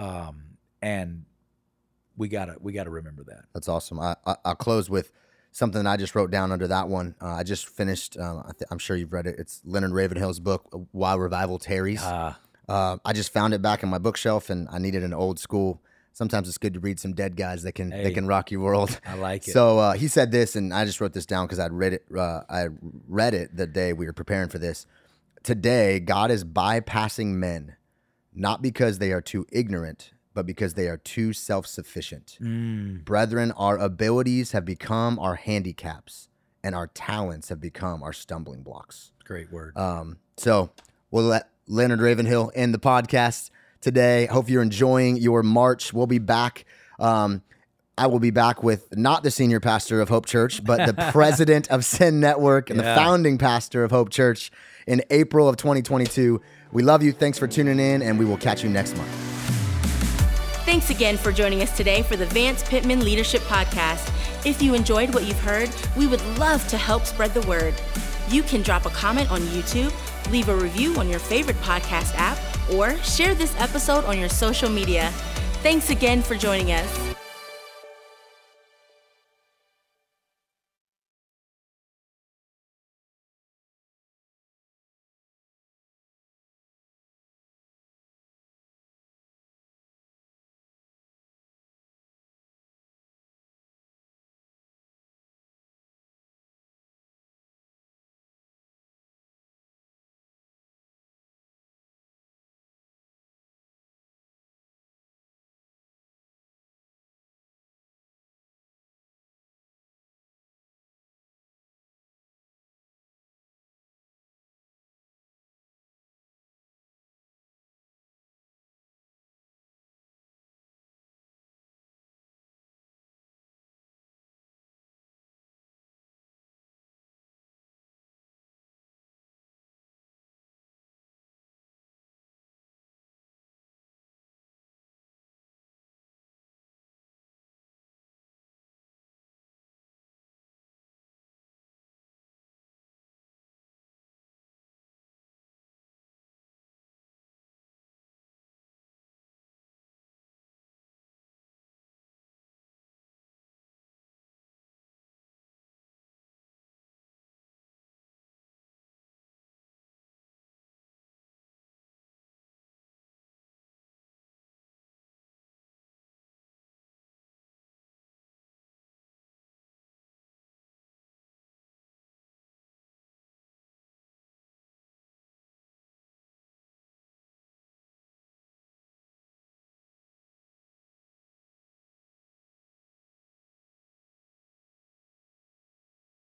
Um, 0.00 0.56
and 0.82 1.24
we 2.16 2.26
gotta 2.26 2.56
we 2.58 2.72
gotta 2.72 2.90
remember 2.90 3.22
that. 3.28 3.44
That's 3.54 3.68
awesome. 3.68 4.00
I, 4.00 4.16
I 4.26 4.36
will 4.44 4.54
close 4.56 4.90
with 4.90 5.12
something 5.54 5.86
I 5.86 5.96
just 5.96 6.14
wrote 6.14 6.30
down 6.32 6.52
under 6.52 6.66
that 6.66 6.88
one. 6.88 7.14
Uh, 7.22 7.28
I 7.28 7.44
just 7.44 7.68
finished. 7.68 8.18
Um, 8.18 8.42
I 8.46 8.52
am 8.70 8.78
sure 8.78 8.96
you've 8.96 9.12
read 9.12 9.26
it. 9.26 9.36
It's 9.38 9.62
Leonard 9.64 9.92
Ravenhill's 9.92 10.40
book, 10.40 10.68
"Why 10.92 11.14
Revival 11.14 11.58
Tarries." 11.58 12.02
Uh, 12.02 12.34
uh, 12.68 12.98
I 13.04 13.12
just 13.12 13.32
found 13.32 13.54
it 13.54 13.62
back 13.62 13.82
in 13.82 13.88
my 13.88 13.98
bookshelf, 13.98 14.50
and 14.50 14.68
I 14.70 14.78
needed 14.78 15.02
an 15.02 15.14
old 15.14 15.38
school. 15.38 15.80
Sometimes 16.12 16.48
it's 16.48 16.58
good 16.58 16.74
to 16.74 16.80
read 16.80 17.00
some 17.00 17.12
dead 17.12 17.36
guys 17.36 17.62
that 17.62 17.72
can 17.72 17.90
hey, 17.90 18.04
that 18.04 18.14
can 18.14 18.26
rock 18.26 18.50
your 18.50 18.60
world. 18.60 19.00
I 19.06 19.14
like 19.14 19.48
it. 19.48 19.52
So 19.52 19.78
uh, 19.78 19.92
he 19.94 20.08
said 20.08 20.30
this, 20.32 20.56
and 20.56 20.74
I 20.74 20.84
just 20.84 21.00
wrote 21.00 21.12
this 21.12 21.26
down 21.26 21.46
because 21.46 21.58
I'd 21.58 21.72
read 21.72 21.94
it. 21.94 22.04
Uh, 22.14 22.42
I 22.48 22.68
read 23.08 23.34
it 23.34 23.56
the 23.56 23.66
day 23.66 23.92
we 23.92 24.06
were 24.06 24.12
preparing 24.12 24.48
for 24.48 24.58
this. 24.58 24.86
Today, 25.42 26.00
God 26.00 26.30
is 26.30 26.44
bypassing 26.44 27.34
men, 27.34 27.76
not 28.34 28.62
because 28.62 28.98
they 28.98 29.12
are 29.12 29.20
too 29.20 29.46
ignorant, 29.52 30.12
but 30.34 30.46
because 30.46 30.74
they 30.74 30.88
are 30.88 30.96
too 30.96 31.32
self 31.32 31.66
sufficient. 31.66 32.36
Mm. 32.40 33.04
Brethren, 33.04 33.52
our 33.52 33.78
abilities 33.78 34.52
have 34.52 34.64
become 34.64 35.18
our 35.18 35.36
handicaps, 35.36 36.28
and 36.62 36.74
our 36.74 36.88
talents 36.88 37.48
have 37.48 37.60
become 37.60 38.02
our 38.02 38.12
stumbling 38.12 38.62
blocks. 38.62 39.12
Great 39.24 39.50
word. 39.50 39.76
Um, 39.76 40.18
so 40.36 40.70
we'll 41.10 41.24
let 41.24 41.48
Leonard 41.66 42.00
Ravenhill 42.00 42.52
end 42.54 42.74
the 42.74 42.78
podcast 42.78 43.50
today. 43.80 44.26
Hope 44.26 44.50
you're 44.50 44.62
enjoying 44.62 45.16
your 45.16 45.42
March. 45.42 45.92
We'll 45.92 46.06
be 46.06 46.18
back. 46.18 46.64
Um, 46.98 47.42
I 47.96 48.08
will 48.08 48.18
be 48.18 48.30
back 48.30 48.62
with 48.62 48.96
not 48.96 49.22
the 49.22 49.30
senior 49.30 49.60
pastor 49.60 50.00
of 50.00 50.08
Hope 50.08 50.26
Church, 50.26 50.64
but 50.64 50.86
the 50.86 50.94
president 51.12 51.70
of 51.70 51.84
Send 51.84 52.20
Network 52.20 52.70
and 52.70 52.80
yeah. 52.80 52.94
the 52.94 53.00
founding 53.00 53.38
pastor 53.38 53.84
of 53.84 53.92
Hope 53.92 54.10
Church 54.10 54.50
in 54.86 55.02
April 55.10 55.48
of 55.48 55.56
2022. 55.56 56.40
We 56.72 56.82
love 56.82 57.04
you. 57.04 57.12
Thanks 57.12 57.38
for 57.38 57.46
tuning 57.46 57.78
in, 57.78 58.02
and 58.02 58.18
we 58.18 58.24
will 58.24 58.38
catch 58.38 58.64
you 58.64 58.68
next 58.68 58.96
month. 58.96 59.23
Thanks 60.64 60.88
again 60.88 61.18
for 61.18 61.30
joining 61.30 61.60
us 61.60 61.76
today 61.76 62.00
for 62.00 62.16
the 62.16 62.24
Vance 62.24 62.62
Pitman 62.62 63.04
Leadership 63.04 63.42
Podcast. 63.42 64.10
If 64.46 64.62
you 64.62 64.72
enjoyed 64.72 65.12
what 65.12 65.24
you've 65.24 65.40
heard, 65.40 65.68
we 65.94 66.06
would 66.06 66.24
love 66.38 66.66
to 66.68 66.78
help 66.78 67.04
spread 67.04 67.34
the 67.34 67.42
word. 67.42 67.74
You 68.30 68.42
can 68.42 68.62
drop 68.62 68.86
a 68.86 68.90
comment 68.90 69.30
on 69.30 69.42
YouTube, 69.42 69.92
leave 70.32 70.48
a 70.48 70.56
review 70.56 70.96
on 70.98 71.10
your 71.10 71.18
favorite 71.18 71.58
podcast 71.58 72.14
app, 72.14 72.38
or 72.72 72.96
share 73.02 73.34
this 73.34 73.54
episode 73.60 74.06
on 74.06 74.18
your 74.18 74.30
social 74.30 74.70
media. 74.70 75.10
Thanks 75.62 75.90
again 75.90 76.22
for 76.22 76.34
joining 76.34 76.72
us. 76.72 77.13